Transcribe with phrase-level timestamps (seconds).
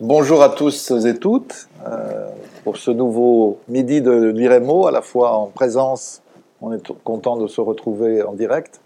[0.00, 2.28] Bonjour à tous et toutes euh,
[2.64, 6.20] pour ce nouveau midi de l'IREMO, à la fois en présence,
[6.60, 8.80] on est content de se retrouver en direct,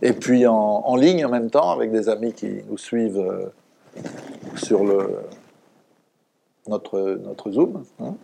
[0.00, 3.52] et puis en, ligne en même temps avec des amis qui nous suivent euh,
[4.54, 4.82] sur
[6.66, 7.84] notre, Zoom.
[8.00, 8.14] Hein.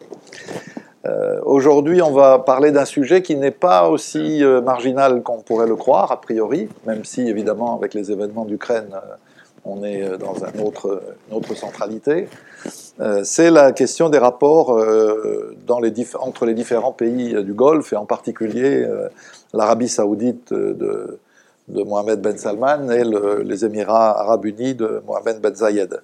[1.05, 5.77] Euh, aujourd'hui, on va parler d'un sujet qui n'est pas aussi marginal qu'on pourrait le
[5.77, 8.97] croire, a priori, même si, évidemment, avec les événements d'Ukraine,
[9.65, 12.29] on est dans un autre, une autre centralité.
[13.23, 14.77] C'est la question des rapports
[15.67, 18.87] dans les entre les différents pays du Golfe, et en particulier
[19.53, 21.19] l'Arabie saoudite de,
[21.69, 23.05] de, Mohamed Ben Salman et
[23.45, 26.01] les Émirats arabes unis de Mohamed Ben Zayed.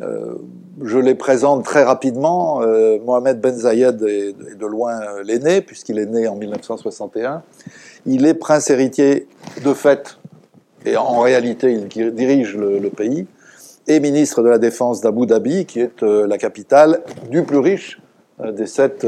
[0.00, 0.34] Euh,
[0.82, 2.62] je les présente très rapidement.
[2.62, 7.42] Euh, Mohamed Ben Zayed est, de loin euh, l'aîné, puisqu'il est né en 1961.
[8.06, 9.28] Il est prince héritier
[9.64, 10.18] de fait,
[10.84, 13.26] et en réalité, il dirige le, pays,
[13.86, 18.00] et ministre de la Défense d'Abu Dhabi, qui est la capitale du plus riche
[18.42, 19.06] des sept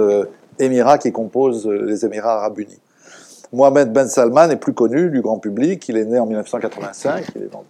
[0.59, 2.81] Émirats qui composent les Émirats arabes unis.
[3.53, 5.89] Mohamed Ben Salman est plus connu du grand public.
[5.89, 7.67] Il est né en 1985, il est donc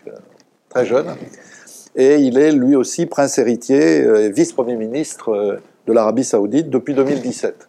[0.68, 1.06] très jeune
[1.96, 6.68] et il est lui aussi prince héritier euh, et vice-premier ministre euh, de l'Arabie saoudite
[6.68, 7.68] depuis 2017.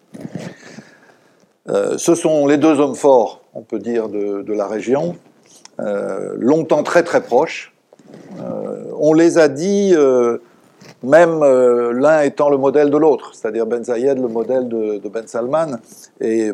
[1.70, 5.16] Euh, ce sont les deux hommes forts, on peut dire, de, la région,
[5.80, 7.74] longtemps très très proches.
[9.00, 9.96] on les a dit,
[11.04, 15.78] même l'un étant le modèle de l'autre, c'est-à-dire Ben Zayed le modèle de, Ben Salman,
[16.20, 16.52] et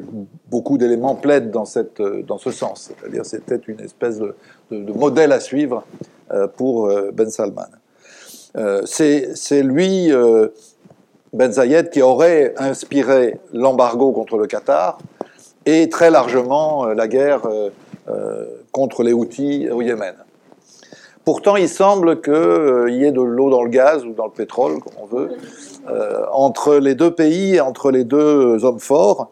[0.49, 4.35] beaucoup d'éléments plaident dans, cette, dans ce sens, c'est-à-dire c'était une espèce de,
[4.71, 5.83] modèle à suivre
[6.31, 7.67] euh, pour euh, Ben Salman.
[8.55, 10.11] Euh, c'est lui,
[11.31, 14.97] Ben Zayed, qui aurait inspiré l'embargo contre le Qatar
[15.65, 17.41] et très largement la guerre
[18.73, 20.15] contre les Houthis au Yémen.
[21.23, 24.81] Pourtant, il semble qu'il y ait de l'eau dans le gaz ou dans le pétrole,
[24.81, 25.29] comme on veut,
[26.33, 29.31] entre les deux pays entre les deux hommes forts.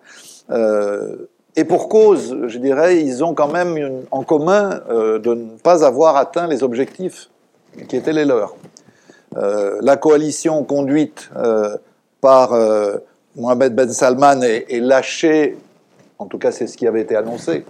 [1.56, 5.86] Et pour cause, je dirais, ils ont quand même en commun euh, de ne pas
[5.86, 7.30] avoir atteint les objectifs
[7.90, 8.56] qui étaient les leurs.
[9.36, 11.78] Euh, la coalition conduite euh,
[12.22, 12.54] par
[13.36, 15.58] Mohamed Ben Salman est, lâchée,
[16.20, 17.66] en tout cas c'est ce qui avait été annoncé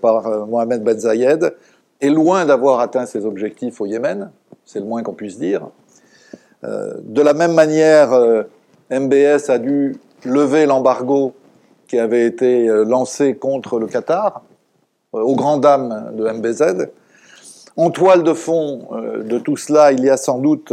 [0.00, 1.54] par Mohamed Ben Zayed,
[2.00, 4.30] est loin d'avoir atteint ses objectifs au Yémen,
[4.64, 5.68] c'est le moins qu'on puisse dire.
[6.62, 8.10] de la même manière,
[8.90, 11.34] MBS a dû lever l'embargo
[11.88, 14.42] qui avait été euh, lancé contre le Qatar,
[15.14, 16.88] euh, aux grandes dames de MBZ.
[17.76, 20.72] En toile de fond euh, de tout cela, il y a sans doute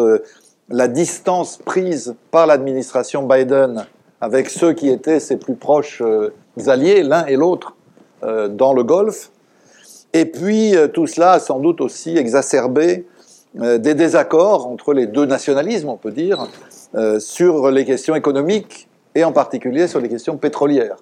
[0.70, 3.86] la distance prise par l'administration Biden
[4.22, 6.04] avec ceux qui étaient ses plus proches
[6.68, 7.76] alliés, l'un et l'autre,
[8.22, 9.31] dans le Golfe.
[10.13, 13.06] Et puis tout cela a sans doute aussi exacerbé
[13.53, 16.47] des désaccords entre les deux nationalismes, on peut dire,
[17.19, 20.97] sur les questions économiques et en particulier sur les questions pétrolières.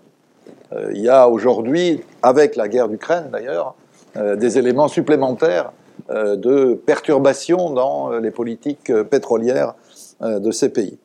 [0.73, 3.75] Euh, il y a aujourd'hui, avec la guerre d'Ukraine d'ailleurs,
[4.16, 5.72] euh, des éléments supplémentaires
[6.09, 9.75] euh, de perturbation dans les politiques pétrolières
[10.22, 10.97] de ces pays.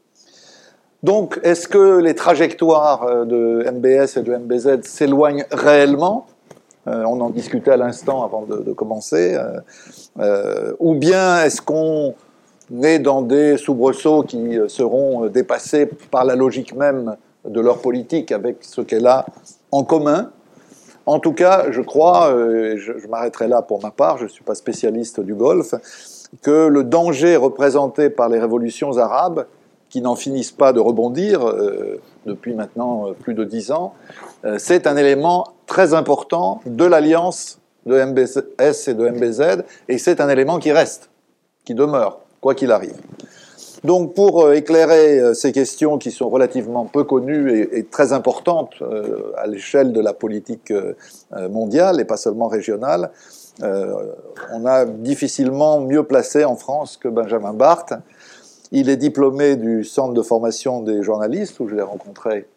[1.02, 6.26] Donc, est-ce que les trajectoires de MBS et de MBZ s'éloignent réellement?
[6.86, 9.36] On en discutait à l'instant avant de, commencer.
[10.78, 12.14] ou bien est-ce qu'on
[12.82, 18.58] est dans des soubresauts qui seront dépassés par la logique même de leur politique avec
[18.60, 19.26] ce qu'elle a
[19.72, 20.30] en commun?
[21.06, 24.44] En tout cas, je crois, euh, je, m'arrêterai là pour ma part, je ne suis
[24.44, 25.74] pas spécialiste du Golfe,
[26.42, 29.46] que le danger représenté par les révolutions arabes,
[29.92, 33.94] qui n'en finissent pas de rebondir euh, depuis maintenant euh, plus de dix ans,
[34.58, 40.28] c'est un élément très important de l'alliance de MBS et de MBZ, et c'est un
[40.28, 41.10] élément qui reste,
[41.64, 42.97] qui demeure, quoi qu'il arrive.
[43.84, 48.75] Donc pour euh, éclairer euh, ces questions qui sont relativement peu connues et, très importantes
[48.81, 50.72] euh, à l'échelle de la politique
[51.50, 53.11] mondiale et pas seulement régionale,
[53.61, 57.94] on a difficilement mieux placé en France que Benjamin Barthes.
[58.72, 62.48] Il est diplômé du Centre de formation des journalistes où je l'ai rencontré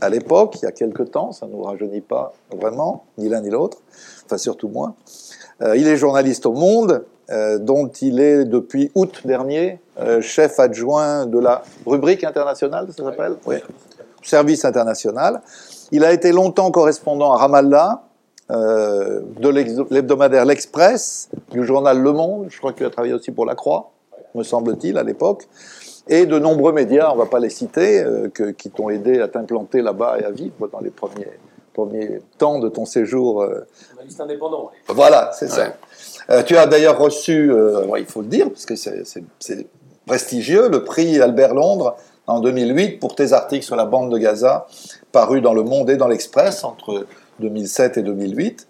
[0.00, 3.40] à l'époque, il y a quelque temps, ça ne nous rajeunit pas vraiment, ni l'un
[3.40, 3.78] ni l'autre,
[4.26, 4.94] enfin surtout moi.
[5.60, 11.24] il est journaliste au Monde, euh, dont il est depuis août dernier euh, chef adjoint
[11.24, 13.36] de la rubrique internationale, ça s'appelle?
[13.46, 13.56] Oui.
[14.22, 15.40] Service international.
[15.90, 18.02] Il a été longtemps correspondant à Ramallah,
[18.50, 19.48] euh, de
[19.90, 23.92] l'hebdomadaire L'Express, du journal Le Monde, je crois qu'il a travaillé aussi pour La Croix,
[24.34, 25.48] me semble-t-il, à l'époque,
[26.08, 28.04] et de nombreux médias, on ne va pas les citer,
[28.58, 31.28] qui t'ont aidé à t'implanter là-bas et à vivre dans les premiers,
[31.72, 33.46] premiers temps de ton séjour.
[33.90, 34.70] Journaliste indépendant.
[34.88, 35.74] Voilà, c'est ça.
[36.30, 39.66] Euh, tu as d'ailleurs reçu, euh, il faut le dire, parce que c'est
[40.06, 41.96] prestigieux, le prix Albert Londres
[42.26, 44.66] en 2008 pour tes articles sur la bande de Gaza,
[45.12, 47.06] parus dans Le Monde et dans l'Express entre
[47.40, 48.66] 2007 et 2008.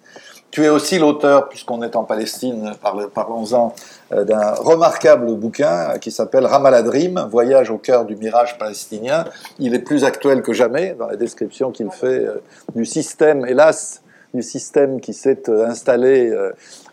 [0.55, 2.75] Tu es aussi l'auteur, puisqu'on est en Palestine,
[3.12, 3.75] parlons-en,
[4.12, 9.25] euh, d'un remarquable bouquin qui s'appelle Ramallah Dream, Voyage au cœur du mirage palestinien.
[9.59, 12.41] Il est plus actuel que jamais dans la description qu'il fait euh,
[12.77, 14.01] du système, hélas,
[14.33, 16.33] du système qui s'est euh, installé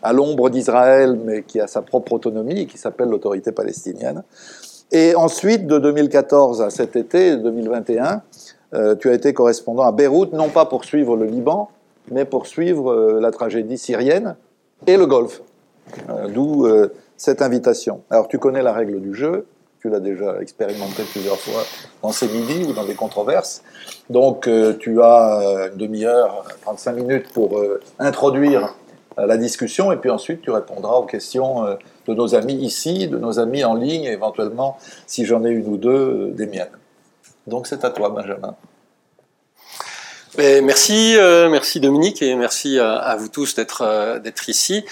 [0.02, 4.24] à l'ombre d'Israël, mais qui a sa propre autonomie, qui s'appelle l'autorité palestinienne.
[4.90, 8.22] Et ensuite, de 2014 à cet été 2021,
[8.98, 11.68] tu as été correspondant à Beyrouth, non pas pour suivre le Liban,
[12.10, 14.36] mais pour suivre euh, la tragédie syrienne
[14.86, 15.42] et le Golfe.
[16.08, 18.02] Euh, d'où euh, cette invitation.
[18.10, 19.46] Alors tu connais la règle du jeu,
[19.80, 21.62] tu l'as déjà expérimenté plusieurs fois
[22.02, 23.62] dans ces midis ou dans des controverses.
[24.10, 27.60] Donc tu as une demi-heure, 35 minutes pour
[27.98, 28.74] introduire
[29.16, 31.64] la discussion et puis ensuite tu répondras aux questions
[32.06, 35.66] de nos amis ici, de nos amis en ligne et éventuellement, si j'en ai une
[35.66, 36.78] ou deux, des miennes.
[37.48, 38.54] Donc c'est à toi, Benjamin
[40.38, 44.84] merci, euh, merci Dominique et merci à, vous tous d'être euh, d'être ici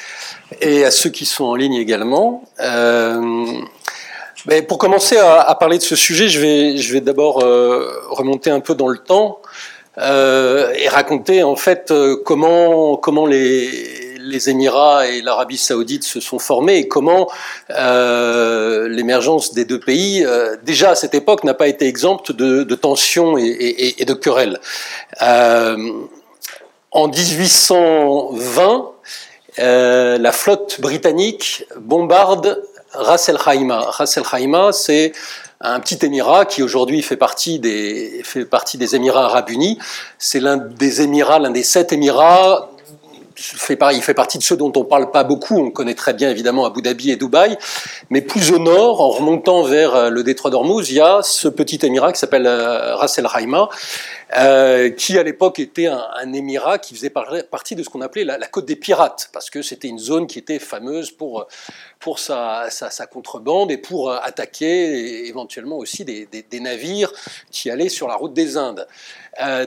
[0.60, 2.44] et à ceux qui sont en ligne également.
[2.60, 3.46] Euh,
[4.68, 7.36] pour commencer à, parler de ce sujet, je vais je vais d'abord
[8.08, 9.40] remonter un peu dans le temps
[9.98, 11.92] et raconter en fait
[12.24, 17.30] comment comment les les Émirats et l'Arabie saoudite se sont formés et comment
[17.70, 22.74] euh, l'émergence des deux pays, euh, déjà à cette époque, n'a pas été exempte de,
[22.74, 24.60] tensions et, de querelles.
[25.22, 25.92] Euh,
[26.90, 28.90] en 1820,
[29.58, 32.62] la flotte britannique bombarde
[32.92, 33.90] Ras El Khaimah.
[33.90, 35.12] Ras El Khaimah, c'est
[35.60, 39.78] un petit émirat qui aujourd'hui fait partie des fait partie des Émirats Arabes Unis.
[40.18, 42.69] C'est l'un des Émirats, l'un des sept Émirats
[43.92, 45.58] il fait partie de ceux dont on parle pas beaucoup.
[45.58, 47.56] On connaît très bien évidemment Abu Dhabi et Dubaï,
[48.10, 51.48] mais plus au nord, en remontant vers euh, le détroit d'Ormuz, il y a ce
[51.48, 53.26] petit émirat qui s'appelle euh, Ras El
[54.38, 58.38] euh, qui à l'époque était un, émirat qui faisait partie de ce qu'on appelait la,
[58.46, 61.46] côte des pirates, parce que c'était une zone qui était fameuse pour
[61.98, 62.68] pour sa,
[63.10, 67.12] contrebande et pour attaquer éventuellement aussi des, navires
[67.50, 68.86] qui allaient sur la route des Indes.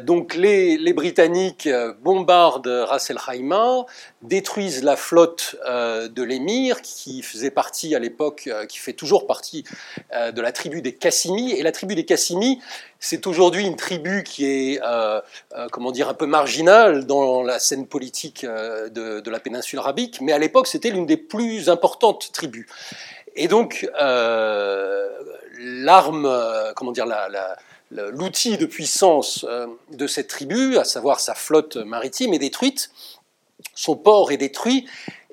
[0.01, 1.69] Donc les, Britanniques
[2.01, 3.85] bombardent Ras El Khaimah
[4.23, 9.27] détruisent la flotte euh, de l'émir, qui faisait partie à l'époque, euh, qui fait toujours
[9.27, 9.65] partie
[10.13, 11.51] euh, de la tribu des Cassimi.
[11.51, 12.61] Et la tribu des Cassimi,
[12.99, 14.79] c'est aujourd'hui une tribu qui est,
[15.71, 20.39] comment dire, un peu marginale dans la scène politique de, la péninsule arabique, mais à
[20.39, 22.65] l'époque, c'était l'une des plus importantes tribus.
[23.35, 23.85] Et donc,
[25.59, 26.31] l'arme,
[26.77, 27.05] comment dire,
[28.11, 29.45] l'outil de puissance
[29.91, 32.89] de cette tribu, à savoir sa flotte maritime, est détruite
[33.75, 34.85] son port est détruit.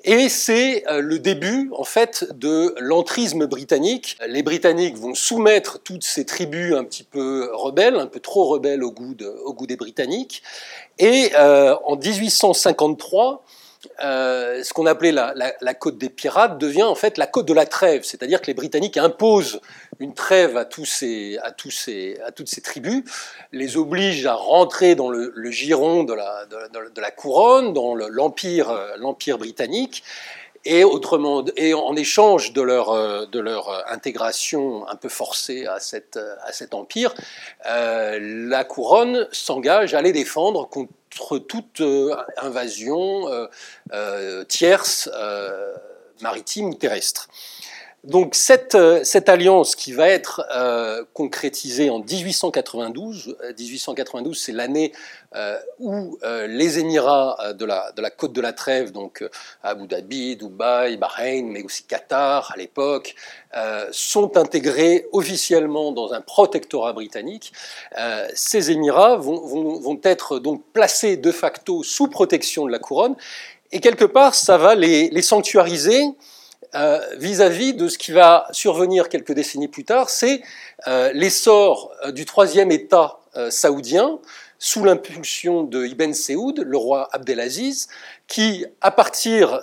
[0.03, 4.17] Et c'est euh, le début, en fait, de l'entrisme britannique.
[4.27, 8.83] Les Britanniques vont soumettre toutes ces tribus un petit peu rebelles, un peu trop rebelles
[8.83, 9.15] au goût,
[9.45, 10.41] au goût des Britanniques.
[10.97, 13.43] Et euh, en 1853,
[14.03, 17.65] euh, ce qu'on appelait la, côte des pirates devient en fait la côte de la
[17.65, 19.59] trêve, c'est-à-dire que les Britanniques imposent
[19.99, 21.39] une trêve à, toutes ces
[22.63, 23.03] tribus,
[23.51, 30.03] les obligent à rentrer dans le, giron de la, couronne, dans l'empire l'empire britannique,
[30.63, 32.93] et autrement, et en échange de leur,
[33.33, 37.15] leur intégration un peu forcée à, cet empire,
[37.67, 40.91] euh, la couronne s'engage à les défendre contre
[41.39, 43.47] toute euh, invasion euh,
[43.93, 45.09] euh, tierce,
[46.21, 47.27] maritime ou terrestre.
[48.03, 50.41] Donc cette, cette, alliance qui va être
[51.13, 54.91] concrétisée en 1892, 1892 c'est l'année
[55.77, 56.17] où
[56.47, 59.23] les Émirats de la, côte de la Trêve, donc
[59.61, 63.15] Abu Dhabi, Dubaï, Bahreïn, mais aussi Qatar à l'époque,
[63.55, 67.51] euh, sont intégrés officiellement dans un protectorat britannique.
[67.99, 73.15] Euh, ces Émirats vont, être donc placés de facto sous protection de la couronne,
[73.71, 76.01] et quelque part, ça va les sanctuariser
[76.75, 80.41] euh, vis-à-vis de ce qui va survenir quelques décennies plus tard, c'est
[81.13, 84.19] l'essor du troisième État saoudien
[84.57, 87.87] sous l'impulsion de Ibn Saoud, le roi Abdelaziz,
[88.27, 89.61] qui, à partir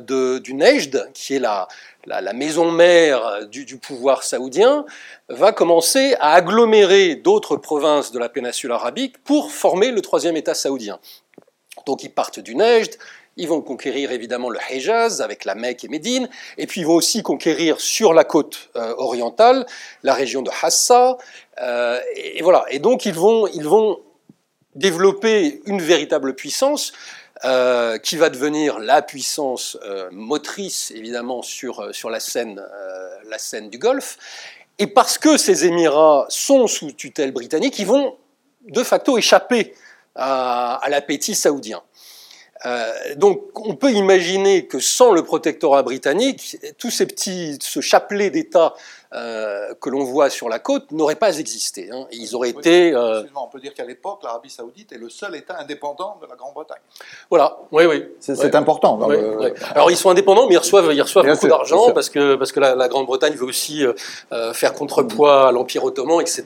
[0.00, 1.66] du Nejd, qui est la,
[2.06, 4.84] la, maison mère du, pouvoir saoudien,
[5.28, 10.54] va commencer à agglomérer d'autres provinces de la péninsule arabique pour former le troisième État
[10.54, 10.98] saoudien.
[11.86, 12.96] Donc ils partent du Nejd,
[13.36, 16.94] ils vont conquérir évidemment le Hejaz avec la Mecque et Médine, et puis ils vont
[16.94, 19.66] aussi conquérir sur la côte euh, orientale
[20.02, 21.16] la région de Hassa,
[21.60, 22.64] euh, et, voilà.
[22.70, 24.00] Et donc ils vont, ils vont
[24.74, 26.92] développer une véritable puissance
[28.02, 29.78] qui va devenir la puissance
[30.12, 32.62] motrice, évidemment, sur, sur la, scène,
[33.30, 34.18] la scène du Golfe.
[34.78, 38.18] Et parce que ces Émirats sont sous tutelle britannique, ils vont
[38.68, 39.74] de facto échapper
[40.14, 41.82] à l'appétit saoudien.
[42.66, 48.30] Euh, donc on peut imaginer que sans le protectorat britannique, tous ces petits, ce chapelet
[48.30, 48.74] d'États
[49.12, 51.88] euh, que l'on voit sur la côte n'auraient pas existé.
[51.92, 52.06] Hein.
[52.12, 52.92] Ils auraient été.
[52.94, 53.22] Euh...
[53.34, 56.78] On peut dire qu'à l'époque, l'Arabie Saoudite est le seul État indépendant de la Grande-Bretagne.
[57.28, 58.04] Voilà, oui, oui.
[58.20, 59.00] C'est important.
[59.74, 62.60] Alors ils sont indépendants, mais ils reçoivent, ils reçoivent beaucoup d'argent parce que, parce que
[62.60, 66.44] la, Grande-Bretagne veut aussi euh, faire contrepoids à l'Empire ottoman, etc.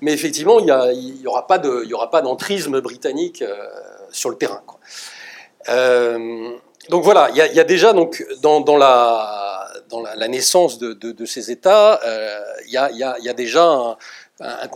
[0.00, 3.42] Mais effectivement, il n'y aura pas d'entrisme britannique
[4.10, 4.62] sur le terrain.
[4.66, 4.78] Quoi.
[5.68, 6.56] Euh,
[6.90, 11.98] donc voilà, il y, a déjà donc dans, la, naissance de, ces États,
[12.66, 13.96] il y, a, déjà
[14.40, 14.68] un,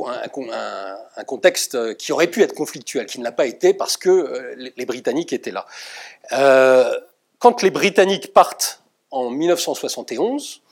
[1.27, 4.87] contexte qui aurait pu être conflictuel, qui ne l'a pas été parce que euh, les,
[4.87, 5.67] Britanniques étaient là.
[6.33, 6.99] Euh,
[7.39, 10.63] quand les Britanniques partent en 1971,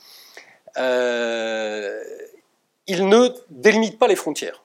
[2.87, 4.63] ils ne délimitent pas les frontières.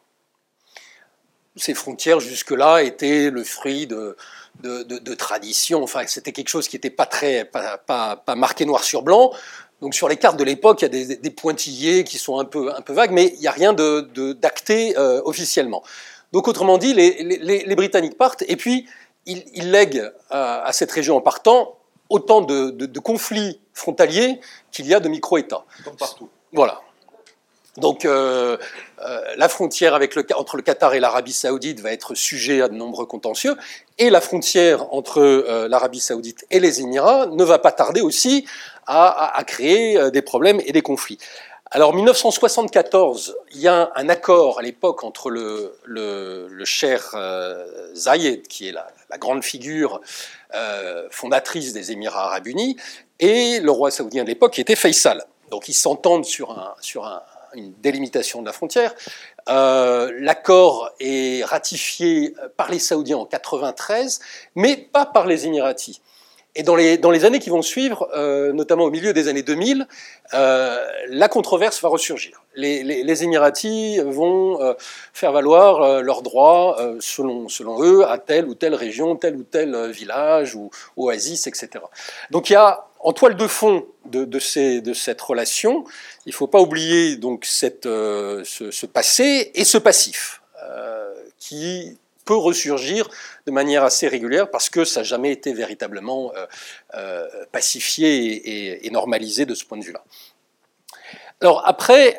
[1.56, 4.16] Ces frontières jusque-là étaient le fruit de,
[4.61, 5.82] de, tradition.
[5.82, 9.32] Enfin, c'était quelque chose qui n'était pas très, pas, pas, marqué noir sur blanc.
[9.80, 12.73] Donc sur les cartes de l'époque, il y a des, pointillés qui sont un peu,
[12.75, 15.82] un peu vagues, mais il n'y a rien d'acté de, euh, officiellement.
[16.32, 18.87] Donc autrement dit, les, les, Britanniques partent et puis
[19.26, 21.76] ils, ils lèguent à, à, cette région en partant
[22.12, 24.40] autant de, conflits frontaliers
[24.71, 25.64] qu'il y a de micro-États.
[25.85, 26.28] Comme partout.
[26.52, 26.80] Voilà.
[27.79, 28.59] Donc euh,
[29.00, 29.99] euh, la frontière
[30.37, 33.57] entre le Qatar et l'Arabie saoudite va être sujet à de nombreux contentieux,
[33.99, 38.47] et la frontière entre euh, l'Arabie saoudite et les Émirats ne va pas tarder aussi
[38.87, 41.17] à, créer des problèmes et des conflits.
[41.71, 45.73] Alors 1974, il y a un accord à l'époque entre le,
[46.64, 47.17] cher
[47.95, 48.88] Zayed, qui est la,
[49.19, 50.00] grande figure
[51.11, 52.76] fondatrice des Émirats arabes unis,
[53.21, 55.25] et le roi saoudien de l'époque, qui était Faisal.
[55.52, 56.75] Donc ils s'entendent sur un,
[57.54, 58.94] une délimitation de la frontière.
[59.49, 64.21] Euh, l'accord est ratifié par les Saoudiens en 93,
[64.54, 66.00] mais pas par les Émiratis.
[66.54, 69.42] Et dans les, dans les années qui vont suivre, euh, notamment au milieu des années
[69.42, 69.88] 2000,
[70.35, 72.42] euh, la controverse va ressurgir.
[72.54, 74.76] Les, les, Émiratis vont
[75.14, 79.90] faire valoir leurs droits, selon, selon eux, à telle ou telle région, tel ou tel
[79.90, 80.68] village ou
[80.99, 81.82] oasis, etc.
[82.30, 85.85] Donc il y a en toile de fond de, cette relation,
[86.25, 87.49] il ne faut pas oublier donc
[87.87, 93.09] euh, ce, passé et ce passif, euh, qui peut ressurgir
[93.47, 96.32] de manière assez régulière parce que ça n'a jamais été véritablement
[96.94, 100.04] euh, pacifié et, normalisé de ce point de vue-là.
[101.40, 102.16] Alors après,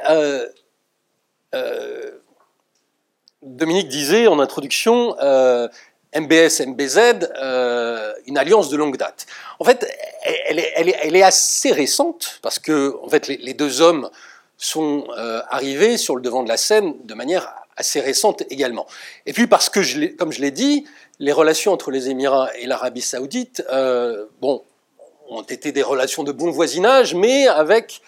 [3.42, 5.16] Dominique disait en introduction,
[6.16, 9.26] MBS, MBZ, euh, une alliance de longue date.
[9.60, 9.88] En fait,
[10.48, 14.10] elle est, assez récente parce que en fait, les, deux hommes
[14.58, 18.86] sont euh, arrivés sur le devant de la scène de manière assez récente également.
[19.26, 20.86] Et puis parce que, comme je l'ai dit,
[21.20, 24.64] les relations entre les Émirats et l'Arabie saoudite, euh, bon,
[25.30, 28.02] ont été des relations de bon voisinage, mais avec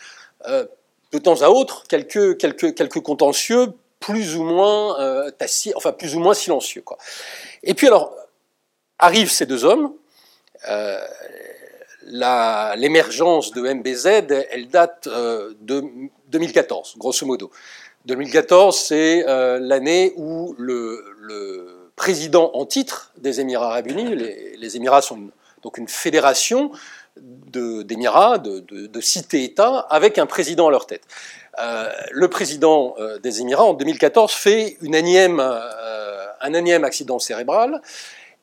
[0.47, 3.73] de temps à autre quelques, quelques, quelques contentieux
[4.05, 5.31] plus ou moins euh,
[5.75, 6.83] enfin plus ou moins silencieux.
[7.63, 8.15] Et puis alors,
[8.99, 9.93] arrivent ces deux hommes.
[10.69, 10.99] Euh,
[12.77, 14.05] l'émergence de MBZ,
[14.51, 15.83] elle date euh, de
[16.27, 17.49] 2014, grosso modo.
[18.05, 19.23] 2014, c'est
[19.59, 25.29] l'année où le, président en titre des Émirats arabes unis, les Émirats sont
[25.63, 26.71] donc une fédération
[27.17, 31.03] d'Émirats, de, de, de cités-États, avec un président à leur tête.
[31.61, 37.81] Euh, le président euh, des Émirats, en 2014, fait énième, euh, un énième accident cérébral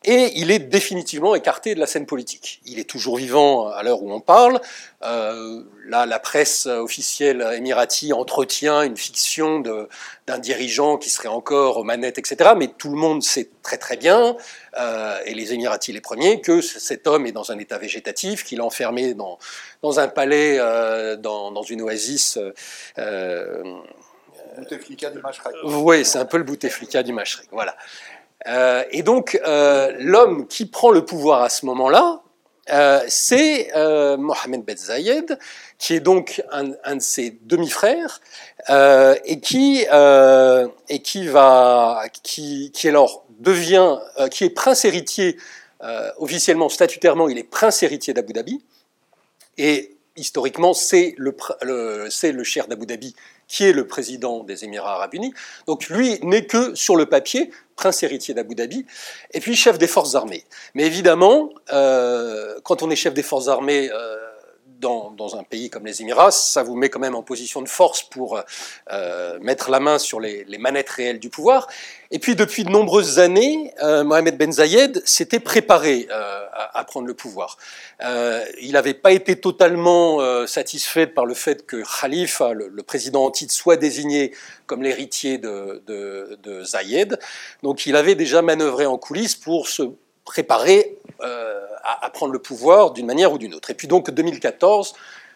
[0.04, 2.60] et il est définitivement écarté de la scène politique.
[2.64, 4.60] Il est toujours vivant à l'heure où on parle.
[5.02, 11.84] Euh, là, la presse officielle émirati entretient une fiction d'un dirigeant qui serait encore aux
[11.84, 12.52] manettes, etc.
[12.56, 14.36] Mais tout le monde sait très très bien,
[14.78, 18.58] euh, et les Émiratis les premiers, que cet homme est dans un état végétatif, qu'il
[18.58, 19.38] est enfermé dans,
[19.82, 22.38] dans un palais, euh, dans, dans, une oasis.
[22.98, 23.62] Euh,
[24.56, 25.54] Bouteflika du Mashrek.
[25.64, 27.48] Oui, c'est un peu le Bouteflika du Mashrek.
[27.50, 27.76] Voilà.
[28.48, 32.22] Euh, et donc, euh, l'homme qui prend le pouvoir à ce moment-là,
[32.70, 33.70] euh, c'est
[34.18, 35.38] Mohamed Ben Zayed,
[35.78, 38.20] qui est donc un, de ses demi-frères,
[38.68, 43.98] et qui et qui va, qui, alors devient,
[44.30, 45.36] qui est prince héritier
[46.18, 48.62] officiellement, statutairement, il est prince héritier d'Abu Dhabi,
[49.58, 53.16] et historiquement, c'est le, le, le d'Abu Dhabi
[53.52, 55.34] qui est le président des Émirats arabes unis.
[55.66, 58.86] Donc lui n'est que sur le papier prince héritier d'Abu Dhabi,
[59.32, 60.44] et puis chef des forces armées.
[60.74, 64.16] Mais évidemment, euh, quand on est chef des forces armées, euh,
[64.82, 68.02] dans, un pays comme les Émirats, ça vous met quand même en position de force
[68.02, 68.40] pour
[68.90, 71.68] euh, mettre la main sur les, manettes réelles du pouvoir.
[72.10, 77.06] Et puis depuis de nombreuses années, euh, Mohamed Ben Zayed s'était préparé euh, à, prendre
[77.06, 77.56] le pouvoir.
[78.60, 83.54] il n'avait pas été totalement satisfait par le fait que Khalifa, le, président en titre,
[83.54, 84.32] soit désigné
[84.66, 87.18] comme l'héritier de, de, de Zayed.
[87.62, 89.82] Donc il avait déjà manœuvré en coulisses pour se
[90.24, 93.70] préparer à, prendre le pouvoir d'une manière ou d'une autre.
[93.70, 94.94] Et puis donc 2014,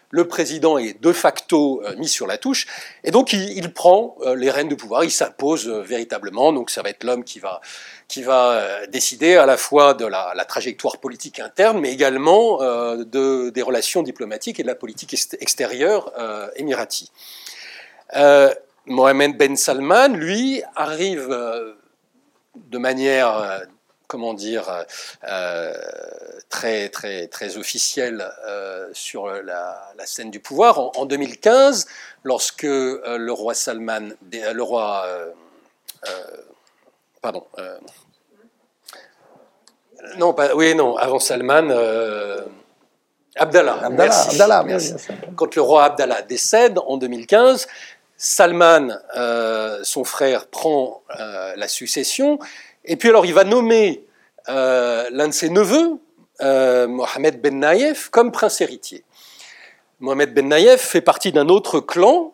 [0.09, 2.65] le président est de facto euh, mis sur la touche,
[3.03, 6.81] et donc il, prend euh, les rênes de pouvoir, il s'impose euh, véritablement, donc ça
[6.81, 7.59] va être l'homme qui va,
[8.07, 13.61] qui va décider à la fois de la, trajectoire politique interne, mais également de, des
[13.61, 16.13] relations diplomatiques et de la politique extérieure
[16.55, 17.11] émirati.
[18.85, 21.27] Mohamed Ben Salman, lui, arrive
[22.55, 23.67] de manière
[24.07, 24.83] comment dire, euh,
[25.25, 25.73] euh,
[26.49, 30.79] très, très, très officiel euh, sur la, scène du pouvoir.
[30.97, 31.85] En, 2015,
[32.23, 35.05] lorsque le roi Salman, le roi,
[37.21, 37.45] pardon,
[40.17, 41.69] non, pas, oui, non, avant Salman,
[43.35, 43.79] Abdallah.
[43.83, 44.95] Abdallah, merci.
[45.35, 47.67] Quand le roi Abdallah décède en 2015,
[48.15, 48.97] Salman,
[49.83, 52.39] son frère, prend la succession
[52.87, 54.05] et puis alors, il va nommer
[54.49, 55.99] euh, l'un de ses neveux,
[56.41, 59.03] euh, Mohamed Ben Naïef, comme prince héritier.
[59.99, 62.33] Mohamed Ben Naïef fait partie d'un autre clan,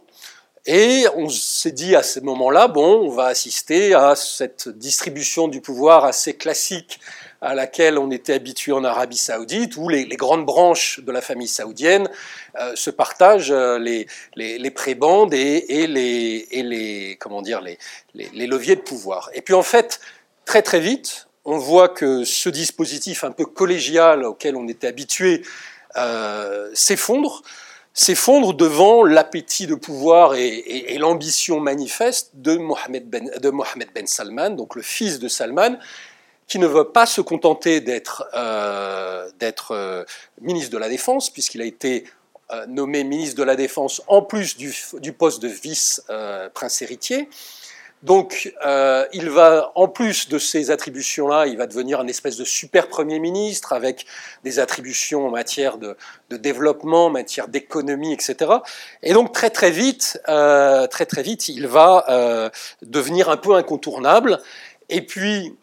[0.65, 5.59] et on s'est dit à ce moment-là, bon, on va assister à cette distribution du
[5.59, 6.99] pouvoir assez classique
[7.41, 11.49] à laquelle on était habitué en Arabie saoudite, où les, grandes branches de la famille
[11.49, 12.09] saoudienne
[12.57, 19.29] euh, se partagent les, les, prébendes et, et, les, comment dire, les leviers de pouvoir.
[19.33, 19.99] Et puis en fait,
[20.45, 25.41] Très très vite, on voit que ce dispositif un peu collégial auquel on était habitué
[25.97, 27.43] euh, s'effondre,
[27.93, 33.29] s'effondre devant l'appétit de pouvoir et, l'ambition manifeste de Mohamed, ben,
[33.93, 35.77] ben, Salman, donc le fils de Salman,
[36.47, 39.29] qui ne veut pas se contenter d'être euh,
[39.71, 40.05] euh,
[40.41, 42.05] ministre de la Défense, puisqu'il a été
[42.67, 47.27] nommé ministre de la Défense en plus du poste de vice-prince héritier.
[48.03, 52.43] Donc, euh, il va, en plus de ces attributions-là, il va devenir un espèce de
[52.43, 54.05] super Premier ministre avec
[54.43, 55.95] des attributions en matière de,
[56.29, 58.51] développement, en matière d'économie, etc.
[59.03, 62.49] Et donc, très très vite, euh, très très vite, il va euh,
[62.81, 64.41] devenir un peu incontournable.
[64.89, 65.55] Et puis,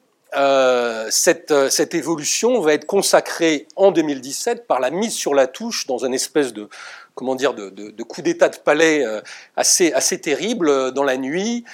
[1.11, 6.13] cette, évolution va être consacrée en 2017 par la mise sur la touche dans un
[6.13, 6.71] espèce de,
[7.15, 9.05] comment dire, de, coup d'état de palais
[9.57, 11.65] assez, assez terrible dans la nuit,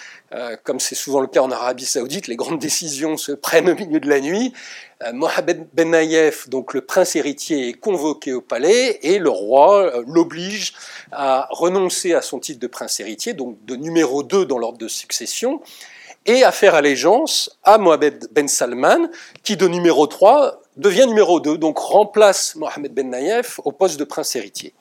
[0.65, 4.01] comme c'est souvent le cas en Arabie Saoudite, les grandes décisions se prennent au milieu
[4.01, 4.53] de la nuit.
[5.03, 9.85] Euh, Mohamed Ben Naïef, donc le prince héritier, est convoqué au palais et le roi
[9.85, 10.75] euh, l'oblige
[11.13, 14.89] à renoncer à son titre de prince héritier, donc de numéro 2 dans l'ordre de
[14.89, 15.61] succession,
[16.25, 19.09] et à faire allégeance à Mohamed Ben Salman,
[19.43, 24.05] qui de numéro 3 devient numéro 2, donc remplace Mohamed Ben Naïef au poste de
[24.05, 24.75] prince héritier.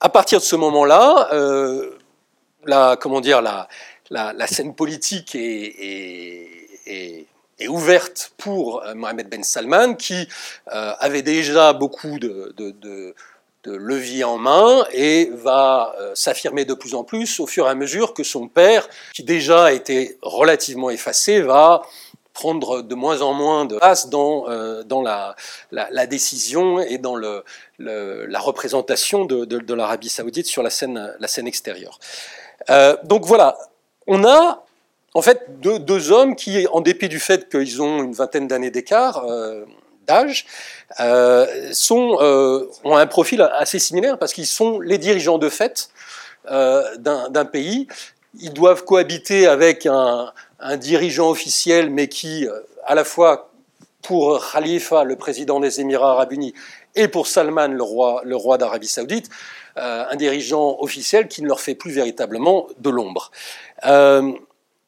[0.00, 1.28] À partir de ce moment-là,
[2.64, 2.96] la,
[4.12, 7.26] la, scène politique est,
[7.68, 10.28] ouverte pour euh, Mohamed Ben Salman, qui
[10.72, 13.14] euh, avait déjà beaucoup de, de, de,
[13.62, 17.70] de levier en main et va euh, s'affirmer de plus en plus au fur et
[17.70, 21.82] à mesure que son père, qui déjà était relativement effacé, va
[22.34, 29.74] prendre de moins en moins de place dans, la, décision et dans la représentation de,
[29.74, 32.00] l'Arabie saoudite sur la scène, la scène extérieure.
[33.04, 33.58] Donc voilà,
[34.06, 34.64] on a
[35.14, 39.24] en fait deux, hommes qui, en dépit du fait qu'ils ont une vingtaine d'années d'écart
[39.28, 39.64] euh,
[40.06, 40.46] d'âge,
[41.00, 41.46] euh,
[42.84, 45.90] ont un profil assez similaire parce qu'ils sont les dirigeants de fait
[46.48, 47.86] d'un pays.
[48.40, 50.32] Ils doivent cohabiter avec un,
[50.76, 52.48] dirigeant officiel, mais qui,
[52.84, 53.52] à la fois
[54.02, 56.54] pour Khalifa, le président des Émirats arabes unis,
[56.94, 59.30] et pour Salman, le roi, le roi d'Arabie saoudite,
[59.78, 63.30] euh, un dirigeant officiel qui ne leur fait plus véritablement de l'ombre.
[63.86, 64.32] Euh,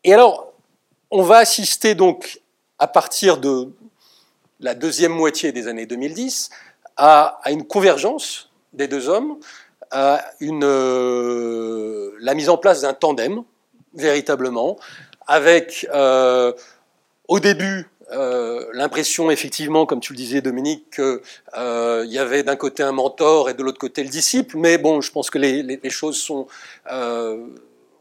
[0.05, 0.53] et alors,
[1.11, 2.41] on va assister donc,
[2.79, 3.69] à partir de
[4.61, 6.51] la deuxième moitié des années 2010,
[6.97, 9.39] à, une convergence des deux hommes,
[9.91, 13.43] à euh, la mise en place d'un tandem,
[13.95, 14.77] véritablement,
[15.27, 15.87] avec
[17.29, 21.21] au début euh, l'impression, effectivement, comme tu le disais, Dominique, qu'il
[21.57, 24.57] euh, y avait d'un côté un mentor et de l'autre côté le disciple.
[24.59, 26.31] Mais bon, je pense que les, choses
[26.91, 27.47] euh,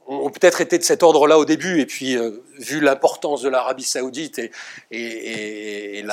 [0.07, 1.79] ont peut-être été de cet ordre-là au début.
[1.79, 2.17] Et puis,
[2.57, 4.41] vu l'importance de l'Arabie Saoudite
[4.91, 6.03] et,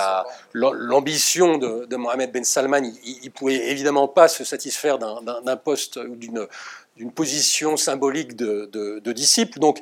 [0.55, 5.97] l'ambition de, de, Mohamed Ben Salman, il ne pouvait évidemment pas se satisfaire d'un poste
[5.97, 9.59] ou d'une position symbolique de, disciple.
[9.59, 9.81] Donc,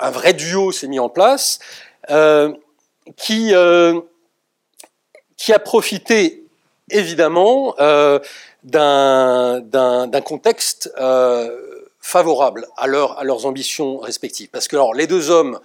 [0.00, 1.60] un vrai duo s'est mis en place.
[2.08, 2.52] Euh,
[3.16, 4.00] qui, euh,
[5.36, 6.44] qui a profité
[6.90, 8.18] évidemment euh,
[8.62, 10.92] d'un contexte
[12.00, 14.48] favorable à, leur, à, leurs ambitions respectives.
[14.50, 15.58] Parce que alors, les deux hommes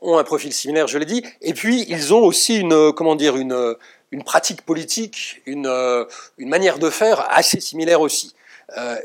[0.00, 3.36] ont un profil similaire, je l'ai dit, et puis ils ont aussi une, comment dire,
[3.36, 3.76] une,
[4.10, 6.06] une pratique politique, une,
[6.38, 8.34] manière de faire assez similaire aussi.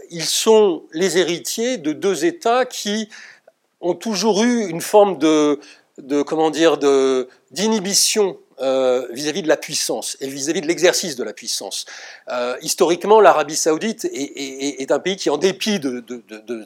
[0.09, 3.09] ils sont les héritiers de deux États qui
[3.81, 5.59] ont toujours eu une forme de,
[5.99, 6.77] de comment dire
[7.51, 11.85] d'inhibition euh, vis-à-vis de la puissance et vis-à-vis de l'exercice de la puissance.
[12.27, 16.03] Euh, historiquement, l'Arabie saoudite est, un pays qui, en dépit de,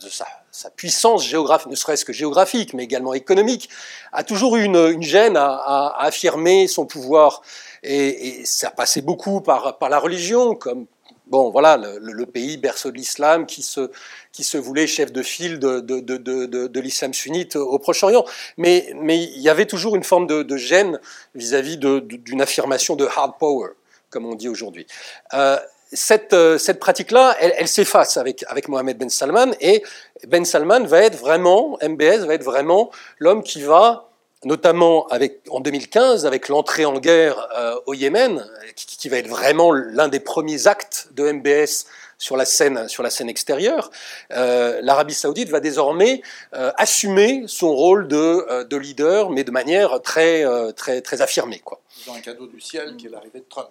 [0.10, 3.69] sa, puissance géographique, ne serait-ce que géographique, mais également économique,
[4.12, 7.43] a toujours eu une, gêne à, affirmer son pouvoir.
[7.84, 10.88] Et, ça passait beaucoup par, par la religion, comme
[11.28, 13.92] bon, voilà, le, pays berceau de l'islam qui se,
[14.32, 18.26] qui se voulait chef de file de, de, de, de l'islam sunnite au Proche-Orient.
[18.58, 21.00] Mais, mais il y avait toujours une forme de, gêne
[21.36, 23.70] vis-à-vis d'une affirmation de hard power,
[24.10, 24.86] comme on dit aujourd'hui.
[25.34, 25.58] Euh,
[25.92, 29.84] cette, euh, cette pratique-là, elle, s'efface avec, avec Mohamed Ben Salman, et
[30.28, 34.10] Ben Salman va être vraiment, MBS va être vraiment l'homme qui va
[34.45, 39.71] notamment avec, en 2015 avec l'entrée en guerre euh, au Yémen, qui, va être vraiment
[39.71, 41.86] l'un des premiers actes de MBS
[42.24, 43.92] sur la scène, sur la scène extérieure,
[44.32, 46.22] euh, l'Arabie saoudite va désormais
[46.54, 51.60] euh, assumer son rôle de, de, leader, mais de manière très, très, très affirmée.
[51.60, 51.82] Quoi.
[52.08, 53.68] Dans un cadeau du ciel qui est l'arrivée de Trump.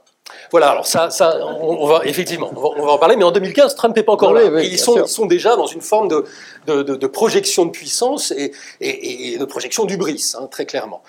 [0.51, 3.97] Voilà, alors ça, ça on, va effectivement, on va, en parler, mais en 2015, Trump
[3.97, 4.63] n'est pas encore là.
[4.63, 6.25] ils, sont, sont, déjà dans une forme de,
[6.67, 11.03] de, de, projection de puissance et, et, et de projection du bris, hein, très clairement.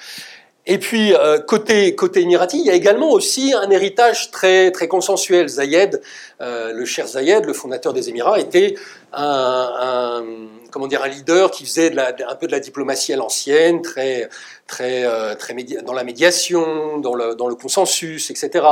[0.65, 4.87] Et puis, euh, côté, côté émirati, il y a également aussi un héritage très, très
[4.87, 5.49] consensuel.
[5.49, 6.01] Zayed,
[6.39, 8.75] euh, le cher Zayed, le fondateur des Émirats, était
[9.11, 10.23] un,
[10.71, 14.29] comment dire, un leader qui faisait un peu de la diplomatie à l'ancienne, très,
[14.65, 18.65] très, euh, très dans la médiation, dans le, dans le consensus, etc.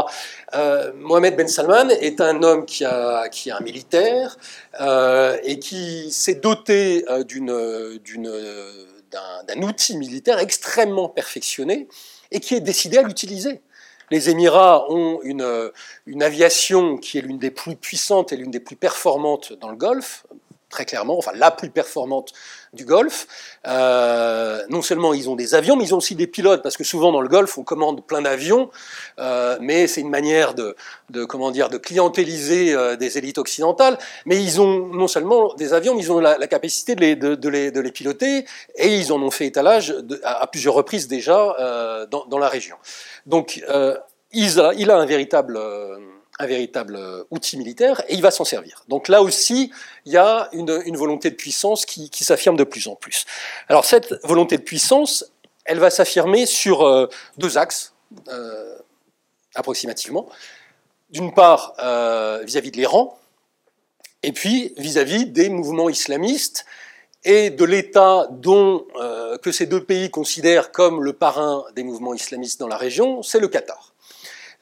[0.95, 4.37] Mohamed Ben Salman est un homme qui, a, qui est un militaire
[5.43, 8.31] et qui s'est doté d'une, d'une
[9.11, 11.87] d'un outil militaire extrêmement perfectionné
[12.31, 13.61] et qui est décidé à l'utiliser.
[14.09, 15.71] Les Émirats ont une,
[16.21, 20.25] aviation qui est l'une des plus puissantes et l'une des plus performantes dans le Golfe,
[20.71, 22.33] très clairement, enfin la plus performante
[22.73, 23.27] du Golfe.
[23.67, 26.83] Euh, non seulement ils ont des avions, mais ils ont aussi des pilotes, parce que
[26.83, 28.71] souvent dans le Golfe, on commande plein d'avions,
[29.19, 30.75] euh, mais c'est une manière de,
[31.09, 33.97] de, comment dire, de clientéliser euh, des élites occidentales.
[34.25, 37.49] Mais ils ont non seulement des avions, mais ils ont la, capacité de les, de,
[37.49, 41.55] les, de les, piloter, et ils en ont fait étalage à, à, plusieurs reprises déjà
[41.59, 42.77] euh, dans, dans, la région.
[43.25, 43.97] Donc, euh,
[44.31, 45.59] il a, il a un véritable
[46.41, 48.83] un véritable euh, outil militaire et il va s'en servir.
[48.87, 49.71] Donc là aussi,
[50.05, 53.25] il y a une, volonté de puissance qui, s'affirme de plus en plus.
[53.67, 55.25] Alors cette volonté de puissance,
[55.65, 57.93] elle va s'affirmer sur euh, deux axes,
[58.27, 58.77] euh,
[59.55, 60.27] approximativement.
[61.11, 61.73] D'une part,
[62.45, 63.19] vis-à-vis de l'Iran,
[64.23, 66.65] et puis vis-à-vis des mouvements islamistes
[67.25, 68.87] et de l'État dont
[69.41, 73.41] que ces deux pays considèrent comme le parrain des mouvements islamistes dans la région, c'est
[73.41, 73.93] le Qatar.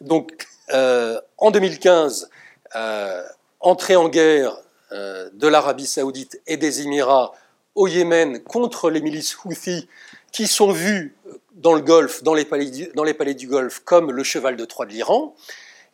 [0.02, 2.30] Donc euh, en 2015,
[2.76, 3.24] euh,
[3.60, 4.58] entrée en guerre
[4.92, 7.34] euh, de l'Arabie saoudite et des Émirats
[7.76, 9.88] au Yémen contre les milices Houthis
[10.32, 11.16] qui sont vues
[11.54, 15.36] dans le Golfe, dans les palais du, Golfe, comme le cheval de Troie de l'Iran.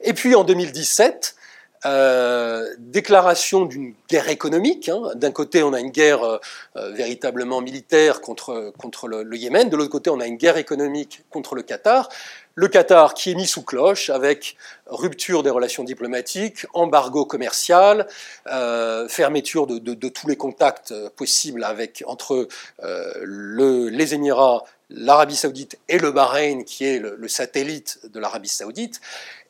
[0.01, 1.35] Et puis en 2017,
[1.85, 4.89] euh, déclaration d'une guerre économique.
[4.89, 5.01] Hein.
[5.15, 6.39] D'un côté, on a une guerre
[6.75, 8.73] véritablement militaire contre,
[9.07, 12.09] le Yémen, de l'autre côté, on a une guerre économique contre le Qatar.
[12.57, 14.55] Le Qatar qui est mis sous cloche avec
[14.87, 18.07] rupture des relations diplomatiques, embargo commercial,
[18.47, 22.47] euh, fermeture de, tous les contacts euh, possibles avec, entre
[22.81, 28.47] euh, le, les Émirats, l'Arabie saoudite et le Bahreïn, qui est le, satellite de l'Arabie
[28.47, 29.01] saoudite.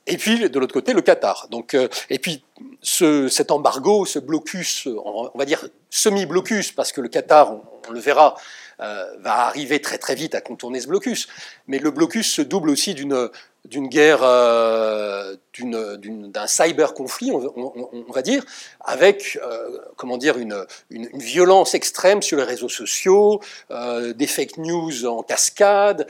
[0.07, 1.47] Et puis, de l'autre côté, le Qatar.
[1.49, 1.75] Donc,
[2.09, 2.43] et puis,
[2.81, 7.55] ce, cet embargo, ce blocus, on va dire semi-blocus, parce que le Qatar,
[7.87, 8.35] on le verra,
[8.79, 11.27] va arriver très très vite à contourner ce blocus.
[11.67, 13.29] Mais le blocus se double aussi d'une
[13.67, 18.43] d'une guerre, euh, d'un cyber conflit, on, va dire,
[18.81, 23.39] avec euh, comment dire une, une, violence extrême sur les réseaux sociaux,
[23.71, 26.07] euh, des fake news en cascade,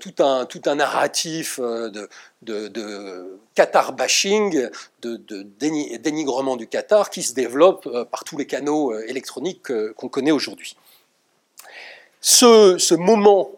[0.00, 2.08] tout un tout un narratif de,
[2.42, 4.68] de, Qatar bashing,
[5.02, 5.42] de,
[5.98, 10.76] dénigrement du Qatar qui se développe par tous les canaux électroniques qu'on connaît aujourd'hui.
[12.28, 13.52] Ce, moment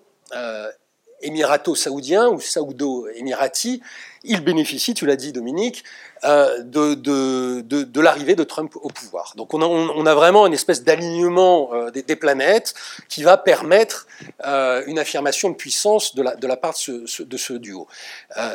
[1.22, 3.80] émirato-saoudien ou saoudo-émirati,
[4.24, 5.84] il bénéficie, tu l'as dit Dominique,
[6.24, 9.32] euh, de, l'arrivée de Trump au pouvoir.
[9.36, 12.74] Donc on a, vraiment une espèce d'alignement euh, des, planètes
[13.08, 14.06] qui va permettre
[14.44, 17.88] euh, une affirmation de puissance de la, part de ce duo.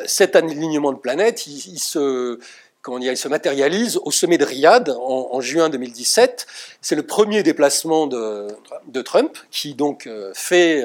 [0.05, 2.39] cet alignement de planètes, il, se
[2.83, 6.45] comment il se matérialise au sommet de Riyad en, juin 2017.
[6.81, 10.83] C'est le premier déplacement de, Trump qui donc fait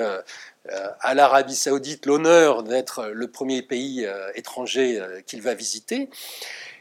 [0.72, 6.10] euh, à l'Arabie saoudite l'honneur d'être le premier pays euh, étranger euh, qu'il va visiter.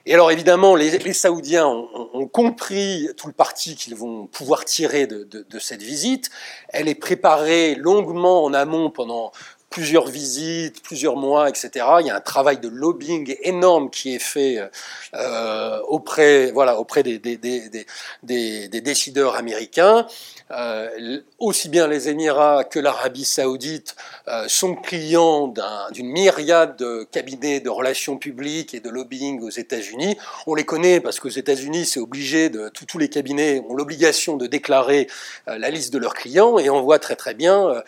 [0.05, 5.59] Et alors évidemment, les, Saoudiens ont, compris tout le parti qu'ils vont pouvoir tirer de,
[5.59, 6.29] cette visite.
[6.69, 9.33] Elle est préparée longuement en amont pendant
[9.69, 11.85] plusieurs visites, plusieurs mois, etc.
[11.99, 14.59] Il y a un travail de lobbying énorme qui est fait
[15.13, 17.17] euh, auprès, voilà, auprès des,
[18.81, 20.07] décideurs américains.
[20.51, 23.95] Euh, aussi bien les Émirats que l'Arabie saoudite
[24.29, 25.53] euh, sont clients
[25.91, 30.17] d'une myriade de cabinets de relations publiques et de lobbying aux États-Unis.
[30.45, 35.07] On les connaît parce qu'aux États-Unis, c'est obligé tous les cabinets ont l'obligation de déclarer
[35.47, 37.83] euh, la liste de leurs clients et on voit très très bien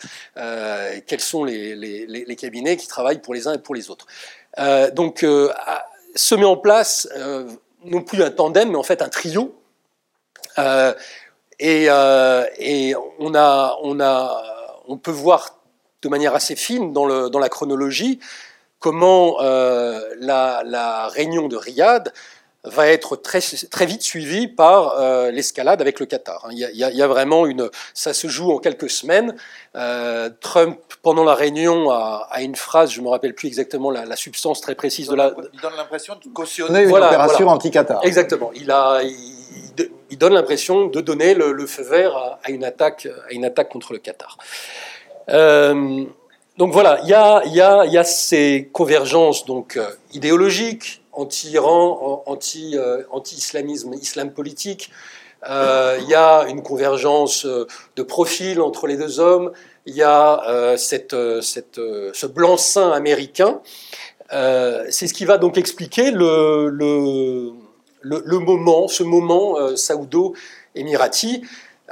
[1.06, 4.06] quels sont les, cabinets qui travaillent pour les uns et pour les autres.
[4.92, 5.20] donc
[6.14, 7.08] se met en place
[7.84, 9.54] non plus un tandem, mais en fait un trio.
[11.62, 14.42] Euh, et, on, a, on, a,
[14.88, 15.58] on, peut voir
[16.02, 18.18] de manière assez fine dans, le, dans la chronologie
[18.78, 22.12] comment euh, la, réunion de Riyad
[22.64, 26.46] va être très, très vite suivie par euh, l'escalade avec le Qatar.
[26.50, 29.34] Il y, a, vraiment une, ça se joue en quelques semaines.
[30.40, 34.74] Trump, pendant la réunion, a, une phrase, je me rappelle plus exactement la, substance très
[34.74, 35.34] précise de la.
[35.52, 38.00] Il donne l'impression de cautionner une opération anti-Qatar.
[38.04, 38.50] Exactement.
[38.54, 39.39] Il a, il,
[40.16, 43.98] donne l'impression de donner le, feu vert à, une attaque, à une attaque contre le
[43.98, 44.36] Qatar.
[45.30, 46.04] Euh,
[46.58, 52.22] donc voilà, il y a, y, a, y a, ces convergences donc, euh, idéologiques, anti-Iran,
[52.26, 54.90] euh, anti-islamisme, islam politique.
[55.42, 59.52] Il y a une convergence de profil entre les deux hommes.
[59.86, 61.80] Il y a cette, cette,
[62.12, 63.62] ce blanc-seing américain.
[64.30, 67.52] C'est ce qui va donc expliquer le, le
[68.00, 71.42] le, moment, ce moment euh, saoudo-émirati,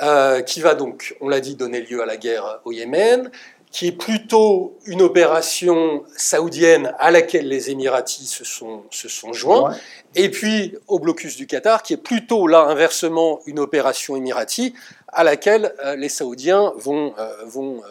[0.02, 3.30] euh, qui va donc, on l'a dit, donner lieu à la guerre au Yémen,
[3.70, 9.76] qui est plutôt une opération saoudienne à laquelle les Émiratis se sont, se sont joints,
[10.14, 14.74] et puis au blocus du Qatar, qui est plutôt là inversement une opération émirati
[15.08, 17.82] à laquelle euh, les Saoudiens vont, vont,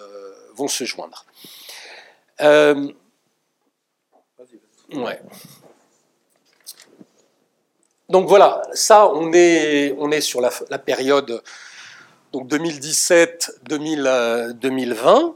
[0.56, 1.26] vont se joindre.
[4.94, 5.20] Ouais.
[8.10, 11.44] Donc voilà, ça, on est, sur la, période
[12.32, 15.36] donc 2017-2020,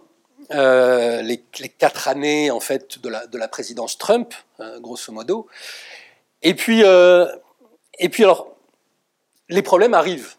[0.51, 1.43] euh, les,
[1.77, 5.47] quatre années en fait de la, de la présidence Trump, hein, grosso modo.
[6.43, 7.27] Et puis, euh,
[7.99, 8.55] et puis alors,
[9.49, 10.36] les problèmes arrivent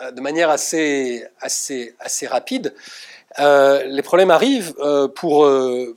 [0.00, 1.28] euh, de manière assez
[2.28, 2.72] rapide.
[3.38, 4.74] Les problèmes arrivent
[5.14, 5.48] pour,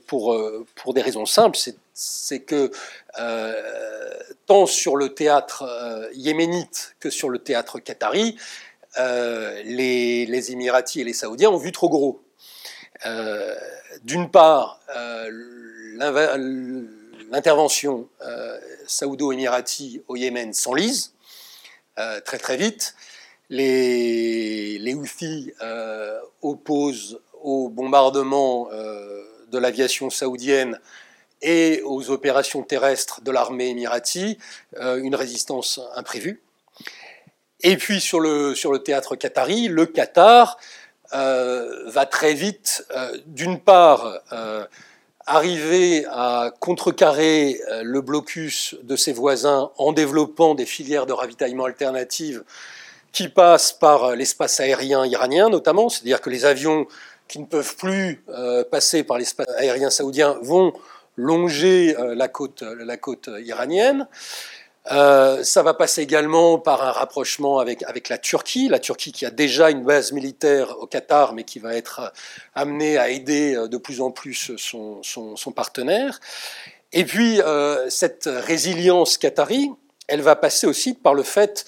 [0.06, 0.40] pour,
[0.74, 1.58] pour des raisons simples.
[1.94, 2.70] C'est que
[4.46, 8.36] tant sur le théâtre euh, yéménite que sur le théâtre qatari,
[8.98, 12.22] euh, les, les, Émiratis et les Saoudiens ont vu trop gros.
[13.06, 13.54] Euh,
[14.04, 14.80] d'une part,
[17.30, 18.08] l'intervention
[18.86, 21.14] saoudo-émirati au Yémen s'enlise
[21.96, 22.94] très très vite.
[23.54, 25.52] Les, Houthis
[26.40, 30.78] opposent au bombardement de l'aviation saoudienne
[31.42, 34.38] et aux opérations terrestres de l'armée émirati,
[34.78, 36.40] euh, une résistance imprévue.
[37.60, 40.56] Et puis sur le, sur le théâtre qatari, le Qatar
[41.12, 44.20] euh, va très vite, euh, d'une part,
[45.24, 52.42] arriver à contrecarrer le blocus de ses voisins en développant des filières de ravitaillement alternatives
[53.12, 56.86] qui passent par l'espace aérien iranien notamment, c'est-à-dire que les avions
[57.28, 58.24] qui ne peuvent plus
[58.70, 60.72] passer par l'espace aérien saoudien vont
[61.16, 62.64] longer euh, la côte,
[63.44, 64.08] iranienne.
[64.90, 69.30] Euh, ça va passer également par un rapprochement avec, la Turquie, la Turquie qui a
[69.30, 72.12] déjà une base militaire au Qatar, mais qui va être
[72.56, 76.18] amenée à aider de plus en plus son, son, partenaire.
[76.92, 79.70] Et puis, euh, cette résilience qatari,
[80.08, 81.64] elle va passer aussi par le fait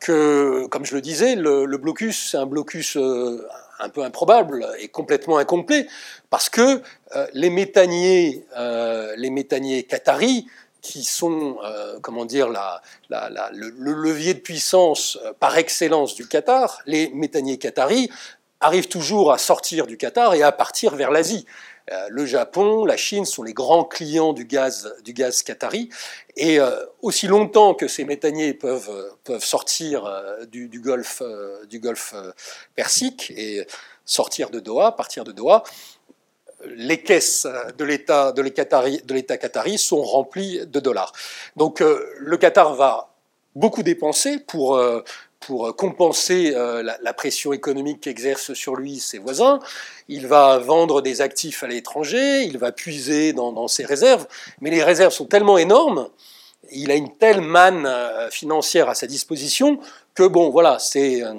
[0.00, 3.46] que, comme je le disais, le, blocus, c'est un blocus euh,
[3.78, 5.86] un peu improbable et complètement incomplet,
[6.30, 6.82] parce que
[7.14, 10.46] euh, les métaniers, euh, les qataris,
[10.82, 11.58] qui sont,
[12.00, 18.08] comment dire, le, levier de puissance par excellence du Qatar, les métaniers qataris
[18.60, 21.44] arrivent toujours à sortir du Qatar et à partir vers l'Asie.
[21.92, 25.88] Euh, le Japon, la Chine sont les grands clients du gaz, du gaz qatari.
[26.36, 26.70] Et euh,
[27.02, 30.10] aussi longtemps que ces méthaniers peuvent, euh, peuvent sortir
[30.50, 31.22] du, golfe,
[31.68, 32.14] du golfe
[32.74, 33.66] Persique et
[34.04, 35.64] sortir de Doha, partir de Doha,
[36.66, 37.46] les caisses
[37.78, 41.12] de l'État de l'État qatari sont remplies de dollars.
[41.56, 43.14] Donc le Qatar va
[43.54, 44.78] beaucoup dépenser pour,
[45.40, 49.58] pour compenser euh, la, pression économique qu'exercent sur lui ses voisins.
[50.08, 54.26] Il va vendre des actifs à l'étranger, il va puiser dans, ses réserves,
[54.60, 56.08] mais les réserves sont tellement énormes,
[56.72, 59.80] il a une telle manne euh, financière à sa disposition
[60.14, 61.36] que bon, voilà, c'est un,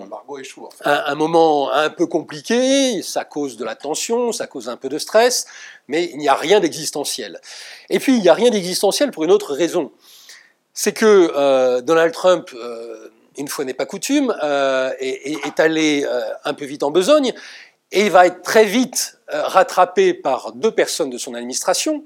[0.84, 4.98] un, moment un peu compliqué, ça cause de la tension, ça cause un peu de
[4.98, 5.46] stress,
[5.88, 7.40] mais il n'y a rien d'existentiel.
[7.90, 9.92] Et puis, il n'y a rien d'existentiel pour une autre raison.
[10.74, 12.50] C'est que euh, Donald Trump
[13.38, 17.34] une fois n'est pas coutume, euh, est, allé euh, un peu vite en besogne,
[17.92, 22.04] et il va être très vite euh, rattrapé par deux personnes de son administration.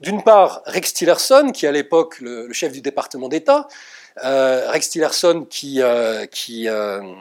[0.00, 3.68] D'une part, Rex Tillerson, qui est à l'époque le, chef du département d'État,
[4.16, 5.80] Rex Tillerson qui,
[6.30, 7.16] qui est un,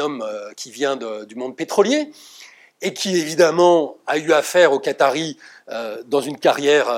[0.00, 0.24] homme
[0.56, 2.10] qui vient du monde pétrolier,
[2.82, 5.38] et qui évidemment a eu affaire aux Qataris
[6.06, 6.88] dans une carrière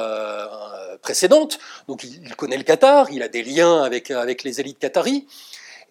[1.01, 1.59] précédente.
[1.89, 5.27] Donc il connaît le Qatar, il a des liens avec, avec les élites qataries.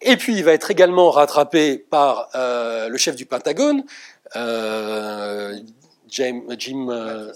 [0.00, 3.84] Et puis il va être également rattrapé par euh, le chef du Pentagone,
[4.36, 5.58] euh,
[6.08, 7.32] James, Jim, euh,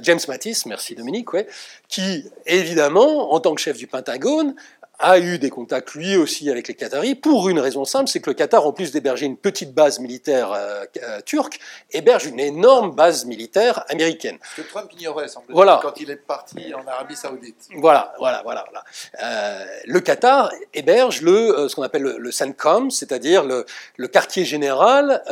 [0.00, 1.46] James Mattis, merci Dominique, ouais,
[1.88, 4.54] qui évidemment, en tant que chef du Pentagone,
[4.98, 8.30] a eu des contacts lui aussi avec les Qataris pour une raison simple, c'est que
[8.30, 11.58] le Qatar, en plus d'héberger une petite base militaire euh, euh, turque,
[11.90, 14.38] héberge une énorme base militaire américaine.
[14.56, 15.80] Ce que Trump ignorait, semble voilà.
[15.82, 17.68] quand il est parti en Arabie Saoudite.
[17.76, 18.64] Voilà, voilà, voilà.
[18.70, 18.84] voilà.
[19.22, 25.22] Euh, le Qatar héberge le, ce qu'on appelle le, CENTCOM, c'est-à-dire le, le, quartier général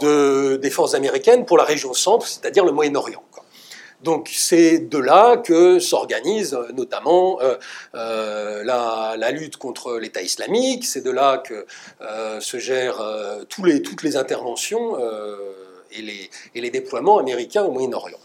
[0.00, 3.22] de, des forces américaines pour la région centre, c'est-à-dire le Moyen-Orient.
[4.02, 7.56] Donc c'est de là que s'organise euh, notamment euh,
[7.94, 11.66] euh, la, lutte contre l'État islamique, c'est de là que
[12.40, 13.02] se gèrent
[13.48, 14.96] toutes les interventions
[15.90, 16.30] et
[16.60, 18.18] les, déploiements américains au Moyen-Orient.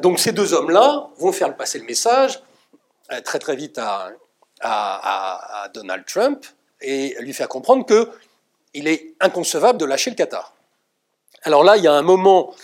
[0.00, 2.40] donc ces deux hommes-là vont faire passer le message
[3.24, 4.10] très très vite à,
[5.74, 6.46] Donald Trump
[6.80, 10.54] et lui faire comprendre qu'il est inconcevable de lâcher le Qatar.
[11.42, 12.54] Alors là, il y a un moment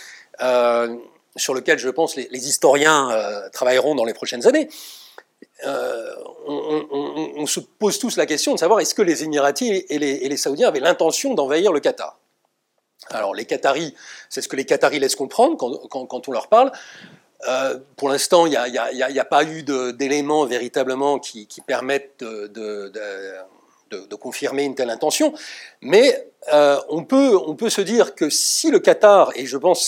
[1.35, 4.69] sur lequel je pense les, historiens euh, travailleront dans les prochaines années,
[5.65, 6.15] euh,
[6.47, 10.67] on, se pose tous la question de savoir est-ce que les Émiratis et les, Saoudiens
[10.67, 12.17] avaient l'intention d'envahir le Qatar?
[13.09, 13.93] Alors les Qataris,
[14.29, 16.71] c'est ce que les Qataris laissent comprendre quand, on leur parle.
[17.47, 22.91] Euh, pour l'instant, il n'y a, pas eu d'éléments véritablement qui, permettent de,
[24.15, 25.33] confirmer une telle intention,
[25.81, 29.79] mais euh, on, peut, on peut se dire que si le Qatar, et je pense
[29.79, 29.85] que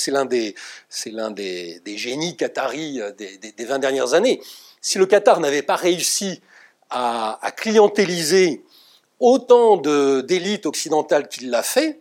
[0.89, 4.41] c'est l'un des, génies qataris euh, des, des, 20 dernières années,
[4.81, 6.41] si le Qatar n'avait pas réussi
[6.89, 8.63] à, à clientéliser
[9.19, 11.99] autant d'élites occidentales qu'il l'a fait,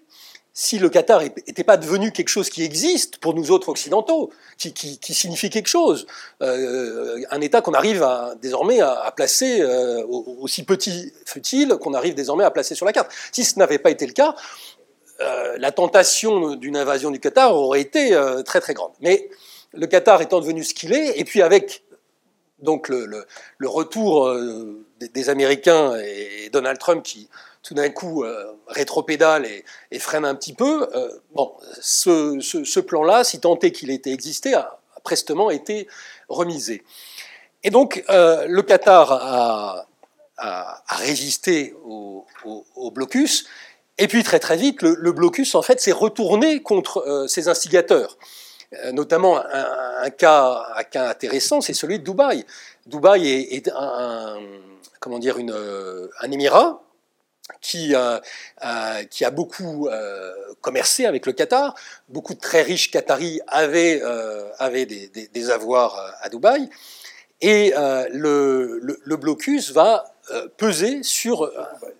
[0.58, 4.98] si le Qatar n'était pas devenu quelque chose qui existe pour nous autres occidentaux, qui,
[5.02, 6.06] signifie quelque chose,
[6.40, 12.14] euh, un État qu'on arrive à, désormais à, placer, euh, aussi petit fut-il, qu'on arrive
[12.14, 13.10] désormais à placer sur la carte.
[13.32, 14.34] Si ce n'avait pas été le cas,
[15.20, 18.92] euh, la tentation d'une invasion du Qatar aurait été très très grande.
[19.02, 19.28] Mais
[19.74, 21.84] le Qatar étant devenu ce qu'il est, et puis avec
[22.60, 23.26] donc le,
[23.62, 24.34] retour
[25.00, 27.28] des, Américains et Donald Trump qui
[27.66, 29.44] tout d'un coup euh, rétropédale
[29.90, 30.88] et, freine un petit peu.
[30.94, 35.88] Euh, bon, ce, plan-là, si tant est qu'il était existé, a, prestement été
[36.28, 36.84] remisé.
[37.64, 39.86] Et donc, euh, le Qatar a,
[40.88, 42.24] résisté au,
[42.92, 43.46] blocus,
[43.98, 48.16] et puis très très vite, le, blocus, en fait, s'est retourné contre ses instigateurs.
[48.92, 52.44] Notamment, un, cas, intéressant, c'est celui de Dubaï.
[52.86, 54.36] Dubaï est, un,
[55.00, 56.85] comment dire, un émirat
[57.66, 58.18] qui, euh,
[58.64, 61.74] euh, qui, a beaucoup euh, commercé avec le Qatar.
[62.08, 64.00] Beaucoup de très riches Qataris avaient,
[64.58, 66.68] avaient des, avoirs à Dubaï.
[67.40, 70.04] Et le, blocus va
[70.56, 71.50] peser sur,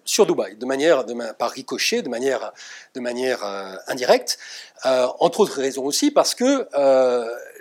[0.05, 1.05] sur Dubaï, de manière,
[1.39, 2.53] par ricochet, de manière,
[2.95, 3.45] de manière
[3.89, 4.39] indirecte,
[4.85, 6.67] entre autres raisons aussi parce que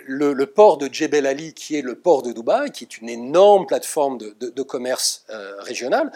[0.06, 3.66] le, port de Jebel Ali, qui est le port de Dubaï, qui est une énorme
[3.66, 6.10] plateforme de, commerce euh, régional,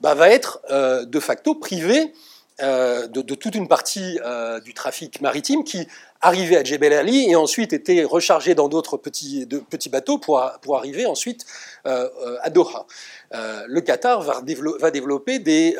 [0.00, 2.12] bah, va être euh, de facto privé
[2.60, 4.18] euh, de, toute une partie
[4.64, 5.86] du trafic maritime qui
[6.20, 9.48] arrivait à Jebel Ali et ensuite était rechargé dans d'autres petits,
[9.90, 11.44] bateaux pour, pour, arriver ensuite
[11.84, 12.86] à Doha.
[13.32, 15.76] le Qatar va, développer des,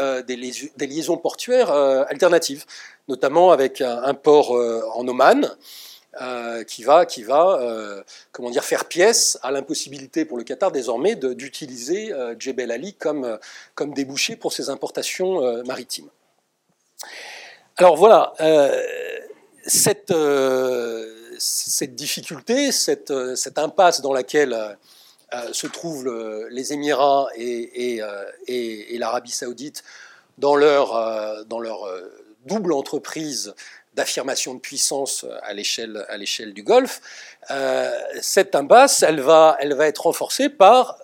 [0.80, 2.64] liaisons portuaires alternatives,
[3.06, 4.52] notamment avec un port
[4.96, 5.54] en Oman.
[6.20, 8.02] Euh, qui va, qui va euh,
[8.32, 13.38] comment dire, faire pièce à l'impossibilité pour le Qatar désormais d'utiliser euh, Jebel Ali comme,
[13.74, 16.10] comme débouché pour ses importations maritimes.
[17.78, 18.34] Alors voilà,
[19.64, 20.12] cette,
[21.38, 24.76] cette difficulté, cette, cette, impasse dans laquelle
[25.52, 28.02] se trouvent les Émirats et, et,
[28.48, 29.82] et, et l'Arabie saoudite
[30.36, 31.88] dans leur, dans leur
[32.44, 33.54] double entreprise
[33.94, 37.00] d'affirmation de puissance à l'échelle, à l'échelle du Golfe,
[37.50, 37.90] euh,
[38.20, 40.98] cette impasse, elle va, elle va être renforcée par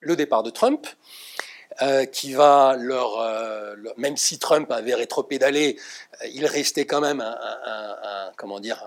[0.00, 0.86] le départ de Trump,
[1.82, 5.78] euh, qui va leur, euh, même si Trump avait rétropédalé,
[6.32, 8.84] il restait quand même un, un comment dire,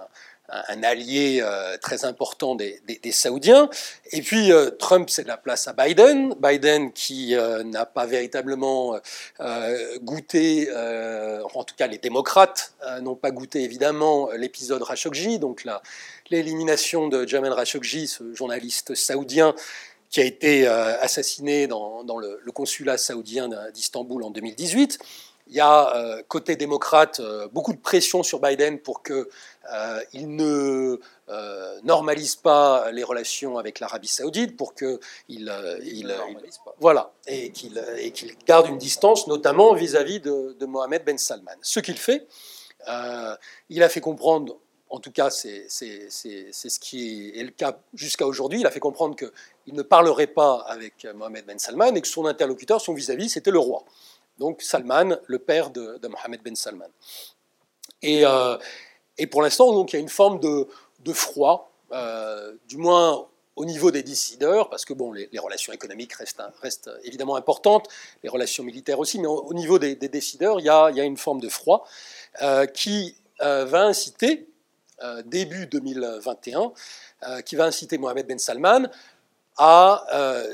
[0.49, 2.81] un allié euh, très important des,
[3.11, 3.69] Saoudiens.
[4.11, 6.35] Et puis euh, Trump, c'est la place à Biden.
[6.39, 8.99] Biden qui euh, n'a pas véritablement
[10.01, 10.69] goûté,
[11.53, 15.65] en tout cas les démocrates n'ont pas goûté évidemment l'épisode Khashoggi, donc
[16.29, 19.53] l'élimination de Jamal Khashoggi, ce journaliste saoudien
[20.09, 24.99] qui a été assassiné dans, le, le, consulat saoudien d'Istanbul en 2018.
[25.47, 29.25] Il y a, euh, côté démocrate, euh, beaucoup de pression sur Biden pour qu'il
[29.73, 30.99] euh, ne
[31.83, 36.15] normalise pas les relations avec l'Arabie saoudite, pour qu'il il,
[36.79, 37.81] voilà, et qu'il
[38.45, 41.51] garde une distance, notamment vis-à-vis de, de, Mohamed Ben Salman.
[41.61, 42.25] Ce qu'il fait,
[43.69, 44.57] il a fait comprendre,
[44.89, 49.15] en tout cas c'est ce qui est le cas jusqu'à aujourd'hui, il a fait comprendre
[49.15, 53.51] qu'il ne parlerait pas avec Mohamed Ben Salman et que son interlocuteur, son vis-à-vis, c'était
[53.51, 53.83] le roi
[54.37, 56.89] donc Salman, le père de, Mohamed Ben Salman.
[58.03, 58.57] Euh,
[59.17, 63.91] et, pour l'instant, il y a une forme de, froid, euh, du moins au niveau
[63.91, 67.87] des décideurs, parce que bon, les, relations économiques restent, évidemment importantes,
[68.23, 71.49] les relations militaires aussi, mais au, niveau des, décideurs, il y, a, une forme de
[71.49, 71.85] froid
[72.41, 74.47] euh, qui va inciter,
[75.25, 76.71] début 2021,
[77.45, 78.87] qui va inciter Mohamed Ben Salman
[79.57, 80.05] à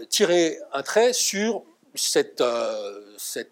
[0.10, 1.64] tirer un trait sur
[1.96, 3.02] cette, euh,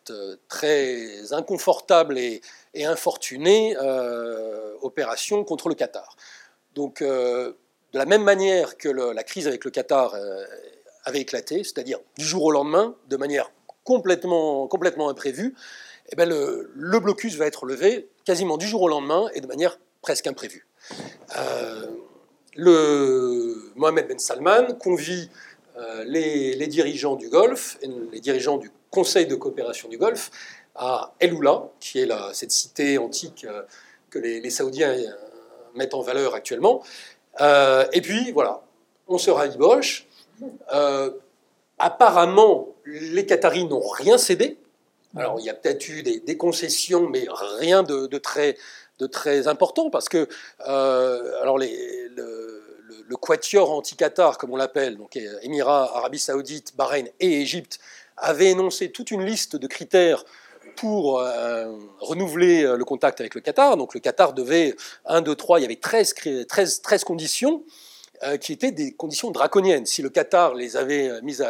[0.09, 2.41] euh, très inconfortable et,
[2.85, 6.15] infortunée euh, opération contre le Qatar.
[6.75, 7.55] Donc, de
[7.93, 10.15] la même manière que la crise avec le Qatar
[11.05, 13.51] avait éclaté, c'est-à-dire du jour au lendemain, de manière
[13.83, 15.55] complètement, complètement imprévue,
[16.11, 19.47] eh bien le, le, blocus va être levé quasiment du jour au lendemain et de
[19.47, 20.67] manière presque imprévue.
[22.55, 25.31] le Mohamed Ben Salman convie
[25.77, 27.77] euh, les, dirigeants du Golfe,
[28.11, 30.31] les dirigeants du Conseil de coopération du Golfe,
[30.75, 33.61] à El Oula, qui est cette cité antique euh,
[34.09, 35.11] que les, Saoudiens euh,
[35.75, 36.83] mettent en valeur actuellement.
[37.39, 38.63] et puis, voilà,
[39.07, 40.07] on se rabiboche.
[41.77, 44.57] apparemment, les Qataris n'ont rien cédé.
[45.15, 47.27] Alors, il y a peut-être eu des, concessions, mais
[47.59, 50.27] rien de, très, important, parce que
[50.59, 52.56] alors les, le
[53.21, 57.79] quatuor anti-Qatar, comme on l'appelle, donc Émirats, Arabie Saoudite, Bahreïn et Égypte,
[58.17, 60.23] avait énoncé toute une liste de critères
[60.75, 63.77] pour euh, renouveler euh, le contact avec le Qatar.
[63.77, 64.75] Donc le Qatar devait,
[65.05, 66.13] 1, 2, 3, il y avait 13,
[66.47, 67.63] 13, 13 conditions
[68.23, 69.85] euh, qui étaient des conditions draconiennes.
[69.85, 71.45] Si le Qatar les avait mises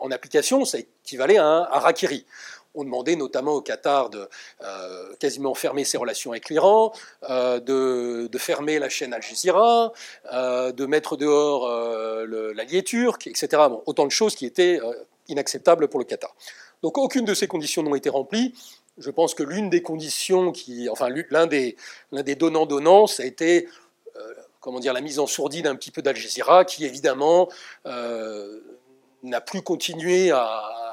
[0.00, 2.24] en, application, ça équivalait à un harakiri.
[2.76, 4.28] On demandait notamment au Qatar de
[4.62, 6.92] euh, quasiment fermer ses relations avec l'Iran,
[7.30, 9.92] euh, de, fermer la chaîne Al Jazeera,
[10.32, 11.68] euh, de mettre dehors
[12.26, 13.62] l'allié turc, etc.
[13.86, 14.78] autant de choses qui étaient
[15.28, 16.36] inacceptables pour le Qatar.
[16.82, 18.54] Donc aucune de ces conditions n'ont été remplies.
[18.98, 21.76] Je pense que l'une des conditions qui, enfin l'un des,
[22.12, 23.68] donnants-donnants, ça a été
[24.60, 27.48] comment dire, la mise en sourdine un petit peu d'Al Jazeera, qui évidemment
[29.22, 30.85] n'a plus continué à,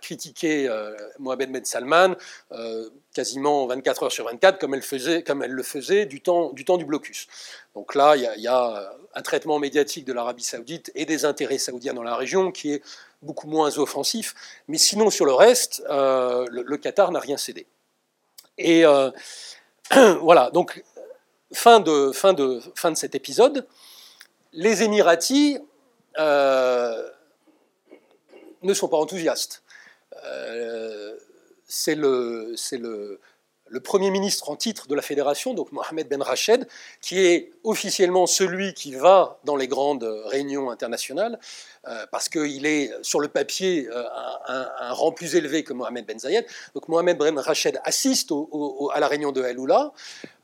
[0.00, 2.14] critiquer euh, Mohamed Ben Salman
[2.52, 6.52] euh, quasiment 24 heures sur 24, comme elle, faisait, comme elle le faisait du temps
[6.52, 7.26] du, blocus.
[7.74, 11.94] Donc là, il y, a, un traitement médiatique de l'Arabie saoudite et des intérêts saoudiens
[11.94, 12.82] dans la région qui est
[13.22, 14.34] beaucoup moins offensif.
[14.68, 17.66] Mais sinon, sur le reste, euh, le, Qatar n'a rien cédé.
[18.58, 18.84] Et
[20.20, 20.82] voilà, donc
[21.52, 23.66] fin de, fin, de, fin de cet épisode.
[24.52, 25.58] Les Émiratis
[28.64, 29.62] ne sont pas enthousiastes.
[31.66, 32.56] c'est le,
[33.82, 36.66] Premier ministre en titre de la fédération, donc Mohamed Ben Rached,
[37.00, 41.38] qui est officiellement celui qui va dans les grandes réunions internationales,
[41.86, 44.04] euh, parce qu'il est sur le papier euh,
[44.46, 46.46] un, rang plus élevé que Mohamed Ben Zayed.
[46.74, 48.30] Donc Mohamed Ben Rached assiste
[48.94, 49.92] à la réunion de Haloula,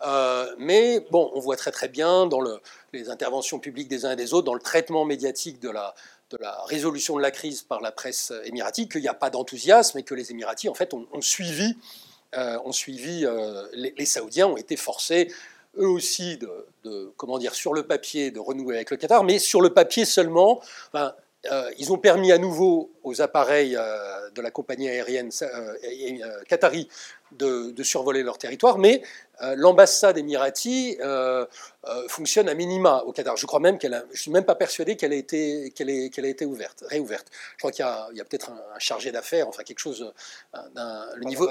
[0.07, 2.61] euh, mais bon, on voit très très bien dans le,
[2.93, 5.95] les interventions publiques des uns et des autres, dans le traitement médiatique de la,
[6.31, 9.99] de la résolution de la crise par la presse émiratique, qu'il n'y a pas d'enthousiasme
[9.99, 11.77] et que les Émiratis, en fait, ont suivi
[12.37, 15.33] euh, ont suivi, euh, les, Saoudiens ont été forcés,
[15.79, 19.61] eux aussi, de, comment dire, sur le papier, de renouer avec le Qatar, mais sur
[19.61, 20.61] le papier seulement.
[20.95, 25.31] Euh, ils ont permis à nouveau aux appareils de la compagnie aérienne
[26.47, 26.87] qatari
[27.33, 29.03] de, survoler leur territoire, mais
[29.43, 31.47] euh, l'ambassade émirati euh,
[31.87, 33.37] euh, fonctionne à minima au Qatar.
[33.37, 36.29] Je crois même qu'elle, je suis même pas persuadé qu'elle a été, qu'elle qu'elle a
[36.29, 37.29] été ouverte, réouverte.
[37.53, 40.13] Je crois qu'il y a, peut-être un, chargé d'affaires, enfin quelque chose.
[40.55, 41.49] le niveau,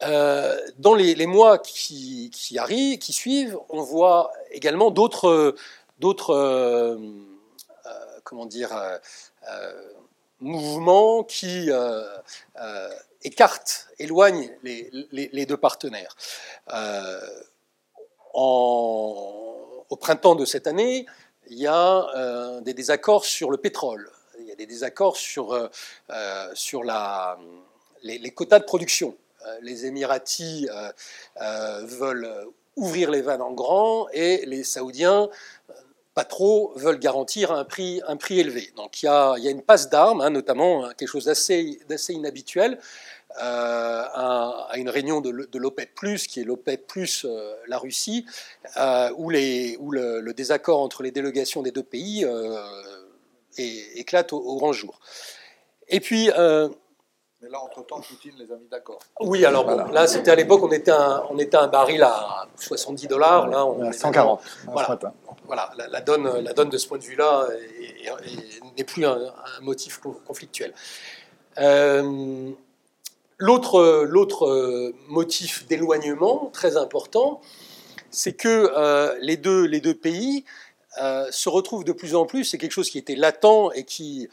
[0.00, 5.54] dans les, mois qui, arrivent, qui suivent, on voit également d'autres
[8.24, 8.98] comment dire, euh,
[9.48, 9.92] euh,
[10.40, 12.08] mouvement qui euh,
[13.22, 16.16] écarte, éloigne les, deux partenaires.
[18.32, 21.06] au printemps de cette année,
[21.48, 25.70] il y a des désaccords sur le pétrole, il y a des désaccords sur,
[26.54, 27.38] sur la,
[28.02, 29.14] les, quotas de production.
[29.60, 30.68] Les Émiratis
[31.82, 35.28] veulent ouvrir les vannes en grand et les Saoudiens
[36.14, 38.72] pas trop veulent garantir un prix, un prix élevé.
[38.76, 42.12] Donc il y a, y a une passe d'armes, hein, notamment hein, quelque chose d'assez
[42.12, 42.78] inhabituel,
[43.38, 46.92] euh, à, une réunion de, l'OPEP, qui est l'OPEP,
[47.24, 48.26] euh, la Russie,
[48.76, 52.26] euh, où, les, où le, désaccord entre les délégations des deux pays
[53.56, 54.98] éclate au, grand jour.
[55.88, 56.30] Et puis.
[57.42, 58.98] Mais là, entre-temps, Poutine les a mis d'accord.
[59.20, 63.06] Oui, alors là, c'était à l'époque, on, était un, on était un baril à 70
[63.06, 63.48] dollars.
[63.48, 64.40] Là, on à 140.
[64.66, 64.98] Voilà
[65.50, 67.48] voilà, la, donne, la donne de ce point de vue-là
[68.76, 69.18] n'est plus un,
[69.62, 70.72] motif conflictuel.
[71.58, 72.50] Euh,
[73.38, 77.40] l'autre motif d'éloignement très important,
[78.12, 80.44] c'est que euh, les, deux, les deux pays
[81.02, 84.28] euh, se retrouvent de plus en plus, c'est quelque chose qui était latent et qui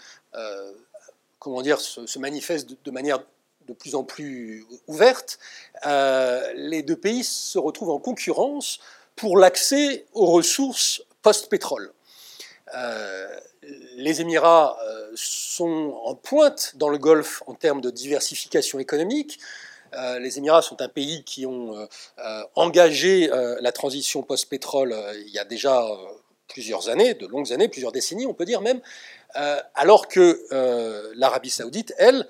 [1.39, 3.19] comment dire, se, manifeste de, manière
[3.67, 5.39] de plus en plus ouverte,
[5.85, 8.79] les deux pays se retrouvent en concurrence
[9.15, 11.91] pour l'accès aux ressources post-pétrole.
[12.75, 13.27] Euh,
[13.95, 19.39] les Émirats euh, sont en pointe dans le Golfe en termes de diversification économique.
[19.93, 21.87] Euh, les Émirats sont un pays qui ont
[22.55, 23.29] engagé
[23.61, 25.85] la transition post-pétrole il y a déjà
[26.47, 28.81] plusieurs années, de longues années, plusieurs décennies, on peut dire même,
[29.75, 30.41] alors que
[31.15, 32.27] l'Arabie saoudite, elle,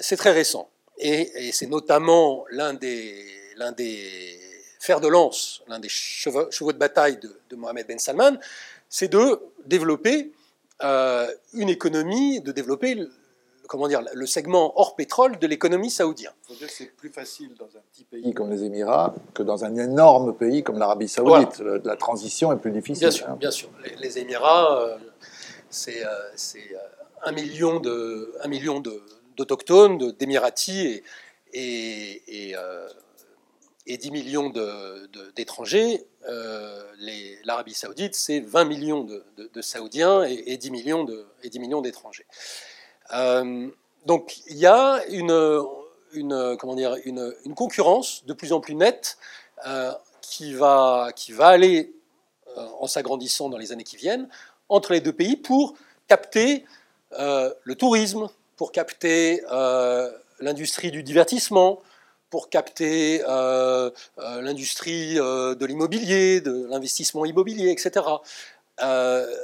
[0.00, 0.68] c'est très récent.
[0.98, 3.24] Et, c'est notamment l'un des,
[3.56, 4.38] l'un des
[4.82, 8.38] fer de lance, l'un des chevaux, de bataille de, Mohamed Ben Salman,
[8.88, 10.32] c'est de développer
[10.82, 12.98] euh, une économie, de développer
[13.72, 16.32] comment dire, le segment hors pétrole de l'économie saoudienne.
[16.68, 20.62] C'est plus facile dans un petit pays comme les Émirats que dans un énorme pays
[20.62, 21.60] comme l'Arabie saoudite.
[21.84, 23.08] La transition est plus difficile.
[23.08, 23.36] Bien sûr, hein.
[23.40, 23.70] bien sûr.
[23.98, 24.98] Les, Émirats, euh,
[25.70, 26.78] c'est euh,
[27.22, 28.82] un million de, un million
[29.36, 31.02] d'autochtones, d'émiratis
[31.54, 32.54] et, et
[33.86, 34.52] et 10 millions
[35.34, 36.82] d'étrangers, euh,
[37.44, 42.26] l'Arabie saoudite, c'est 20 millions de, Saoudiens et, 10 millions d'étrangers.
[43.12, 43.68] Euh,
[44.06, 49.18] donc il y a une, comment dire, une, concurrence de plus en plus nette
[49.66, 51.92] euh, qui, va, qui va aller
[52.56, 54.28] en s'agrandissant dans les années qui viennent
[54.68, 55.74] entre les deux pays pour
[56.08, 56.64] capter
[57.18, 59.42] le tourisme, pour capter
[60.40, 61.80] l'industrie du divertissement,
[62.28, 63.22] pour capter
[64.18, 68.02] l'industrie de l'immobilier, de l'investissement immobilier, etc.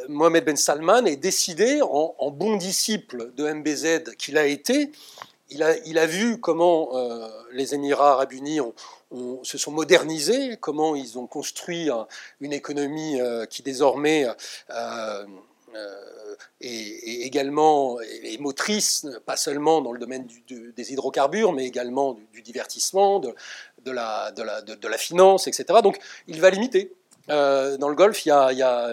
[0.09, 4.91] Mohamed Ben Salman est décidé, en, bon disciple de MBZ qu'il a été,
[5.51, 8.61] il a, vu comment euh, les Émirats arabes unis
[9.43, 11.89] se sont modernisés, comment ils ont construit
[12.41, 14.27] une économie euh, qui désormais
[14.71, 15.27] euh,
[16.61, 17.99] est, également
[18.41, 23.35] motrice, pas seulement dans le domaine des hydrocarbures, mais également du, divertissement, de,
[23.91, 24.33] la,
[24.99, 25.81] finance, etc.
[25.83, 26.93] Donc il va limiter.
[27.29, 28.93] dans le Golfe, il y a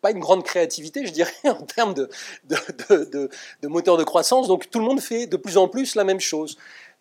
[0.00, 2.08] pas une grande créativité, je dirais, en termes de,
[2.44, 3.30] de,
[3.62, 4.48] de, moteur de croissance.
[4.48, 6.56] Donc tout le monde fait de plus en plus la même chose.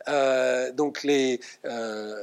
[0.08, 2.14] Euh, donc les euh,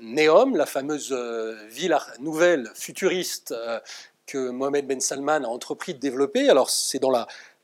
[0.00, 3.80] Neom, la fameuse euh, ville nouvelle futuriste euh,
[4.26, 7.10] que Mohamed Ben Salman a entrepris de développer, alors c'est dans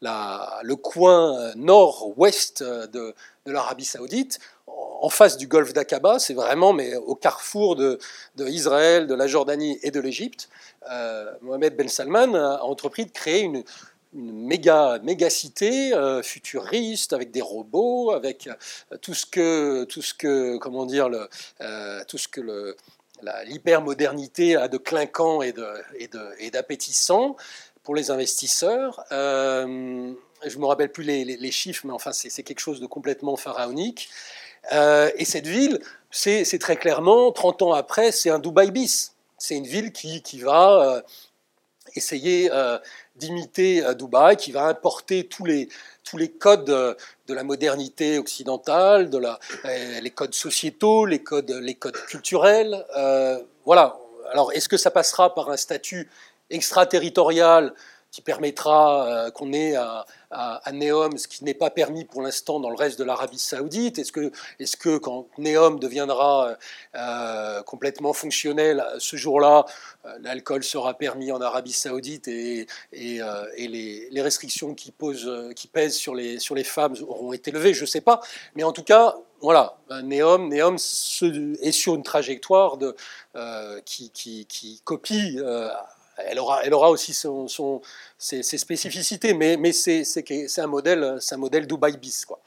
[0.01, 3.14] le coin nord-ouest de
[3.45, 4.39] l'Arabie saoudite,
[5.05, 7.99] en face du golfe d'Aqaba, c'est vraiment mais au carrefour de,
[8.39, 10.49] Israël, de la Jordanie et de l'Égypte.
[10.91, 13.65] Euh, Mohamed Ben Salman a entrepris de créer une,
[14.15, 20.15] méga, méga cité euh, futuriste avec des robots, avec euh, tout ce que, tout ce
[20.15, 21.29] que, comment dire, le,
[22.09, 22.75] tout ce que le,
[23.45, 25.67] l'hypermodernité a de clinquant et, de,
[26.39, 27.37] et, d'appétissant
[27.83, 29.05] pour les investisseurs.
[29.11, 29.17] je
[30.47, 34.09] ne me rappelle plus les, les, chiffres, mais enfin, c'est, quelque chose de complètement pharaonique.
[34.71, 39.67] Et cette ville, c'est, très clairement, 30 ans après, c'est un Dubaï bis c'est une
[39.67, 41.03] ville qui, va euh,
[41.95, 42.79] essayer euh,
[43.17, 45.69] d'imiter euh, Dubaï, qui va importer tous les,
[46.39, 49.11] codes de la modernité occidentale,
[50.03, 52.85] les codes sociétaux, les codes, les codes culturels.
[53.65, 53.99] voilà.
[54.33, 56.09] Alors, est-ce que ça passera par un statut
[56.49, 57.75] extraterritorial
[58.15, 62.61] qui permettra euh, qu'on ait à, à, Neom ce qui n'est pas permis pour l'instant
[62.61, 63.99] dans le reste de l'Arabie saoudite.
[63.99, 66.57] Est-ce que, est que quand Neom deviendra
[66.95, 69.67] euh, complètement fonctionnel, ce jour-là,
[70.07, 76.95] euh, l'alcool sera permis en Arabie saoudite et, les, restrictions qui, pèsent sur les, femmes
[77.09, 77.75] auront été levées?
[77.75, 78.21] Je ne sais pas.
[78.55, 82.95] Mais en tout cas, voilà, Neom, Neom est sur une trajectoire de,
[83.85, 85.41] qui, qui, qui, copie
[86.17, 87.17] elle aura, aussi
[88.19, 92.25] ses, spécificités, mais, c'est un modèle, un modèle Dubai bis.
[92.25, 92.41] Quoi.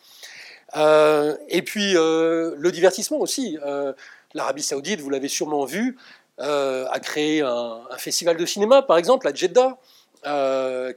[0.75, 3.57] Euh, et puis euh, le divertissement aussi.
[3.65, 3.93] Euh,
[4.33, 5.97] L'Arabie Saoudite, vous l'avez sûrement vu,
[6.37, 9.77] a créé un, festival de cinéma, par exemple, à Jeddah.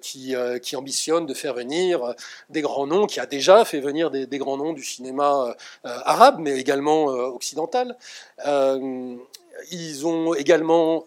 [0.02, 2.14] qui, qui, ambitionne de faire venir
[2.50, 5.54] des grands noms, qui a déjà fait venir des, des grands noms du cinéma
[5.84, 7.96] arabe, mais également occidental.
[9.70, 11.04] ils ont également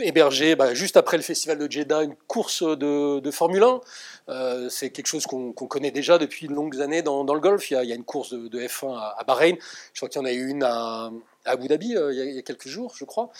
[0.00, 3.80] hébergé, bah, juste après le festival de Jeddah, une course de, Formule 1.
[4.28, 7.70] Euh, c'est quelque chose qu'on connaît déjà depuis de longues années dans, le golf.
[7.70, 9.56] Il y, a, une course de, F1 à, Bahreïn.
[9.92, 11.10] Je crois qu'il y en a eu une à,
[11.44, 13.30] Abu Dhabi euh, il, y a, quelques jours, je crois.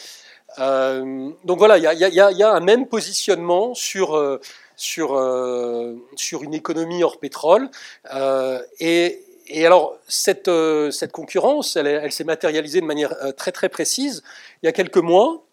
[0.58, 4.40] Euh, donc voilà, il y, a, un même positionnement sur,
[4.76, 5.08] sur,
[6.16, 7.70] sur une économie hors pétrole.
[8.80, 10.50] et, et alors, cette,
[10.90, 14.22] cette concurrence, elle, elle s'est matérialisée de manière très très précise
[14.62, 15.44] il y a quelques mois.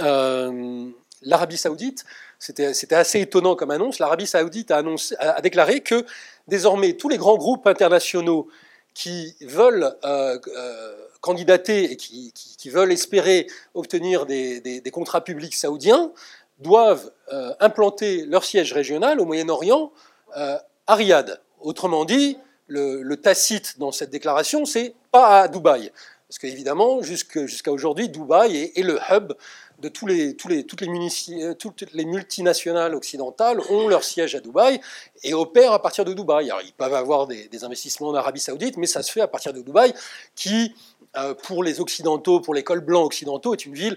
[0.00, 0.90] Euh,
[1.22, 2.04] l'Arabie saoudite,
[2.38, 6.04] c'était assez étonnant comme annonce, l'Arabie saoudite a, déclaré que
[6.46, 8.48] désormais tous les grands groupes internationaux
[8.94, 12.32] qui veulent euh, euh, candidater et qui,
[12.70, 16.12] veulent espérer obtenir des, contrats publics saoudiens
[16.58, 17.10] doivent
[17.60, 19.92] implanter leur siège régional au Moyen-Orient
[20.34, 21.40] à Riyad.
[21.60, 22.38] Autrement dit,
[22.68, 25.92] le, tacite dans cette déclaration, c'est pas à Dubaï.
[26.28, 29.32] Parce qu'évidemment, jusqu'à aujourd'hui, Dubaï est, le hub
[29.88, 34.80] tous les euh, toutes les multinationales occidentales ont leur siège à Dubaï
[35.22, 36.50] et opèrent à partir de Dubaï.
[36.50, 39.52] Alors, ils peuvent avoir des, investissements en Arabie Saoudite, mais ça se fait à partir
[39.52, 39.94] de Dubaï,
[40.34, 40.74] qui,
[41.16, 43.96] euh, pour les Occidentaux, pour les cols blancs occidentaux, est une ville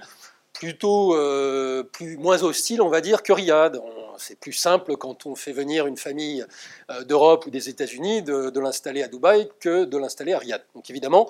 [0.54, 3.82] plutôt euh, plus, moins hostile, on va dire, que Riyad.
[4.18, 6.46] C'est plus simple quand on fait venir une famille
[6.92, 10.62] euh, d'Europe ou des États-Unis de, l'installer à Dubaï que de l'installer à Riyad.
[10.76, 11.30] Donc évidemment,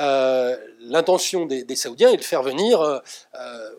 [0.00, 3.02] euh, l'intention des, Saoudiens est de faire venir,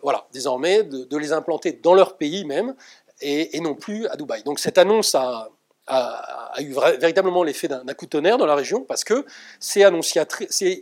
[0.02, 2.74] voilà, désormais, de, les implanter dans leur pays même
[3.20, 4.42] et, et non plus à Dubaï.
[4.42, 5.50] Donc cette annonce a,
[5.88, 9.24] a, eu véritablement l'effet d'un coup de tonnerre dans la région parce que
[9.60, 9.82] c'est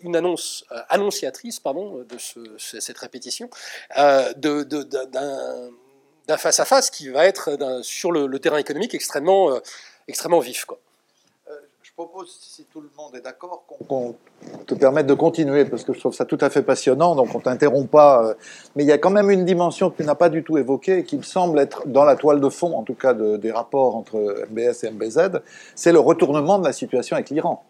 [0.02, 2.16] une annonce euh, annonciatrice pardon, de
[2.58, 3.48] cette répétition
[3.98, 4.32] euh,
[6.26, 9.60] d'un face-à-face qui va être sur le, terrain économique extrêmement, euh,
[10.08, 10.66] extrêmement vif.
[11.96, 14.14] Propose, si tout le monde est d'accord, qu'on
[14.66, 17.40] te permette de continuer, parce que je trouve ça tout à fait passionnant, donc on
[17.40, 18.22] t'interrompt pas.
[18.22, 18.34] Euh,
[18.74, 21.04] mais il y a quand même une dimension que tu n'as pas du tout évoquée,
[21.04, 24.44] qui me semble être dans la toile de fond, en tout cas des rapports entre
[24.50, 25.40] MBS et MBZ,
[25.74, 27.64] c'est le retournement de la situation avec l'Iran.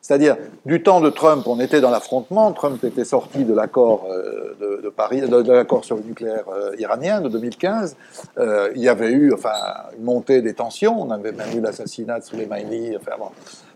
[0.00, 2.52] C'est-à-dire, du temps de Trump, on était dans l'affrontement.
[2.52, 7.96] Trump était sorti de l'accord euh, de, de, sur le nucléaire euh, iranien de 2015.
[8.38, 9.50] Euh, il y avait eu, enfin,
[9.98, 11.00] une montée des tensions.
[11.00, 12.96] On avait même eu l'assassinat de Soleimani.
[12.96, 13.12] Enfin,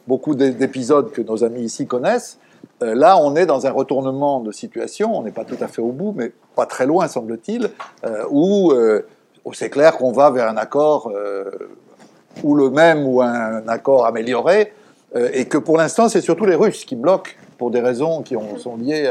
[0.07, 2.39] beaucoup d'épisodes que nos amis ici connaissent.
[2.81, 5.17] là, on est dans un retournement de situation.
[5.19, 7.71] On n'est pas tout à fait au bout, mais pas très loin, semble-t-il,
[8.31, 8.73] où
[9.53, 11.13] c'est clair qu'on va vers un accord
[12.43, 14.73] ou le même ou un accord amélioré
[15.15, 18.37] euh, et que pour l'instant, c'est surtout les Russes qui bloquent pour des raisons qui
[18.59, 19.07] sont liées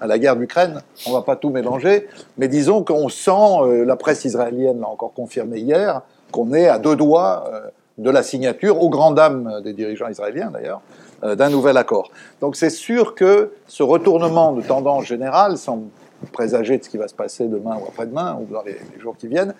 [0.00, 0.82] à la, guerre d'Ukraine.
[1.06, 4.88] On ne va pas tout mélanger, mais disons qu'on sent, euh, la presse israélienne l'a
[4.88, 6.02] encore confirmé hier,
[6.32, 7.60] qu'on est à deux doigts euh,
[7.98, 10.80] de la signature, aux grandes dames des dirigeants israéliens d'ailleurs,
[11.22, 12.10] d'un nouvel accord.
[12.40, 15.86] Donc c'est sûr que ce retournement de tendance générale semble
[16.32, 19.28] présager de ce qui va se passer demain ou après-demain, ou dans les, jours qui
[19.28, 19.54] viennent,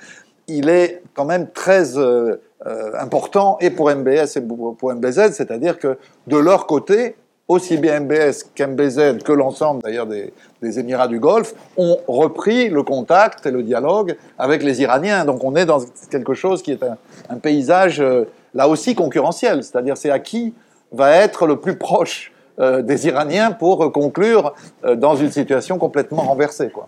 [0.49, 1.97] il est quand même très
[2.67, 8.01] euh, important et pour MBS et pour MBZ, c'est-à-dire que de leur côté, aussi bien
[8.01, 13.63] MBS qu'MBZ, que l'ensemble d'ailleurs des, Émirats du Golfe, ont repris le contact et le
[13.63, 15.27] dialogue avec les Iraniens.
[15.27, 19.99] Donc on est dans quelque chose qui est un, paysage euh, là aussi concurrentiel, c'est-à-dire
[19.99, 20.55] c'est à qui
[20.91, 24.55] va être le plus proche des Iraniens pour conclure
[24.85, 26.69] dans une situation complètement renversée.
[26.69, 26.87] Quoi.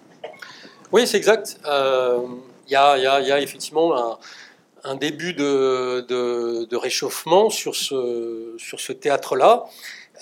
[0.93, 1.59] Oui, c'est exact
[2.68, 4.18] il y a, effectivement un,
[4.95, 9.64] début de, réchauffement sur ce, théâtre-là,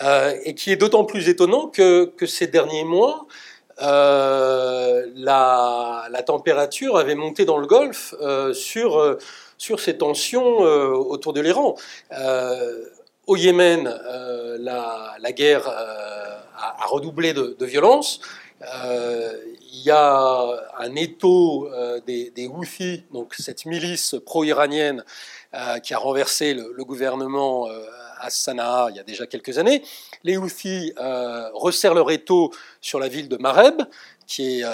[0.02, 3.26] euh, et qui est d'autant plus étonnant que, ces derniers mois,
[3.82, 9.18] euh, la, température avait monté dans le Golfe euh, sur,
[9.58, 11.76] ces tensions autour de l'Iran.
[13.26, 13.94] au Yémen,
[14.58, 18.20] la, guerre a, redoublé de violence
[19.74, 20.46] il y a
[20.78, 25.04] un étau euh, des, Houthis, donc cette milice pro-iranienne
[25.54, 27.84] euh, qui a renversé le, gouvernement euh,
[28.20, 29.82] à Sanaa il y a déjà quelques années.
[30.22, 30.92] Les Houthis
[31.52, 33.82] resserrent leur étau sur la ville de Mareb,
[34.26, 34.64] qui est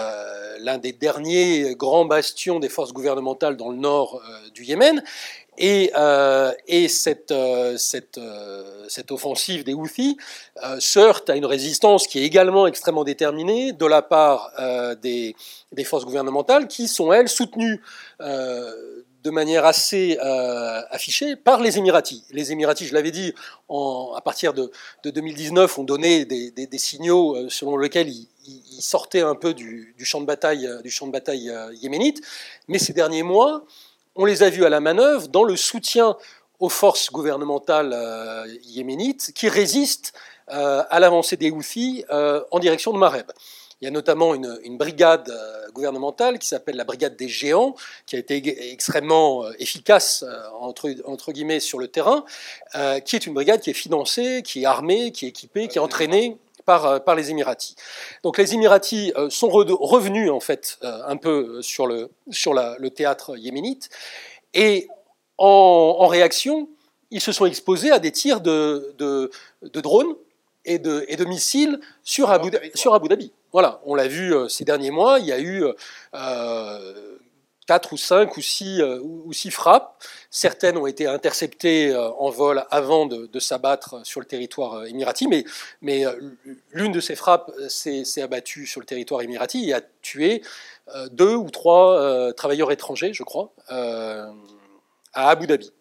[0.60, 4.22] l'un des derniers grands bastions des forces gouvernementales dans le nord
[4.54, 5.02] du Yémen.
[5.58, 6.52] Et, euh,
[6.88, 7.76] cette, euh,
[8.18, 10.16] euh, cette, offensive des Houthis
[10.78, 14.52] se heurte à une résistance qui est également extrêmement déterminée de la part
[15.02, 15.34] des,
[15.84, 17.82] forces gouvernementales qui sont, elles, soutenues
[18.20, 20.18] de manière assez
[20.90, 22.24] affichée par les Émiratis.
[22.30, 23.34] Les Émiratis, je l'avais dit,
[23.68, 24.70] à partir de,
[25.04, 28.28] 2019, ont donné des, signaux selon lesquels ils,
[28.80, 30.70] sortaient un peu de du champ de bataille
[31.74, 32.22] yéménite.
[32.68, 33.64] Mais ces derniers mois,
[34.20, 36.14] on les a vus à la manœuvre dans le soutien
[36.58, 40.12] aux forces gouvernementales euh, yéménites qui résistent
[40.50, 43.24] euh, à l'avancée des Houthis euh, en direction de Mareb.
[43.80, 45.32] Il y a notamment une, brigade
[45.72, 50.22] gouvernementale qui s'appelle la brigade des géants, qui a été extrêmement efficace
[50.60, 52.26] entre, guillemets sur le terrain,
[53.06, 55.80] qui est une brigade qui est financée, qui est armée, qui est équipée, qui est
[55.80, 56.36] entraînée
[56.70, 57.74] par, par, les Émiratis.
[58.22, 63.88] Donc les Émiratis sont revenus en fait un peu sur le, sur le théâtre yéménite
[64.54, 64.88] et
[65.38, 66.68] en, réaction,
[67.10, 68.94] ils se sont exposés à des tirs de,
[69.62, 70.14] drones
[70.64, 73.32] et de, et de, missiles sur Abu, sur Abu Dhabi.
[73.52, 75.64] Voilà, on l'a vu euh, ces derniers mois, il y a eu
[76.14, 77.18] euh,
[77.70, 80.02] 4 ou 5 ou 6, euh, ou six frappes.
[80.28, 85.44] Certaines ont été interceptées euh, en vol avant de, s'abattre sur le territoire émirati, mais,
[85.80, 86.04] mais
[86.72, 90.42] l'une de ces frappes s'est abattue sur le territoire émirati et a tué
[91.12, 94.32] deux ou trois travailleurs étrangers, je crois, à
[95.14, 95.72] Abu Dhabi.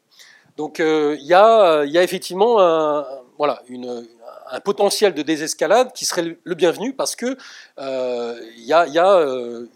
[0.58, 3.06] Donc il y, a, y, a, effectivement un,
[3.40, 4.06] voilà, une,
[4.52, 7.36] un potentiel de désescalade qui serait le bienvenu parce que
[7.80, 9.26] il y a, y a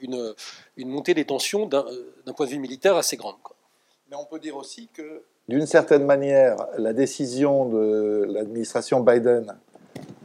[0.01, 0.33] une,
[0.77, 3.35] une montée des tensions d'un point de vue militaire assez grande.
[4.11, 9.55] Mais on peut dire aussi que, d'une certaine manière, la décision de l'administration Biden,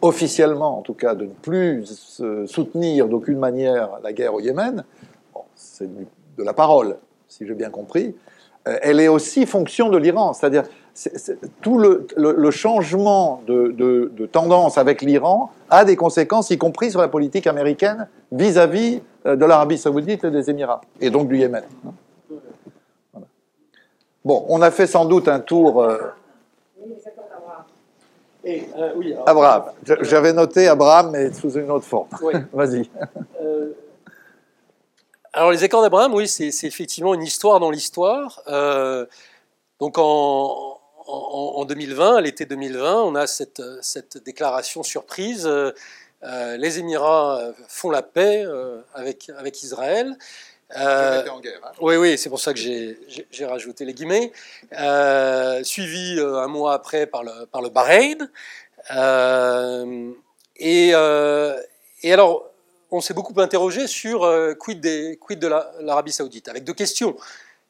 [0.03, 4.85] officiellement en tout cas, de ne plus soutenir d'aucune manière la guerre au Yémen,
[5.55, 8.17] c'est de la parole, si j'ai bien compris,
[8.67, 10.33] euh, elle est aussi fonction de l'Iran.
[10.33, 10.65] C'est-à-dire,
[11.63, 17.47] tout le, changement de, tendance avec l'Iran a des conséquences, y compris sur la politique
[17.47, 21.65] américaine vis-à-vis euh, de l'Arabie saoudite et des Émirats, et donc du Yémen.
[24.25, 25.83] Bon, on a fait sans doute un tour...
[25.83, 25.99] Euh,
[29.27, 29.65] Abraham.
[30.01, 32.09] J'avais noté Abraham, mais sous une autre forme.
[32.53, 32.89] Vas-y.
[35.35, 38.43] Alors les accords d'Abraham, oui, c'est effectivement une histoire dans l'histoire.
[39.79, 40.78] donc en,
[41.09, 45.49] en, 2020, à l'été 2020, on a cette, cette déclaration surprise.
[46.23, 48.47] les Émirats font la paix
[48.95, 50.17] avec, avec Israël.
[50.77, 51.73] Euh, en guerre, hein.
[51.81, 54.33] Oui, oui, c'est pour ça que j'ai rajouté les guillemets.
[54.79, 58.31] Euh, suivi euh, un mois après par le, par le Bahreïn.
[60.57, 62.51] Et, et, alors,
[62.91, 64.29] on s'est beaucoup interrogé sur
[64.59, 65.49] quid, des, quid de
[65.81, 67.17] l'Arabie Saoudite, avec deux questions.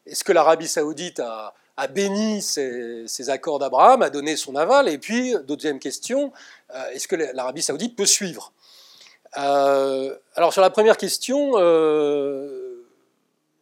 [0.07, 4.99] Est-ce que l'Arabie Saoudite a, a béni ces, accords d'Abraham, a donné son aval Et
[4.99, 6.33] puis, deuxième question,
[6.93, 8.53] est-ce que l'Arabie Saoudite peut suivre?
[9.33, 11.55] Alors, sur la première question,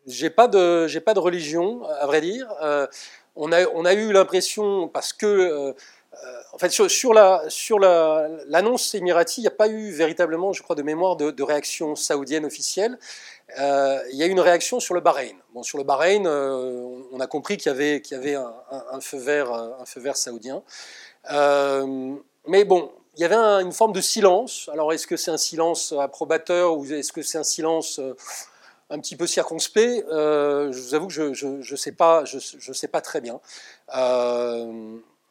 [0.07, 2.49] j'ai pas de, j'ai pas de religion, à vrai dire.
[2.63, 2.87] Euh,
[3.35, 5.73] on, a, eu l'impression, parce que, euh, euh,
[6.53, 10.63] en fait, sur, sur la, sur l'annonce émirati, il n'y a pas eu véritablement, je
[10.63, 12.99] crois, de mémoire de, réaction saoudienne officielle.
[13.57, 15.37] il y a eu une réaction sur le Bahreïn.
[15.53, 19.19] Bon, sur le Bahreïn, on a compris qu'il y avait, qu'il y avait un, feu
[19.19, 20.63] vert, un feu vert saoudien.
[21.29, 24.69] mais bon, il y avait une forme de silence.
[24.73, 27.99] Alors, est-ce que c'est un silence approbateur ou est-ce que c'est un silence
[28.91, 30.05] un petit peu circonspect?
[30.09, 32.39] Euh, je vous avoue que je ne sais, pas, je,
[32.73, 33.41] sais pas très bien.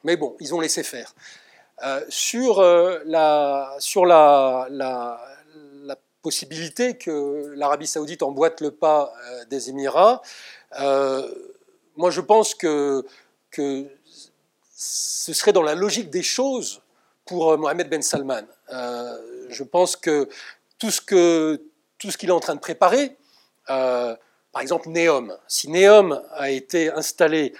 [0.05, 1.13] Euh, mais bon, ils ont laissé faire.
[1.83, 5.21] Euh, sur la, sur la, la,
[6.21, 9.13] possibilité que l'Arabie saoudite emboîte le pas
[9.51, 10.23] des Émirats,
[11.95, 13.05] moi je pense que,
[13.51, 13.85] que
[14.75, 16.81] ce serait dans la logique des choses
[17.27, 18.41] pour Mohamed Ben Salman.
[18.71, 20.27] je pense que
[20.79, 20.99] tout ce
[22.17, 23.15] qu'il est en train de préparer,
[23.69, 24.15] euh,
[24.51, 25.35] par exemple, Neom.
[25.47, 27.53] Si Neom a été installé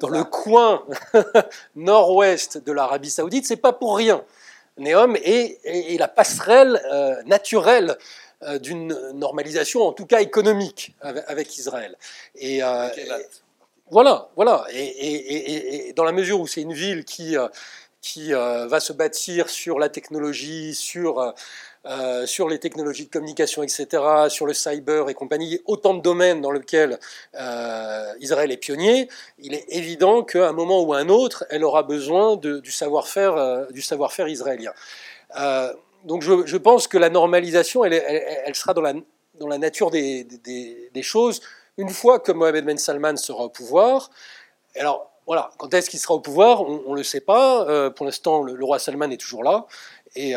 [0.00, 0.84] dans le coin
[1.76, 4.24] nord-ouest de l'Arabie saoudite, c'est pas pour rien.
[4.78, 7.98] Neom est, la passerelle euh, naturelle
[8.42, 11.96] euh, d'une normalisation, en tout cas économique, avec, Israël.
[12.36, 12.60] Et,
[13.90, 14.64] voilà, voilà.
[14.72, 17.36] Et, dans la mesure où c'est une ville qui,
[18.00, 21.34] qui va se bâtir sur la technologie, sur
[21.86, 23.86] euh, sur les technologies de communication, etc.,
[24.28, 26.98] sur le cyber et compagnie, autant de domaines dans lesquels
[27.34, 29.08] euh, Israël est pionnier,
[29.38, 33.34] il est évident qu'à un moment ou à un autre, elle aura besoin du savoir-faire
[33.34, 34.74] euh, du savoir-faire israélien.
[36.04, 41.40] donc je, pense que la normalisation, elle, sera dans la, nature des, des, choses
[41.78, 44.10] une fois que Mohamed Ben Salman sera au pouvoir.
[44.76, 46.60] Alors, voilà, quand est-ce qu'il sera au pouvoir?
[46.62, 47.90] On ne le sait pas.
[47.92, 49.66] pour l'instant, le, roi Salman est toujours là.
[50.16, 50.34] Et,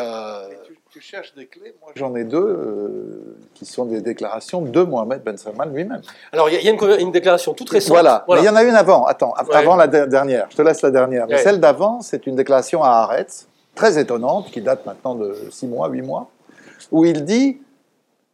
[0.93, 5.23] tu cherches des clés, moi j'en ai deux euh, qui sont des déclarations de Mohamed
[5.23, 6.03] Ben Salman lui-même.
[6.31, 7.89] Alors il y a une, déclaration toute récente.
[7.89, 8.23] Voilà.
[8.29, 10.91] mais il y en a une avant, attends, avant la dernière, je te laisse la
[10.91, 11.25] dernière.
[11.27, 15.65] Mais celle d'avant, c'est une déclaration à Haaretz, très étonnante, qui date maintenant de 6
[15.65, 16.29] mois, 8 mois,
[16.91, 17.59] où il dit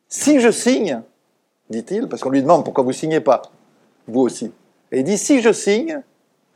[0.09, 1.01] Si je signe,
[1.69, 3.43] dit-il, parce qu'on lui demande pourquoi vous signez pas,
[4.05, 4.51] vous aussi.
[4.91, 6.01] Et il dit Si je signe,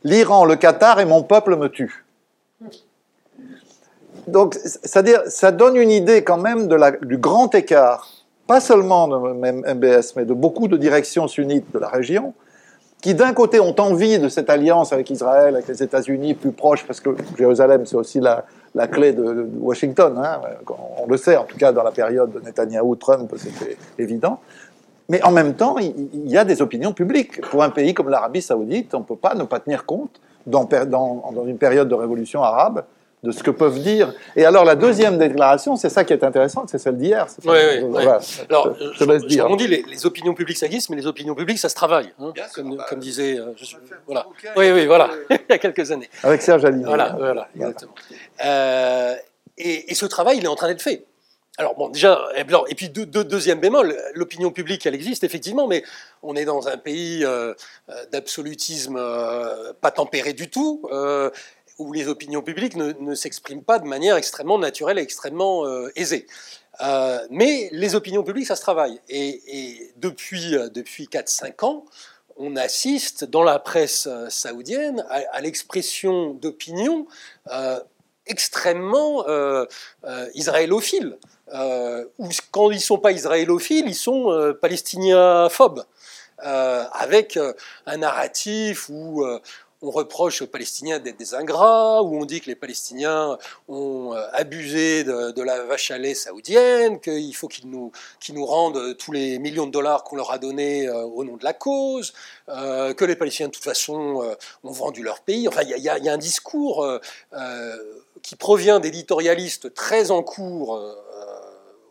[0.02, 2.04] l'Iran, le Qatar et mon peuple me tuent
[4.26, 6.68] donc, c'est-à-dire, ça donne une idée quand même
[7.02, 8.08] du grand écart,
[8.46, 9.16] pas seulement de
[9.72, 12.34] MBS, mais de beaucoup de directions sunnites de la région,
[13.00, 16.86] qui d'un côté ont envie de cette alliance avec Israël, avec les États-Unis plus proches,
[16.86, 20.14] parce que Jérusalem, c'est aussi la, la, clé de, Washington.
[20.16, 20.40] Hein,
[20.98, 24.40] on le sait, en tout cas dans la période de Netanyahou-Trump, c'était évident.
[25.10, 27.42] Mais en même temps, il y a des opinions publiques.
[27.42, 30.66] Pour un pays comme l'Arabie saoudite, on ne peut pas ne pas tenir compte, dans
[31.46, 32.84] une période de révolution arabe,
[33.24, 34.12] de ce que peuvent dire.
[34.36, 37.26] Et alors la deuxième déclaration, c'est ça qui est intéressant, c'est celle d'hier.
[37.44, 38.02] Oui, oui,
[38.50, 39.46] Alors, je, laisse dire.
[39.48, 42.12] On dit les, les, opinions publiques ça glisse, mais les opinions publiques ça se travaille,
[42.20, 43.38] hein, comme, bah, comme, disait.
[43.38, 43.54] Euh,
[44.06, 44.26] voilà.
[44.56, 45.10] Oui, oui, voilà.
[45.30, 46.10] Il y a quelques années.
[46.22, 46.84] Avec Serge Aligné.
[46.84, 47.94] Voilà, voilà, exactement.
[48.44, 49.14] Euh,
[49.56, 51.06] et, et, ce travail, il est en train d'être fait.
[51.56, 55.84] Alors bon, déjà, et puis deuxième bémol, l'opinion publique, elle existe effectivement, mais
[56.22, 57.54] on est dans un pays euh,
[58.10, 59.00] d'absolutisme
[59.80, 60.82] pas tempéré du tout,
[61.78, 66.26] où les opinions publiques ne, s'expriment pas de manière extrêmement naturelle et extrêmement euh, aisée.
[66.80, 69.00] Euh, mais les opinions publiques, ça se travaille.
[69.08, 71.84] Et, depuis, euh, depuis 4-5 ans,
[72.36, 77.06] on assiste dans la presse saoudienne à, l'expression d'opinions
[78.26, 79.24] extrêmement
[80.34, 81.16] israélophiles.
[82.18, 85.84] ou quand ils ne sont pas israélophiles, ils sont palestiniaphobes.
[86.38, 87.38] avec
[87.86, 89.24] un narratif où
[89.84, 94.26] on reproche aux Palestiniens d'être des ingrats, ou on dit que les Palestiniens ont euh,
[94.32, 97.92] abusé de, la vache à lait saoudienne, qu'il faut qu'ils nous,
[98.30, 101.44] nous, rendent tous les millions de dollars qu'on leur a donnés euh, au nom de
[101.44, 102.14] la cause,
[102.48, 105.48] euh, que les Palestiniens de toute façon ont vendu leur pays.
[105.62, 106.86] Il y, a un discours
[108.22, 110.80] qui provient d'éditorialistes très en cours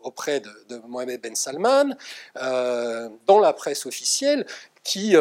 [0.02, 1.94] auprès de, de, Mohamed Ben Salman,
[2.34, 4.46] dans la presse officielle,
[4.82, 5.14] qui,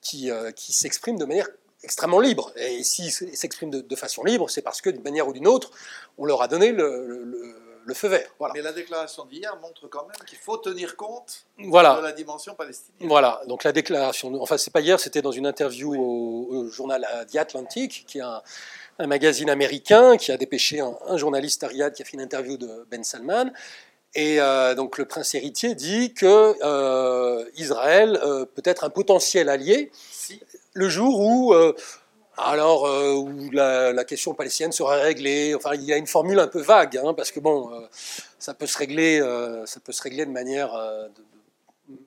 [0.00, 1.48] qui, qui s'exprime de manière
[1.84, 2.52] extrêmement libres.
[2.56, 5.70] Et s'ils s'expriment de, façon libre, c'est parce que d'une manière ou d'une autre,
[6.18, 7.54] on leur a donné le,
[7.94, 8.28] feu vert.
[8.38, 8.54] Voilà.
[8.54, 13.08] Mais la déclaration d'hier montre quand même qu'il faut tenir compte de la dimension palestinienne.
[13.08, 17.36] Voilà, donc la déclaration, enfin c'est pas hier, c'était dans une interview au, journal The
[17.36, 18.42] Atlantic, qui est un,
[19.06, 23.04] magazine américain qui a dépêché un, journaliste Ariad qui a fait une interview de Ben
[23.04, 23.52] Salman.
[24.14, 29.48] Et euh, donc le prince héritier dit que euh, Israël euh, peut être un potentiel
[29.48, 29.90] allié
[30.74, 31.54] le jour où,
[32.36, 32.84] alors,
[33.16, 35.54] où la, question palestinienne sera réglée.
[35.54, 37.70] Enfin, il y a une formule un peu vague, hein, parce que bon,
[38.38, 39.20] ça peut se régler,
[39.66, 40.78] ça peut se régler de manière,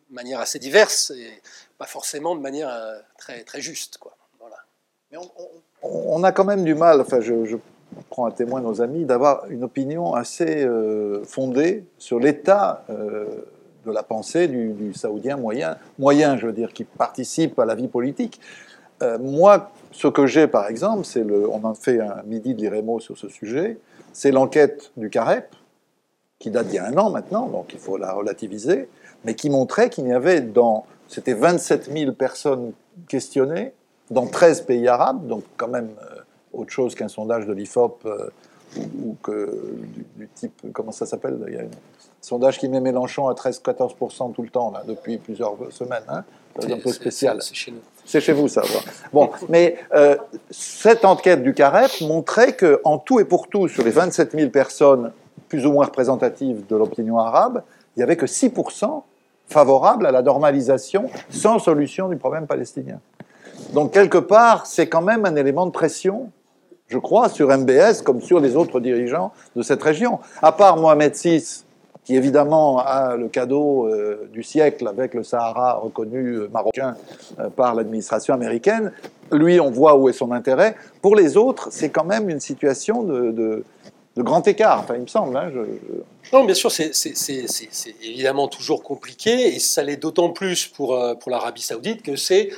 [0.09, 1.41] manière assez diverse et
[1.77, 2.69] pas forcément de manière
[3.17, 3.99] très très juste.
[4.39, 4.57] Voilà.
[5.81, 7.01] On, a quand même du mal.
[7.01, 7.57] Enfin, je, je
[8.09, 13.25] prend à témoin nos amis, d'avoir une opinion assez euh, fondée sur l'état euh,
[13.87, 17.87] de la pensée du, saoudien moyen, moyen, je veux dire, qui participe à la vie
[17.87, 18.39] politique.
[19.01, 22.61] Euh, moi, ce que j'ai, par exemple, c'est le, on en fait un midi de
[22.61, 23.77] l'IREMO sur ce sujet,
[24.13, 25.55] c'est l'enquête du CAREP,
[26.39, 28.89] qui date d'il y a un an maintenant, donc il faut la relativiser,
[29.25, 32.73] mais qui montrait qu'il y avait dans, c'était 27 000 personnes
[33.07, 33.73] questionnées
[34.11, 35.89] dans 13 pays arabes, donc quand même
[36.53, 38.29] autre chose qu'un sondage de l'IFOP euh,
[39.03, 39.75] ou, que
[40.15, 41.37] du, type, comment ça s'appelle
[42.21, 46.03] sondage qui met Mélenchon à 13-14% tout le temps, là, depuis plusieurs semaines.
[46.07, 46.23] Hein
[46.59, 47.37] c'est un peu spécial.
[47.41, 47.81] C'est chez nous.
[48.05, 48.61] C'est chez vous, ça.
[49.11, 50.15] Bon, mais euh,
[50.49, 55.11] cette enquête du CAREP montrait qu'en tout et pour tout, sur les 27 000 personnes
[55.49, 57.63] plus ou moins représentatives de l'opinion arabe,
[57.95, 59.01] il n'y avait que 6%
[59.47, 62.99] favorables à la normalisation sans solution du problème palestinien.
[63.73, 66.31] Donc, quelque part, c'est quand même un élément de pression
[66.89, 70.19] je crois, sur MBS comme sur les autres dirigeants de cette région.
[70.41, 71.65] À part Mohamed VI,
[72.07, 76.95] qui évidemment a le cadeau euh, du siècle avec le Sahara reconnu euh, marocain
[77.37, 78.93] euh, par l'administration américaine,
[79.33, 80.77] lui, on voit où est son intérêt.
[81.01, 83.65] Pour les autres, c'est quand même une situation de,
[84.15, 85.35] grand écart, enfin, il me semble.
[85.35, 85.51] Hein,
[86.31, 86.93] non, bien sûr, c'est
[88.01, 90.97] évidemment toujours compliqué, et ça l'est d'autant plus pour,
[91.27, 92.51] l'Arabie saoudite que c'est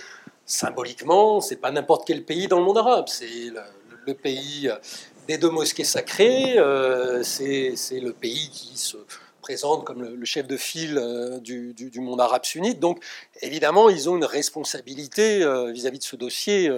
[0.45, 3.51] symboliquement, c'est pas n'importe quel pays dans le monde arabe, c'est
[4.05, 4.69] le pays
[5.27, 6.55] des deux mosquées sacrées,
[7.23, 8.97] c'est le pays qui se
[9.49, 12.79] présente comme le, chef de file euh, du, monde arabe sunnite.
[12.79, 13.03] Donc,
[13.41, 16.71] évidemment, ils ont une responsabilité euh, vis-à-vis de ce dossier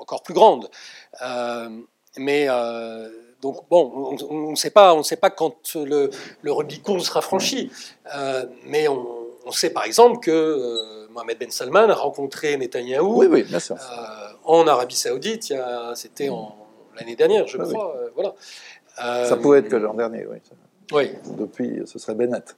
[0.00, 0.70] encore plus grande.
[2.16, 2.46] mais
[3.42, 6.08] donc, bon, on ne sait pas, on sait pas quand le,
[6.40, 7.70] le Rubicon sera franchi,
[8.64, 13.22] mais on, sait par exemple que Mohamed Ben Salman a rencontré Netanyahou
[14.44, 15.54] en Arabie Saoudite.
[15.94, 16.30] C'était
[16.98, 17.96] l'année dernière, je crois.
[17.96, 18.34] Euh, voilà.
[19.26, 20.38] ça pouvait être que l'an dernier, oui.
[20.92, 21.10] Oui.
[21.36, 22.56] Depuis, ce serait Bennett.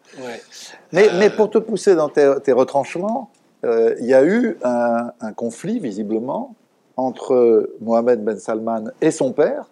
[0.93, 3.31] Mais, mais, euh, pour te pousser dans tes, retranchements,
[3.65, 6.55] euh, il y a eu un, conflit, visiblement,
[6.97, 9.67] entre Mohamed Ben Salman et son père,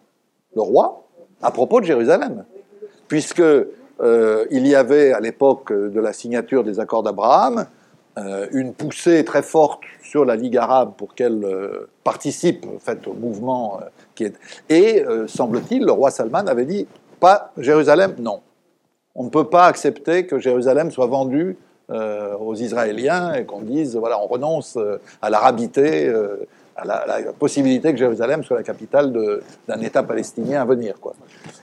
[0.57, 1.05] le roi,
[1.43, 2.45] à propos de Jérusalem.
[3.07, 3.43] Puisque
[4.51, 7.67] il y avait, à l'époque de la signature des accords d'Abraham,
[8.53, 11.45] une poussée très forte sur la Ligue arabe pour qu'elle
[12.05, 13.81] participe en fait, au mouvement
[14.69, 16.87] et, euh, semble-t-il, le roi Salman avait dit,
[17.21, 18.41] pas Jérusalem, non.
[19.15, 21.57] On ne peut pas accepter que Jérusalem soit vendue
[21.91, 26.09] euh, aux Israéliens et qu'on dise, voilà, on renonce euh, à l'arabité,
[26.77, 29.13] à la, possibilité que Jérusalem soit la capitale
[29.67, 31.01] d'un État palestinien à venir.
[31.01, 31.15] Quoi.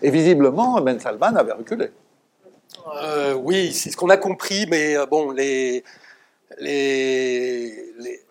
[0.01, 1.91] Et visiblement, Ben Salman avait reculé.
[3.37, 5.83] oui, c'est ce qu'on a compris, mais bon, les...
[6.59, 8.21] les, les...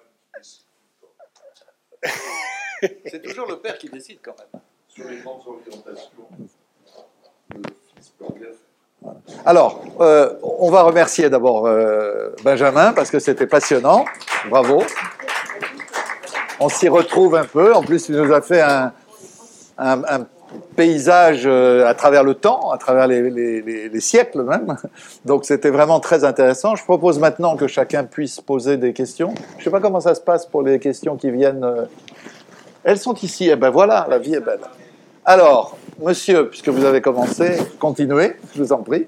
[3.06, 4.60] C'est toujours le père qui décide quand même.
[4.88, 6.28] Sur les grandes orientations,
[7.50, 7.62] le
[7.96, 8.26] fils peut
[9.44, 14.04] Alors, euh, on va remercier d'abord euh, Benjamin parce que c'était passionnant.
[14.48, 14.82] Bravo.
[16.60, 17.74] On s'y retrouve un peu.
[17.74, 18.92] En plus, il nous a fait un,
[20.76, 24.76] paysage euh, à travers le temps, à travers les, les siècles même.
[25.24, 26.76] Donc, c'était vraiment très intéressant.
[26.76, 29.34] Je propose maintenant que chacun puisse poser des questions.
[29.54, 31.86] Je ne sais pas comment ça se passe pour les questions qui viennent
[32.84, 33.48] elles sont ici.
[33.50, 34.60] Eh ben voilà, la vie est belle.
[35.24, 39.06] Alors, monsieur, puisque vous avez commencé, continuez, je vous en prie.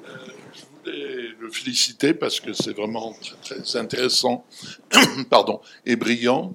[0.55, 4.45] Je voulais le féliciter parce que c'est vraiment très, intéressant
[5.31, 6.55] pardon, et brillant.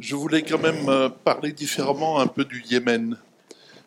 [0.00, 3.16] Je voulais quand même euh, parler différemment un peu du Yémen.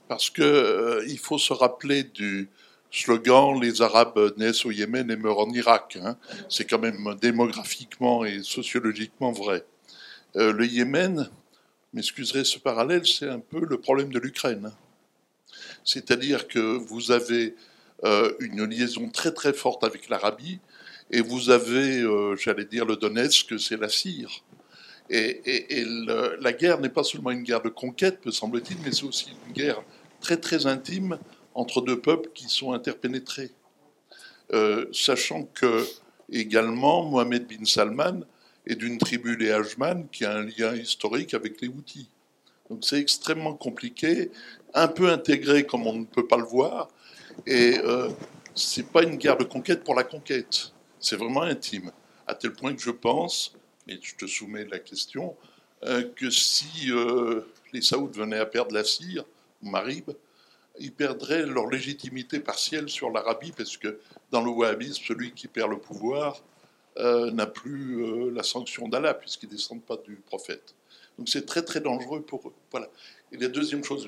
[0.07, 2.49] Parce qu'il euh, faut se rappeler du
[2.91, 5.97] slogan Les Arabes naissent au Yémen et meurent en Irak.
[6.01, 6.17] Hein.
[6.49, 9.65] C'est quand même démographiquement et sociologiquement vrai.
[10.37, 11.29] Euh, le Yémen,
[11.93, 14.71] m'excuserez ce parallèle, c'est un peu le problème de l'Ukraine.
[15.87, 17.55] C'est-à-dire que vous avez
[18.03, 20.59] euh, une liaison très très forte avec l'Arabie,
[21.09, 24.43] et vous avez, euh, j'allais dire, le Donetsk, c'est la Syrie.
[25.09, 25.41] Et,
[26.41, 29.53] la guerre n'est pas seulement une guerre de conquête, me semble-t-il, mais c'est aussi une
[29.53, 29.81] guerre
[30.19, 31.17] très très intime
[31.53, 33.51] entre deux peuples qui sont interpénétrés.
[34.51, 35.85] Euh, sachant que
[36.29, 38.21] également Mohamed bin Salman
[38.65, 42.09] est d'une tribu les Hajman qui a un lien historique avec les Houthis.
[42.69, 44.29] Donc c'est extrêmement compliqué,
[44.77, 46.87] un peu intégré comme on ne peut pas le voir,
[47.45, 48.09] et euh,
[48.55, 51.91] c'est pas une guerre de conquête pour la conquête, c'est vraiment intime,
[52.27, 53.53] à tel point que je pense,
[53.87, 55.35] et je te soumets la question,
[55.83, 57.41] euh, que si euh,
[57.73, 59.19] les Saouds venaient à perdre la Syrie,
[59.61, 60.11] Marib,
[60.79, 63.99] ils perdraient leur légitimité partielle sur l'Arabie, parce que
[64.31, 66.43] dans le wahhabisme, celui qui perd le pouvoir
[66.97, 70.75] euh, n'a plus la sanction d'Allah, puisqu'ils ne descendent pas du prophète.
[71.17, 72.53] Donc c'est très très dangereux pour eux.
[72.71, 72.89] Voilà.
[73.31, 74.07] Et la deuxième chose,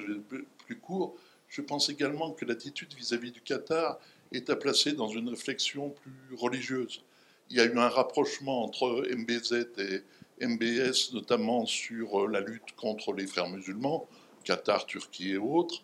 [0.70, 1.16] plus court,
[1.48, 3.98] je pense également que l'attitude vis-à-vis du Qatar
[4.32, 7.02] est à placer dans une réflexion plus religieuse.
[7.50, 12.76] Il y a eu un rapprochement entre MBZ et MBS, notamment sur euh, la lutte
[12.76, 14.08] contre les frères musulmans,
[14.44, 15.82] Qatar, Turquie et autres,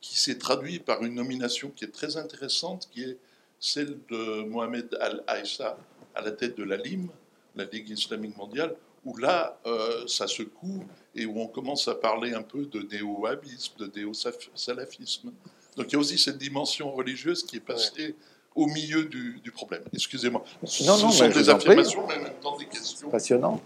[0.00, 3.18] qui s'est traduit par une nomination qui est très intéressante, qui est
[3.58, 5.76] celle de Mohamed Al-Aïssa
[6.14, 7.08] à la tête de la LIM,
[7.56, 10.84] la Ligue islamique mondiale, où là, euh, ça secoue
[11.18, 15.32] et où on commence à parler un peu de néo-wahhabisme, de néo-salafisme.
[15.76, 18.14] Donc il y a aussi cette dimension religieuse qui est passée
[18.54, 19.82] au milieu du, problème.
[19.92, 20.42] Excusez-moi.
[20.62, 23.08] Non, non, Ce sont des affirmations, mais en même temps des questions.
[23.08, 23.60] Passionnant.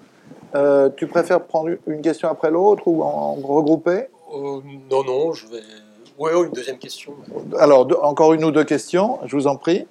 [0.54, 4.08] Euh, tu préfères prendre une question après l'autre ou en regrouper?
[4.34, 5.62] Euh, Non, non, je vais
[6.18, 7.14] oui, une deuxième question.
[7.58, 9.86] Alors, encore une ou deux questions, je vous en prie.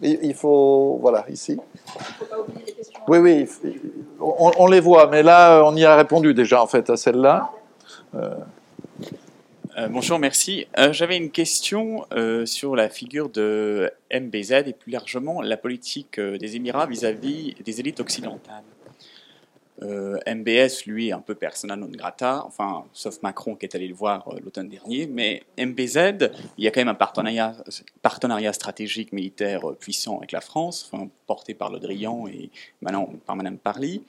[0.00, 1.52] Il, faut, voilà, ici.
[1.52, 2.77] Il ne faut pas oublier les questions.
[3.08, 3.46] Oui, oui,
[4.20, 7.50] on, les voit, mais là, on y a répondu déjà, en fait, à celle-là.
[8.14, 8.34] Euh.
[9.78, 10.66] Euh, bonjour, merci.
[10.76, 12.04] Euh, j'avais une question
[12.44, 17.62] sur la figure de MBZ et plus largement la politique des Émirats vis à -vis
[17.62, 18.62] des élites occidentales.
[19.82, 23.86] Euh, MBS, lui, est un peu persona non grata, enfin, sauf Macron qui est allé
[23.86, 29.12] le voir euh, l'automne dernier, mais MBZ, il y a quand même un partenariat, stratégique
[29.12, 32.50] militaire euh, puissant avec la France, enfin, porté par Le Drian et
[32.80, 34.02] maintenant par Madame Parly.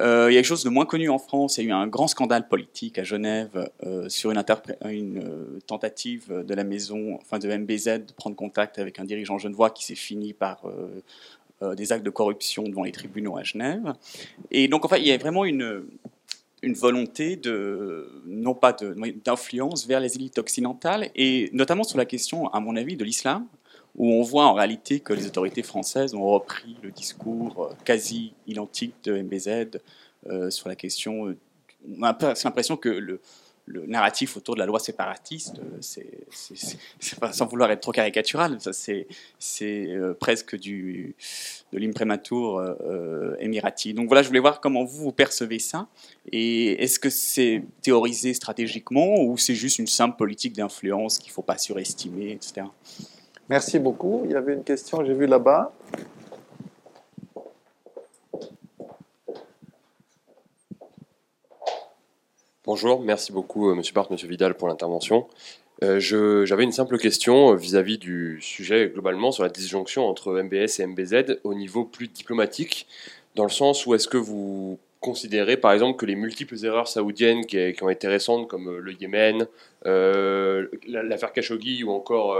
[0.00, 1.86] il y a quelque chose de moins connu en France, il y a eu un
[1.86, 3.70] grand scandale politique à Genève
[4.08, 4.42] sur une,
[4.84, 9.70] une tentative de la maison, enfin de MBZ, de prendre contact avec un dirigeant genevois
[9.70, 11.02] qui s'est fini par euh,
[11.60, 13.94] des actes de corruption devant les tribunaux à Genève.
[14.50, 15.84] Et donc, enfin, il y a vraiment une,
[16.62, 22.48] une volonté de, non pas d'influence vers les élites occidentales, et notamment sur la question,
[22.48, 23.46] à mon avis, de l'islam,
[23.96, 28.32] où on voit en réalité que les autorités françaises ont repris le discours euh, quasi
[28.46, 29.80] identique de MBZ
[30.28, 31.34] euh, sur la question.
[31.96, 33.20] On a l'impression que le,
[33.68, 36.78] le narratif autour de la loi séparatiste, euh, c'est,
[37.32, 39.06] sans vouloir être trop caricatural, c'est,
[39.62, 41.14] euh, presque du,
[41.72, 43.94] de l'imprimatur euh, émirati.
[43.94, 45.88] Donc voilà, je voulais voir comment vous, vous percevez ça,
[46.32, 51.34] et est-ce que c'est théorisé stratégiquement, ou c'est juste une simple politique d'influence qu'il ne
[51.34, 52.66] faut pas surestimer, etc.
[53.48, 54.22] Merci beaucoup.
[54.24, 55.72] Il y avait une question, j'ai vu là-bas.
[62.70, 65.26] Bonjour, merci beaucoup euh, Monsieur Barthes, Monsieur Vidal pour l'intervention.
[65.82, 66.00] Euh,
[66.44, 70.86] j'avais une simple question euh, vis-à-vis du sujet globalement sur la disjonction entre MBS et
[70.86, 72.86] MBZ au niveau plus diplomatique,
[73.36, 77.46] dans le sens où est-ce que vous considérez par exemple que les multiples erreurs saoudiennes
[77.46, 79.46] qui, ont été récentes comme le Yémen,
[79.86, 82.38] l'affaire Khashoggi ou encore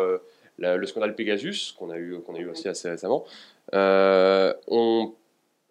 [0.59, 3.24] le scandale Pegasus qu'on a, eu, qu'on a eu aussi assez récemment,
[3.72, 5.14] ont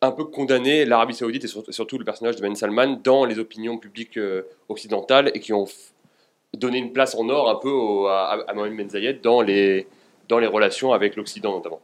[0.01, 3.77] un peu condamné l'Arabie Saoudite et surtout le personnage de Ben Salman dans les opinions
[3.77, 5.65] publiques euh, occidentales et qui ont
[6.53, 9.87] donné une place en or un peu à, Mohamed Ben Zayed dans les,
[10.29, 11.79] dans les relations avec l'Occident notamment.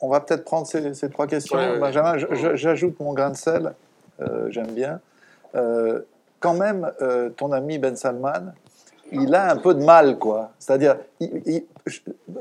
[0.00, 1.56] On, va peut-être prendre ces, trois questions.
[1.78, 2.16] Benjamin,
[2.54, 3.74] j'ajoute mon grain de sel,
[4.20, 5.00] euh, j'aime bien.
[5.54, 6.00] Euh,
[6.40, 6.90] quand même,
[7.36, 8.52] ton ami Ben Salman,
[9.12, 10.50] il a un peu de mal, quoi.
[10.58, 11.64] C'est-à-dire, il,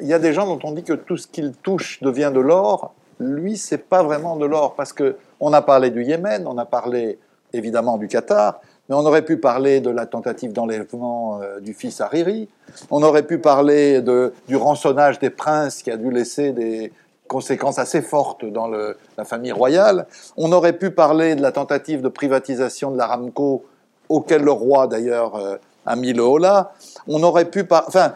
[0.02, 2.40] il, y a des gens dont on dit que tout ce qu'il touche devient de
[2.40, 6.58] l'or lui, c'est pas vraiment de l'or, parce que on a parlé du Yémen, on
[6.58, 7.20] a parlé
[7.54, 12.02] évidemment du Qatar, mais on aurait pu parler de la tentative d'enlèvement euh, du fils
[12.02, 12.50] Hariri,
[12.90, 14.02] on aurait pu parler
[14.48, 16.92] du rançonnage des princes qui a dû laisser des
[17.28, 22.10] conséquences assez fortes dans la famille royale, on aurait pu parler de la tentative de
[22.10, 23.64] privatisation de l'Aramco,
[24.10, 26.74] auquel le roi d'ailleurs euh, a mis le holà,
[27.08, 27.66] on aurait pu...
[27.70, 28.14] Enfin,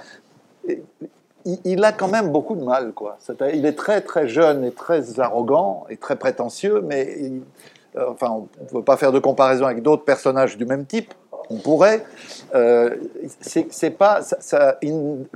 [1.46, 3.18] il, a quand même beaucoup de mal, quoi.
[3.54, 7.32] il est très très jeune et très arrogant et très prétentieux, mais
[7.98, 11.14] euh, enfin, on ne peut pas faire de comparaison avec d'autres personnages du même type.
[11.50, 12.04] On pourrait.
[12.56, 12.96] Euh,
[13.40, 14.22] c'est pas,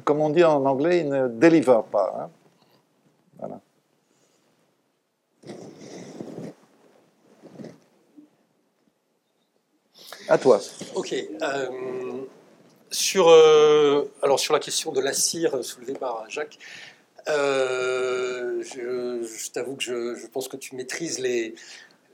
[0.04, 2.16] comme on dit en anglais, il ne deliver pas.
[2.20, 2.30] Hein.
[3.38, 3.60] Voilà.
[10.28, 10.60] À toi.
[10.96, 11.14] Ok.
[11.42, 11.66] euh,
[12.92, 16.58] sur, euh, alors sur la question de la cire soulevée par Jacques,
[17.28, 21.54] euh, je, je t'avoue que je, je pense que tu maîtrises les,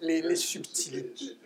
[0.02, 1.38] les, les subtilités.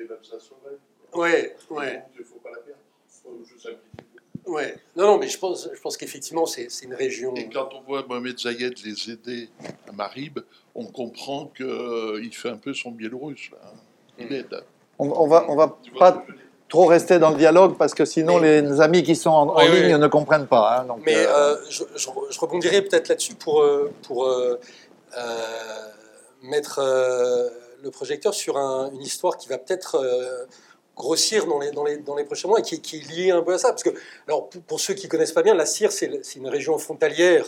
[1.14, 2.80] Ouais, ouais, Il ne faut pas la perdre.
[3.24, 4.46] Faut juste simplifier.
[4.46, 4.76] ouais.
[4.96, 7.36] Non, non, mais je pense, je pense qu'effectivement, c'est c'est une région.
[7.36, 9.50] Et quand on voit Mohamed Zayed les aider
[9.88, 10.40] à Marib,
[10.76, 13.50] on comprend qu'il fait un peu son biélorusse.
[13.52, 13.58] Là.
[13.66, 13.78] hein.
[14.20, 14.64] Il aide.
[15.00, 16.34] On, on va, on va Tu vois pas ce
[16.70, 19.64] trop rester dans le dialogue parce que sinon les amis qui sont en, en Oui,
[19.72, 20.00] oui, ligne oui.
[20.00, 20.78] ne comprennent pas.
[20.80, 24.60] hein, donc, Mais euh, euh, je, je, je rebondirai peut-être là-dessus pour, euh, pour euh,
[25.18, 25.22] euh,
[26.44, 26.80] mettre
[27.84, 29.98] le projecteur sur un- une histoire qui va peut-être
[30.96, 33.42] grossir dans les, dans, les, dans les prochains mois et qui, qui est liée un
[33.42, 33.70] peu à ça.
[33.70, 33.90] Parce que,
[34.28, 37.46] alors, pour, pour ceux qui ne connaissent pas bien, la Syrie, c'est une région frontalière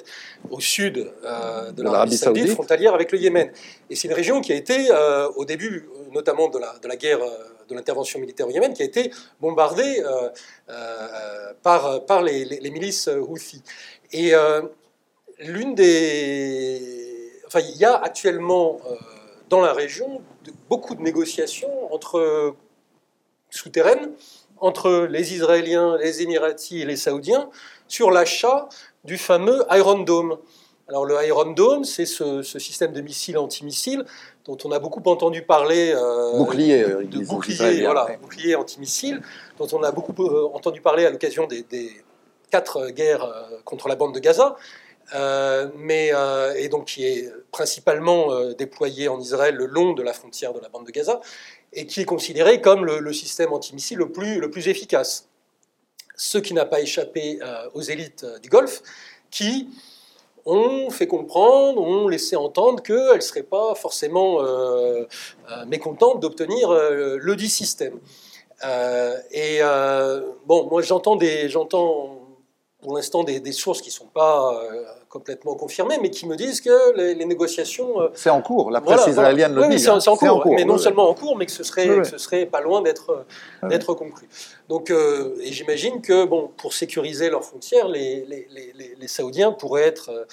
[0.50, 2.54] au sud euh, de l'Arabie Saoudite, Saoudite.
[2.56, 3.52] frontalière avec le Yémen.
[3.90, 6.96] Et c'est une région qui a été, euh, au début, notamment de la, de la
[6.96, 7.20] guerre,
[7.72, 10.30] de l'intervention militaire au Yémen, qui a été bombardée euh,
[10.70, 13.64] euh, par, par les, milices Houthis.
[14.12, 14.62] Et euh,
[15.40, 17.42] l'une des.
[17.48, 18.96] Enfin, il y a actuellement euh,
[19.50, 20.22] dans la région
[20.70, 22.56] beaucoup de négociations entre
[23.50, 24.12] souterraines
[24.62, 27.50] entre les Israéliens, les Émiratis et les Saoudiens
[27.88, 28.70] sur l'achat
[29.04, 30.38] du fameux Iron Dome.
[30.92, 34.04] Alors le Iron Dome, c'est ce, ce système de missiles antimissiles
[34.44, 35.94] dont on a beaucoup entendu parler.
[35.96, 38.18] euh, bouclier, euh, de bouclier, Israéliens, voilà, ouais.
[38.18, 39.22] bouclier antimissile,
[39.58, 41.90] dont on a beaucoup euh, entendu parler à l'occasion des, des
[42.50, 44.58] quatre guerres euh, contre la bande de Gaza,
[45.16, 50.04] euh, mais, euh, et donc qui est principalement euh, déployé en Israël le long de
[50.04, 51.22] la frontière de la bande de Gaza,
[51.72, 55.30] et qui est considéré comme le, le système antimissile le plus, le plus efficace.
[56.18, 58.82] Ce qui n'a pas échappé euh, aux élites euh, du Golfe,
[59.30, 59.70] qui
[60.46, 65.04] ont fait comprendre, ont laissé entendre qu'elles ne seraient pas forcément euh,
[65.52, 68.00] euh, mécontentes d'obtenir euh, le dit système.
[69.32, 69.60] Et
[70.46, 71.50] bon, moi j'entends des,
[72.82, 76.36] pour l'instant des, des sources qui ne sont pas euh, complètement confirmées, mais qui me
[76.36, 78.02] disent que les, les négociations.
[78.02, 79.30] euh, C'est en cours, la presse voilà, voilà.
[79.30, 79.82] israélienne le Oui, oui, dit.
[79.84, 80.00] c'est en- hein.
[80.00, 82.02] c'est en cours, mais non oui, seulement en cours, mais que ce serait, Oui, oui.
[82.02, 83.26] que ce serait pas loin d'être
[83.64, 83.70] oui.
[83.70, 84.28] d'être conclu.
[84.68, 88.26] Donc, euh, et j'imagine que bon, pour sécuriser leurs frontières, les,
[89.08, 90.26] Saoudiens pourraient être euh,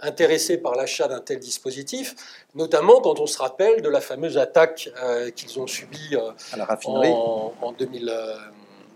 [0.00, 2.16] intéressés par l'achat d'un tel dispositif,
[2.56, 6.56] notamment quand on se rappelle de la fameuse attaque euh, qu'ils ont subie euh, à
[6.56, 7.10] la raffinerie.
[7.12, 8.34] en, en 2000, euh,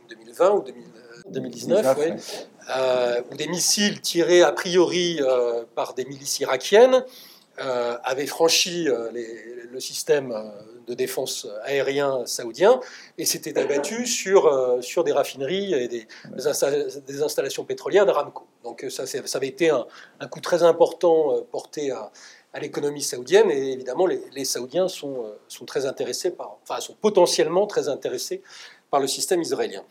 [0.09, 2.17] 2020 ou 2000, euh, 2019, 19, ouais, ouais.
[2.71, 7.05] Euh, des missiles tirés a priori euh, par des milices irakiennes
[7.61, 9.11] euh, avaient franchi euh,
[9.73, 10.35] le système
[10.89, 12.81] de défense aérien saoudien
[13.19, 18.47] et s'étaient abattus sur, sur des raffineries et des, des insta- des installations pétrolières d'Aramco.
[18.65, 19.87] Donc ça, ça avait été un,
[20.31, 22.11] coup très important porté à,
[22.61, 27.89] l'économie saoudienne et évidemment les, Saoudiens sont, sont très intéressés par, enfin sont potentiellement très
[27.89, 28.43] intéressés
[28.91, 29.85] par le système israélien.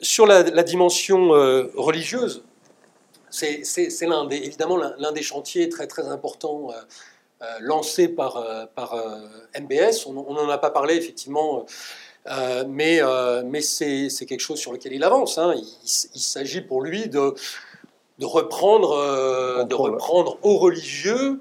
[0.00, 2.42] Sur la, la dimension euh, religieuse,
[3.30, 6.74] c'est l'un des, évidemment l'un des chantiers très très importants euh,
[7.42, 8.96] euh, lancés par, euh, par
[9.58, 10.06] MBS.
[10.06, 11.66] On n'en a pas parlé effectivement,
[12.26, 15.38] euh, mais, euh, mais c'est quelque chose sur lequel il avance.
[15.38, 15.54] hein.
[15.56, 15.66] Il,
[16.14, 17.34] il s'agit pour lui de,
[18.18, 21.40] de, reprendre, euh, de reprendre aux religieux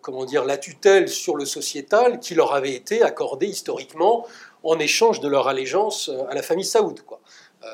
[0.00, 4.24] comment dire, la tutelle sur le sociétal qui leur avait été accordée historiquement
[4.62, 7.00] en échange de leur allégeance euh, à la famille Saoud.
[7.02, 7.20] Quoi.
[7.64, 7.68] Euh,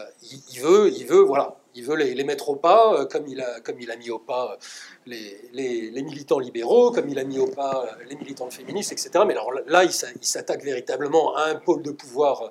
[0.52, 3.60] il, veut, il veut, voilà, il veut les, mettre au pas, euh, comme il a,
[3.60, 4.58] comme il a mis au pas
[5.06, 9.10] les, militants libéraux, comme il a mis au pas les militants féministes, etc.
[9.26, 12.50] Mais alors là, il s'a- il s'attaque véritablement à un pôle de pouvoir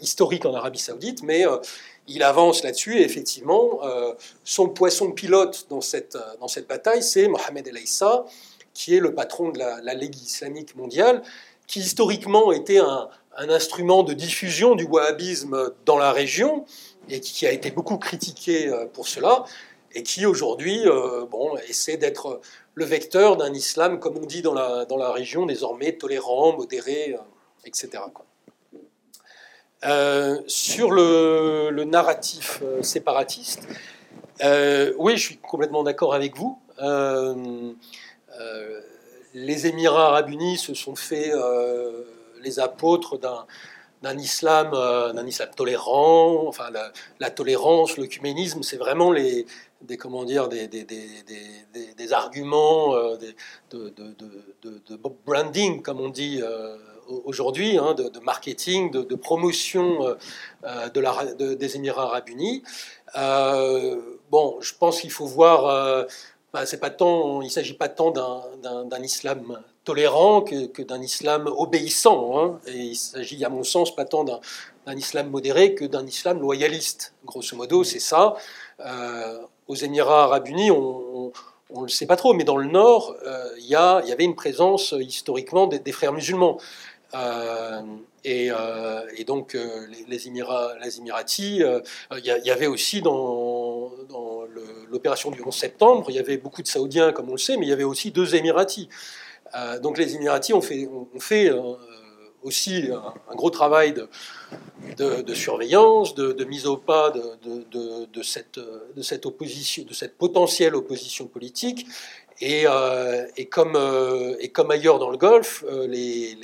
[0.00, 1.44] historique en Arabie Saoudite, mais
[2.06, 3.80] il avance là-dessus et effectivement,
[4.44, 8.24] son poisson pilote dans cette, dans cette bataille, c'est Mohamed El Aissa,
[8.72, 11.22] qui est le patron de la Ligue islamique mondiale,
[11.66, 16.64] qui historiquement était un, un instrument de diffusion du wahhabisme dans la région
[17.08, 19.44] et qui, a été beaucoup critiqué euh, pour cela
[19.92, 22.40] et qui aujourd'hui euh, bon, essaie d'être
[22.74, 27.18] le vecteur d'un islam, comme on dit dans la, dans région, désormais tolérant, modéré, euh,
[27.64, 28.02] etc.
[30.46, 33.68] sur le, narratif séparatiste,
[34.98, 36.58] oui, je suis complètement d'accord avec vous.
[39.34, 41.32] Les Émirats arabes unis se sont fait
[42.44, 43.46] les apôtres d'un
[44.02, 49.46] d'un islam, euh, d'un islam tolérant, enfin la, tolérance, l'œcuménisme, c'est vraiment les,
[49.80, 51.06] des comment dire, des, des, des,
[51.72, 53.34] des- arguments euh, de,
[55.24, 56.76] branding, comme on dit euh,
[57.08, 60.16] au- aujourd'hui, hein, de, marketing, de, promotion
[60.94, 62.62] de la, de- des Émirats arabes unis.
[64.30, 66.06] Bon, je pense qu'il faut voir.
[66.64, 72.38] C'est pas tant, il ne s'agit pas tant d'un islam tolérant que, d'un islam obéissant.
[72.38, 72.60] Hein.
[72.66, 77.14] Et il s'agit, à mon sens, pas tant d'un islam modéré que d'un islam loyaliste.
[77.24, 78.34] Grosso modo, c'est ça.
[78.80, 81.32] Euh, aux Émirats arabes unis, on
[81.70, 84.94] ne le sait pas trop, mais dans le nord, euh, il y, avait une présence
[84.98, 86.58] historiquement des, frères musulmans.
[87.14, 87.80] Euh,
[88.24, 89.56] et, donc,
[90.08, 93.73] les, Émirats, les Émiratis, il y, avait aussi dans,
[94.88, 97.66] l'opération du 11 septembre, il y avait beaucoup de Saoudiens, comme on le sait, mais
[97.66, 98.88] il y avait aussi deux Émiratis.
[99.54, 100.88] Euh, donc les Émiratis ont fait,
[101.50, 101.74] euh,
[102.42, 103.94] aussi un, gros travail
[104.96, 111.86] de, surveillance, de, mise au pas de, cette, opposition, de cette potentielle opposition politique.
[112.40, 113.76] Et, euh, comme,
[114.70, 116.36] ailleurs dans le Golfe, les,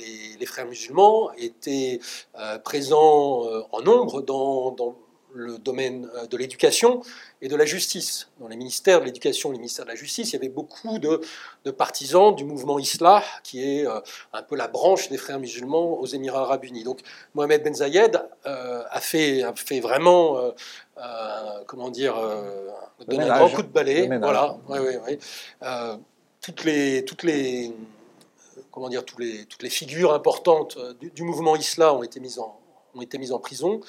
[0.45, 1.99] frères musulmans étaient
[2.63, 4.95] présents en nombre dans, dans
[5.33, 7.01] le domaine de l'éducation
[7.41, 8.29] et de la justice.
[8.39, 10.99] Dans les ministères de l'éducation et les ministères de la justice, il y avait beaucoup
[10.99, 11.21] de,
[11.71, 13.99] partisans du mouvement Islah, qui est euh,
[14.33, 16.83] un peu la branche des frères musulmans aux Émirats arabes unis.
[16.83, 16.99] Donc
[17.33, 20.51] Mohamed Ben Zayed euh, a, fait, a fait vraiment, euh,
[21.65, 22.15] comment dire,
[23.07, 24.07] donné un grand coup de balai.
[24.07, 24.57] Voilà,
[26.41, 27.71] toutes les, toutes les,
[28.71, 32.59] comment dire, toutes les, toutes les figures importantes du, mouvement Islah ont été mises en,
[32.95, 33.81] ont été mises en prison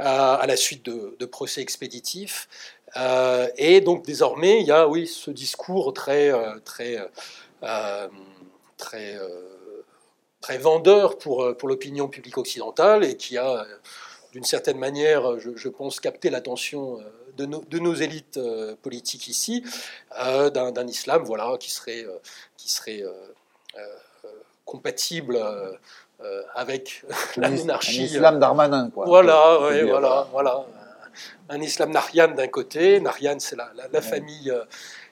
[0.00, 2.48] à la suite de, procès expéditifs.
[2.96, 6.98] Euh, et donc désormais, il y a oui, ce discours très, euh, très,
[7.62, 8.08] euh,
[8.76, 9.18] très,
[10.40, 13.66] très vendeur pour, pour l'opinion publique occidentale et qui a,
[14.32, 16.98] d'une certaine manière, je, pense, capté l'attention
[17.36, 18.40] de nos, de nos, élites
[18.82, 19.64] politiques ici,
[20.16, 22.06] d'un islam voilà, qui serait,
[22.56, 23.04] qui serait
[24.64, 25.38] compatible
[26.22, 27.02] euh, avec
[27.36, 28.00] la monarchie.
[28.00, 29.06] Un islam d'Armanin, quoi.
[29.06, 30.64] Voilà, voilà, voilà.
[31.48, 34.64] Un islam Nahyan d'un côté, Nahyan c'est la, la, famille euh,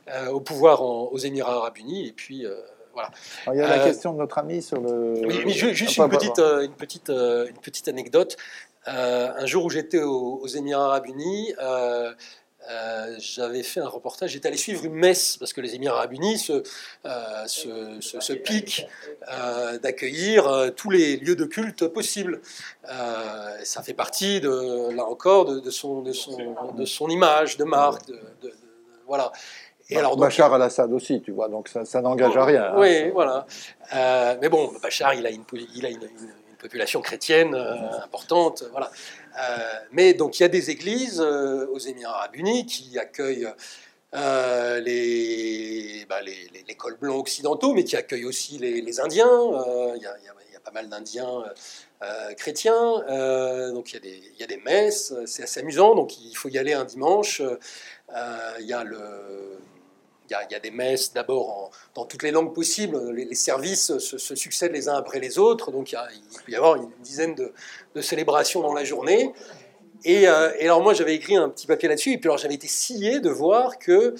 [0.08, 2.46] euh, au pouvoir aux Émirats Arabes Unis, et puis
[2.92, 3.10] voilà.
[3.48, 5.20] il y a la question de notre ami sur le.
[5.26, 8.36] Oui, juste ah, une, petite, une, petite, une petite anecdote.
[8.86, 11.54] un jour où j'étais aux, aux, Émirats Arabes Unis,
[12.70, 16.12] euh, j'avais fait un reportage, j'étais allé suivre une messe, parce que les Émirats arabes
[16.12, 16.62] unis se,
[17.06, 18.86] euh, se, piquent
[19.32, 22.40] euh, d'accueillir tous les lieux de culte possibles.
[22.84, 28.06] ça fait partie, de, là encore, de, son, de, son, de son image, de marque.
[28.06, 28.52] De,
[29.06, 29.32] voilà.
[29.90, 32.64] Et alors, Bachar al-Assad aussi, tu vois, donc ça, ça n'engage à rien.
[32.64, 32.74] Hein.
[32.76, 33.46] Oui, voilà.
[34.40, 36.06] mais bon, Bachar, il a une, il a une,
[36.58, 37.54] population chrétienne
[38.02, 38.90] importante, voilà.
[39.38, 39.58] Euh,
[39.92, 43.48] mais donc il y a des églises euh, aux Émirats arabes unis qui accueillent
[44.14, 49.28] euh, les, bah, les, les, cols blancs occidentaux, mais qui accueillent aussi les, Indiens.
[49.96, 51.44] Il y, a, pas mal d'Indiens
[52.36, 53.04] chrétiens,
[53.72, 56.72] donc il y, y, a des messes, c'est assez amusant, donc il faut y aller
[56.72, 57.42] un dimanche.
[58.10, 59.58] Il y a le
[60.30, 63.10] il y, a, des messes d'abord dans toutes les langues possibles.
[63.12, 65.70] Les, services se, succèdent les uns après les autres.
[65.70, 65.98] Donc il,
[66.44, 67.52] peut y avoir une dizaine de,
[68.00, 69.32] célébrations dans la journée.
[70.06, 72.12] Euh, et, alors moi j'avais écrit un petit papier là-dessus.
[72.12, 74.14] Et puis alors j'avais été scié de voir que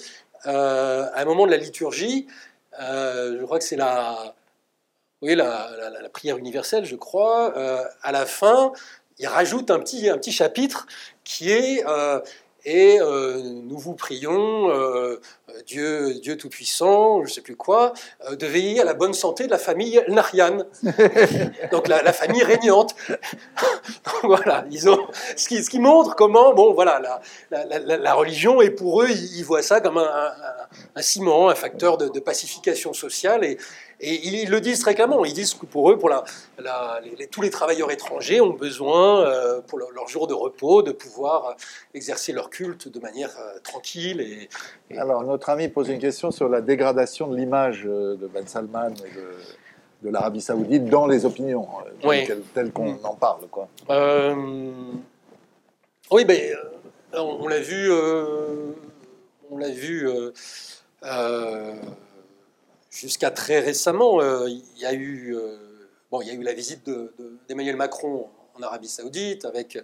[0.45, 2.27] euh, à un moment de la liturgie,
[2.81, 4.35] euh, je crois que c'est la,
[5.21, 5.69] oui, la,
[6.11, 7.53] prière universelle, je crois.
[8.01, 8.71] à la fin,
[9.19, 10.87] il rajoute un petit, un petit chapitre
[11.23, 11.83] qui est
[12.65, 15.19] et euh, nous vous prions, euh,
[15.65, 17.93] Dieu, Dieu Tout-Puissant, je ne sais plus quoi,
[18.29, 20.65] euh, de veiller à la bonne santé de la famille Narian.
[21.71, 22.95] Donc la, famille régnante.
[24.23, 27.21] voilà, ils ont, ce, qui, montre comment, bon, voilà,
[27.51, 30.31] la, religion, et pour eux, ils, voient ça comme un,
[30.95, 33.45] un, ciment, un facteur de, de pacification sociale.
[33.45, 33.57] Et,
[34.01, 35.25] et ils le disent très clairement.
[35.25, 36.23] Ils disent que pour eux, pour la,
[37.31, 41.55] tous les travailleurs étrangers ont besoin, euh, pour leur, jour de repos, de pouvoir
[41.93, 44.21] exercer leur culte de manière euh, tranquille.
[44.21, 48.47] Et, Alors, notre ami pose une question sur la dégradation de l'image euh, de Ben
[48.47, 51.67] Salman et de, l'Arabie Saoudite dans les opinions,
[52.53, 52.99] telles, qu'on mm.
[53.05, 53.47] en parle.
[53.51, 53.67] Quoi.
[56.11, 56.55] oui, ben,
[57.13, 57.91] on, l'a vu.
[59.51, 60.07] on l'a vu
[62.89, 65.57] jusqu'à très récemment, euh, il y a eu euh,
[66.11, 66.89] bon, il eu la visite
[67.47, 69.77] d'Emmanuel Macron en Arabie Saoudite avec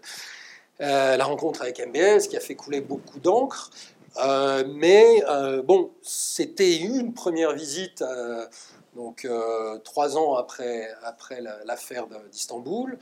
[0.82, 3.70] euh, la rencontre avec MBS qui a fait couler beaucoup d'encre.
[4.76, 5.24] mais
[5.64, 8.04] bon, c'était une première visite,
[8.96, 9.28] donc
[9.84, 12.98] trois ans après, après l'affaire d'Istanbul.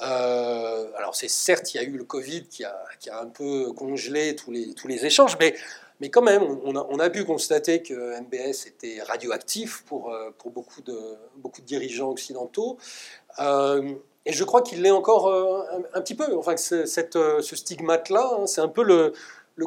[0.00, 3.72] alors c'est certes, il y a eu le Covid qui a, qui a un peu
[3.72, 5.54] congelé tous les, tous les échanges, mais
[6.00, 11.16] mais quand même, on a, pu constater que MBS était radioactif pour, euh, beaucoup, de,
[11.64, 12.78] dirigeants occidentaux.
[13.38, 13.94] Euh,
[14.26, 15.62] et je crois qu'il l'est encore euh,
[15.94, 16.36] un, petit peu.
[16.36, 19.12] Enfin, cette, ce stigmate-là, hein, c'est un peu le,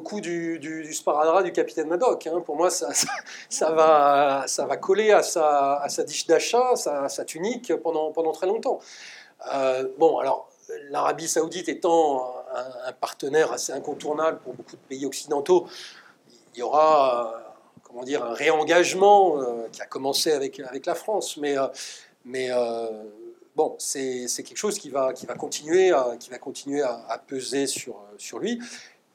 [0.01, 2.27] coup du, du, sparadrap du capitaine Madoc.
[2.27, 2.41] Hein.
[2.45, 5.87] Pour moi, ça, va, coller à sa, à
[6.27, 8.79] d'achat, sa, sa, tunique pendant, très longtemps.
[9.97, 10.49] Bon, alors,
[10.89, 12.33] l'Arabie saoudite étant
[12.85, 15.67] un, partenaire assez incontournable pour beaucoup de pays occidentaux,
[16.57, 21.37] il y aura comment dire, un réengagement euh, qui a commencé avec, avec la France.
[21.37, 21.67] Mais, euh,
[22.25, 22.49] mais
[23.57, 27.65] bon, c'est quelque chose qui va, qui va continuer, à, qui va continuer à, peser
[27.65, 28.59] sur, sur lui.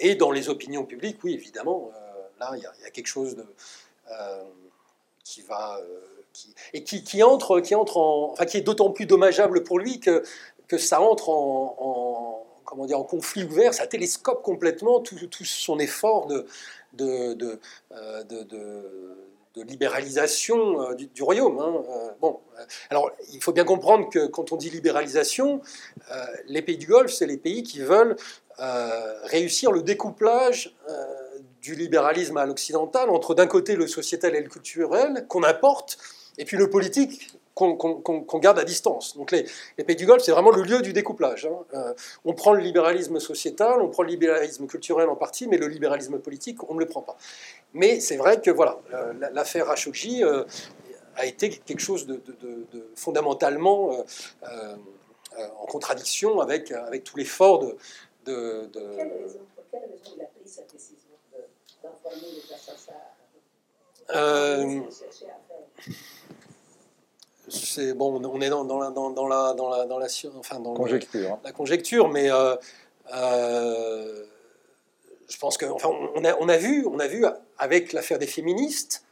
[0.01, 3.37] Et dans les opinions publiques, oui, évidemment, euh, là, il y, a quelque chose
[4.11, 4.43] euh,
[5.23, 5.79] qui va.
[5.79, 5.99] Euh,
[6.73, 10.01] et qui, qui, entre, qui, entre en, enfin, qui est d'autant plus dommageable pour lui
[10.01, 10.25] que,
[10.67, 15.79] que ça entre en, comment dire, en conflit ouvert, ça télescope complètement tout, tout son
[15.79, 16.47] effort de,
[16.95, 17.59] de, de,
[18.25, 21.59] de, libéralisation du, royaume.
[21.59, 22.15] Hein.
[22.21, 22.41] Bon,
[22.89, 25.61] alors il faut bien comprendre que quand on dit libéralisation,
[26.47, 28.17] les pays du Golfe, c'est les pays qui veulent
[28.61, 31.05] euh, réussir le découplage euh,
[31.63, 35.97] du libéralisme à l'occidental entre d'un côté le sociétal et le culturel qu'on importe,
[36.37, 39.17] et puis le politique qu'on garde à distance.
[39.17, 39.45] Donc les,
[39.85, 41.47] pays du Golfe, c'est vraiment le lieu du découplage.
[41.47, 41.59] Hein.
[41.75, 45.69] Euh, on prend le libéralisme sociétal, on prend le libéralisme culturel en partie, mais le
[45.69, 47.17] libéralisme politique, on ne le prend pas.
[47.75, 48.79] Mais c'est vrai que voilà,
[49.33, 50.23] l'affaire Khashoggi
[51.17, 52.21] a été quelque chose de,
[52.97, 54.05] fondamentalement
[54.43, 57.77] en contradiction avec, avec tout l'effort de,
[58.25, 61.09] de, quelle raison, pour quelle raison il a pris cette décision
[61.83, 62.93] les assassins
[64.15, 64.83] euh,
[67.53, 70.07] c'est bon, on est dans, dans, la, dans, dans, la, dans la, dans la,
[70.39, 71.33] enfin, dans conjecture.
[71.33, 71.41] Hein.
[71.45, 72.57] la conjecture, mais euh,
[73.15, 74.25] euh,
[75.29, 77.25] je pense qu'on enfin, on a, on a, vu, on a vu
[77.59, 79.05] avec l'affaire des féministes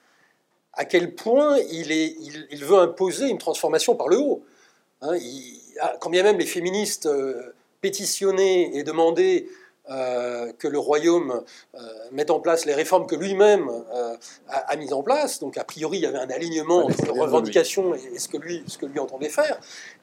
[0.73, 4.45] à quel point il, est, il, il, veut imposer une transformation par le haut.
[5.03, 9.49] Hein, il, ah, quand bien même les féministes euh, pétitionner et demander
[9.89, 11.43] euh, que le royaume
[11.74, 11.81] euh,
[12.12, 14.15] mette en place les réformes que lui-même euh,
[14.48, 15.40] a, mises en place.
[15.40, 18.78] Donc, a priori, il y avait un alignement entre revendications et, ce, que lui, ce
[18.78, 19.59] que lui entendait faire.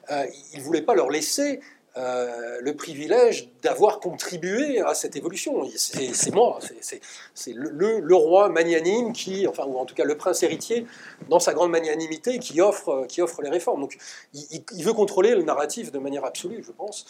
[0.10, 1.62] il ne voulait pas leur laisser
[1.95, 5.68] le privilège d'avoir contribué à cette évolution.
[5.76, 6.60] C'est moi,
[7.34, 10.86] c'est le, le, roi magnanime qui, enfin, ou en tout cas le prince héritier,
[11.30, 13.82] dans sa grande magnanimité, qui offre, qui offre les réformes.
[13.82, 13.98] Donc,
[14.34, 17.06] il, il veut contrôler le narratif de manière absolue, je pense.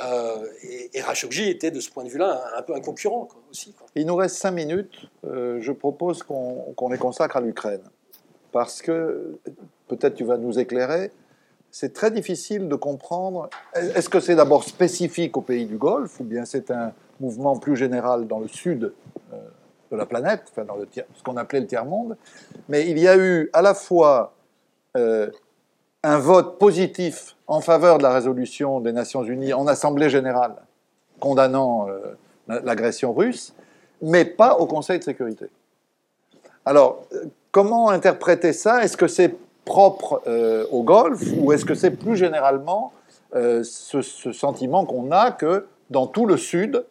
[0.00, 3.74] Euh, et, et était de ce point de vue-là un, peu un concurrent aussi.
[3.94, 5.06] Il nous reste cinq minutes.
[5.26, 7.82] Euh, je propose qu'on les consacre à l'Ukraine.
[8.52, 9.38] Parce que,
[9.88, 11.10] peut-être tu vas nous éclairer,
[11.70, 13.50] c'est très difficile de comprendre.
[13.74, 17.76] Est-ce que c'est d'abord spécifique aux pays du Golfe ou bien c'est un mouvement plus
[17.76, 18.92] général dans le sud
[19.32, 19.36] euh,
[19.90, 22.16] de la planète, enfin dans ce qu'on appelait le tiers-monde
[22.68, 24.34] Mais il y a eu à la fois
[26.04, 30.54] un vote positif en faveur de la résolution des Nations Unies en Assemblée générale
[31.18, 32.14] condamnant euh,
[32.62, 33.52] l'agression russe,
[34.00, 35.46] mais pas au Conseil de sécurité.
[36.64, 38.84] Alors, euh, comment interpréter ça?
[38.84, 39.34] Est-ce que c'est
[39.64, 42.92] propre euh, au Golfe ou est-ce que c'est plus généralement
[43.34, 46.82] ce, sentiment qu'on a que dans tout le Sud,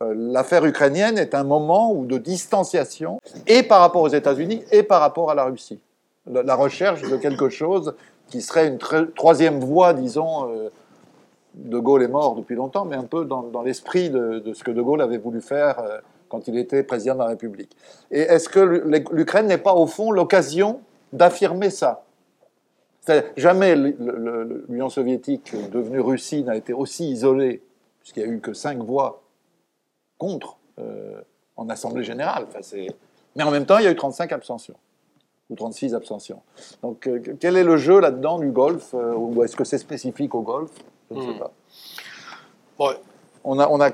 [0.00, 5.30] l'affaire ukrainienne est un moment de distanciation et par rapport aux États-Unis et par rapport
[5.30, 5.78] à la Russie?
[6.26, 7.94] La recherche de quelque chose
[8.28, 8.78] qui serait une
[9.14, 10.50] troisième voie, disons.
[10.50, 10.70] Euh,
[11.56, 14.82] de Gaulle est mort depuis longtemps, mais un peu dans, l'esprit de, ce que De
[14.82, 15.98] Gaulle avait voulu faire euh,
[16.28, 17.74] quand il était président de la République.
[18.10, 18.60] Et est-ce que
[19.12, 20.80] l'Ukraine n'est pas au fond l'occasion
[21.12, 22.04] d'affirmer ça?
[23.36, 27.62] Jamais l'Union soviétique devenue Russie n'a été aussi isolée,
[28.00, 29.22] puisqu'il n'y a eu que cinq voix
[30.18, 31.20] contre euh,
[31.56, 32.46] en Assemblée générale.
[33.36, 34.74] Mais en même temps, il y a eu 35 abstentions
[35.50, 36.40] ou 36 abstentions.
[36.82, 40.34] Donc, euh, quel est le jeu là-dedans du golf euh, Ou est-ce que c'est spécifique
[40.34, 40.70] au golf?
[41.10, 41.38] Je ne sais hmm.
[41.38, 41.52] pas.
[43.48, 43.92] On a, on a,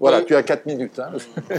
[0.00, 0.98] voilà, tu as 4 minutes.
[0.98, 1.12] Hein.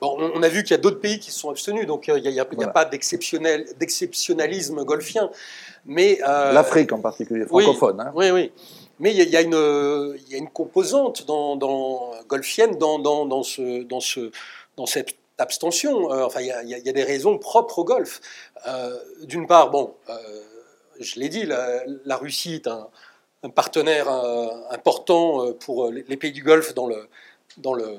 [0.00, 2.18] bon, on a vu qu'il y a d'autres pays qui se sont abstenus, donc euh,
[2.18, 5.30] il n'y a, pas d'exceptionnalisme golfien.
[5.86, 8.12] Mais L'Afrique en particulier, francophone.
[8.14, 8.34] Oui, hein.
[8.34, 8.52] oui, oui.
[9.00, 13.82] Mais il y, a, y a une composante dans, dans golfienne dans, dans, dans, ce,
[13.82, 14.30] dans, ce,
[14.76, 16.12] dans cette abstention.
[16.12, 18.20] Euh, enfin, il y, a des raisons propres au Golfe.
[18.66, 20.16] Euh, d'une part, bon, euh,
[21.00, 22.88] je l'ai dit, la, Russie est un,
[23.54, 24.08] partenaire
[24.70, 27.08] important pour les, pays du Golfe dans le,
[27.56, 27.98] dans le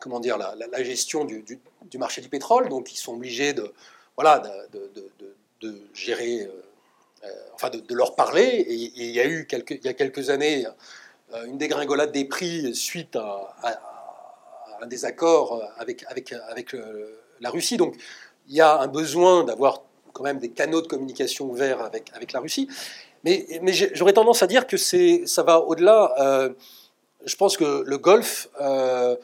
[0.00, 1.44] comment dire, la, gestion du,
[1.98, 2.68] marché du pétrole.
[2.68, 3.72] Donc, ils sont obligés de,
[4.14, 4.40] voilà,
[5.60, 6.48] de, gérer,
[7.54, 8.44] enfin, de, leur parler.
[8.44, 10.66] Et, il y a eu quelques, il y a quelques années
[11.46, 13.97] une dégringolade des prix suite à
[14.80, 16.76] un désaccord euh, avec, avec, avec
[17.40, 17.76] la Russie.
[17.76, 17.96] Donc
[18.48, 19.82] il y a un besoin d'avoir
[20.12, 22.68] quand même des canaux de communication ouverts avec, avec la Russie.
[23.24, 26.14] Mais, mais j'aurais tendance à dire que ça va au-delà.
[26.20, 26.50] Euh,
[27.24, 29.16] je pense que le Golfe, euh,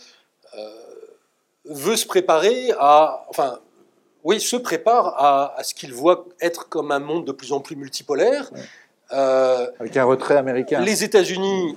[1.64, 3.58] veut se préparer à, enfin,
[4.22, 5.14] oui, se prépare
[5.56, 8.50] à, ce qu'il voit être comme un monde de plus en plus multipolaire.
[9.10, 10.80] Avec un retrait américain.
[10.80, 11.76] Les États-Unis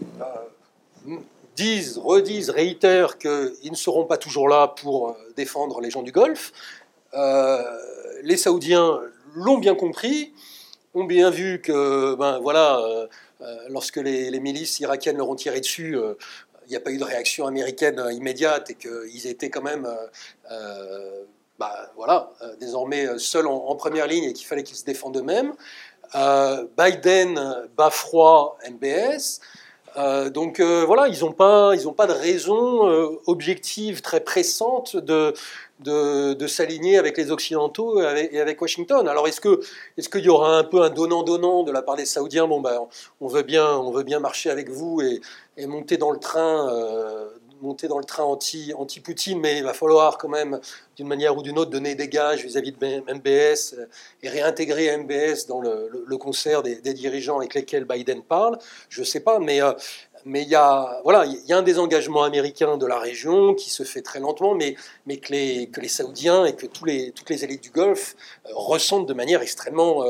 [1.57, 6.53] disent, redisent, réitèrent qu'ils ne seront pas toujours là pour défendre les gens du Golfe.
[8.23, 9.01] les Saoudiens
[9.35, 10.33] l'ont bien compris,
[10.93, 13.07] ont bien vu que, ben voilà, euh,
[13.41, 16.15] euh, lorsque les, milices irakiennes leur ont tiré dessus, euh,
[16.65, 19.87] il n'y a pas eu de réaction américaine immédiate et qu'ils étaient quand même,
[21.57, 25.53] bah, voilà, désormais seuls en, première ligne et qu'il fallait qu'ils se défendent eux-mêmes.
[26.77, 28.57] Biden bat froid
[29.97, 30.29] MBS.
[30.31, 35.33] donc voilà, ils n'ont pas, pas de raison objective très pressante de,
[35.79, 39.07] de, s'aligner avec les Occidentaux et avec, Washington.
[39.07, 39.59] Alors est-ce que
[39.97, 42.47] est-ce qu'il y aura un peu un donnant-donnant de la part des Saoudiens?
[42.47, 42.79] Bon ben
[43.21, 45.21] on veut bien on veut bien marcher avec vous et,
[45.65, 47.29] monter dans le train euh,
[47.61, 50.59] monter dans le train anti anti Poutine, mais il va falloir quand même
[50.95, 53.85] d'une manière ou d'une autre donner des gages vis-à-vis de MBS euh,
[54.23, 58.57] et réintégrer MBS dans le, concert des, dirigeants avec lesquels Biden parle.
[58.89, 59.73] Je sais pas, mais euh,
[60.25, 63.69] mais il y a, voilà, il y a un désengagement américain de la région qui
[63.69, 64.75] se fait très lentement, mais,
[65.07, 66.87] que, les, Saoudiens et que toutes
[67.29, 68.15] les élites du Golfe
[68.45, 70.03] euh, ressentent de manière extrêmement,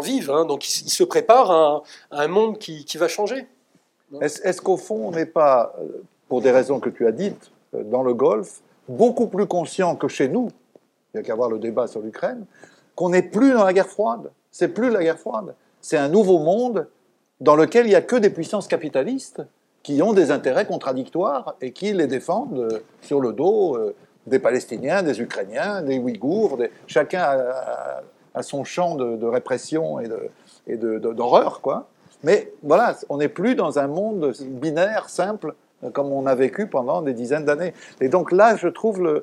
[0.00, 0.30] vive.
[0.30, 0.46] Hein.
[0.46, 1.82] Donc ils, se préparent à,
[2.12, 3.46] un monde qui va changer.
[4.20, 5.74] Est-ce qu'au fond, on n'est pas,
[6.28, 10.28] pour des raisons que tu as dites, dans le Golfe, beaucoup plus conscient que chez
[10.28, 10.48] nous,
[11.12, 12.44] il n'y a qu'à voir le débat sur l'Ukraine,
[12.94, 14.30] qu'on n'est plus dans la guerre froide?
[14.50, 15.54] C'est plus la guerre froide.
[15.80, 16.88] C'est un nouveau monde
[17.40, 19.42] dans lequel il n'y a que des puissances capitalistes
[19.82, 23.94] qui ont des intérêts contradictoires et qui les défendent euh, sur le dos euh,
[24.26, 26.58] des Palestiniens, des Ukrainiens, des Ouïghours.
[26.86, 27.22] Chacun
[28.34, 31.86] a, son champ de, répression et d'horreur, quoi.
[32.22, 35.54] Mais voilà, on n'est plus dans un monde binaire, simple,
[35.92, 37.74] comme on a vécu pendant des dizaines d'années.
[38.00, 39.22] Et donc là, je trouve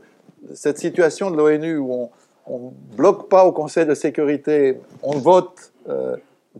[0.53, 2.09] cette situation de l'ONU où
[2.45, 6.17] on ne bloque pas au Conseil de sécurité, on vote euh,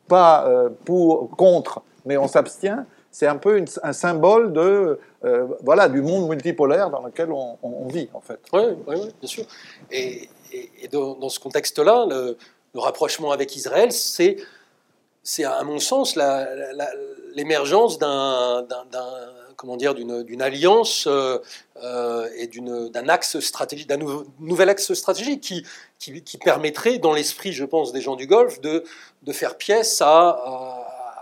[0.08, 5.88] pas euh, pour, contre, mais on s'abstient, c'est un peu un symbole de, euh, voilà,
[5.88, 8.40] du monde multipolaire dans lequel on, vit, en fait.
[8.52, 9.46] Oui, bien sûr.
[9.92, 10.30] Et,
[10.92, 12.38] dans, ce contexte-là, le,
[12.76, 14.38] rapprochement avec Israël, c'est,
[15.24, 16.18] c'est à mon sens,
[17.36, 18.66] l'émergence d'un
[20.28, 21.38] d'une alliance euh,
[21.82, 24.00] euh, et d'un axe stratégique, d'un
[24.40, 25.42] nouvel axe stratégique
[26.00, 28.84] qui, permettrait, dans l'esprit, je pense, des gens du Golfe, de,
[29.32, 30.02] faire pièce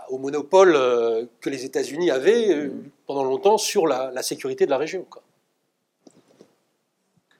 [0.08, 2.70] au monopole euh, que les États-Unis avaient
[3.06, 5.06] pendant longtemps sur la, sécurité de la région.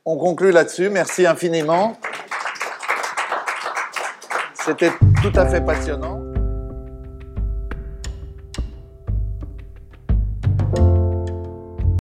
[0.05, 0.89] On conclut là-dessus.
[0.89, 1.97] Merci infiniment.
[4.65, 6.22] C'était tout à fait passionnant.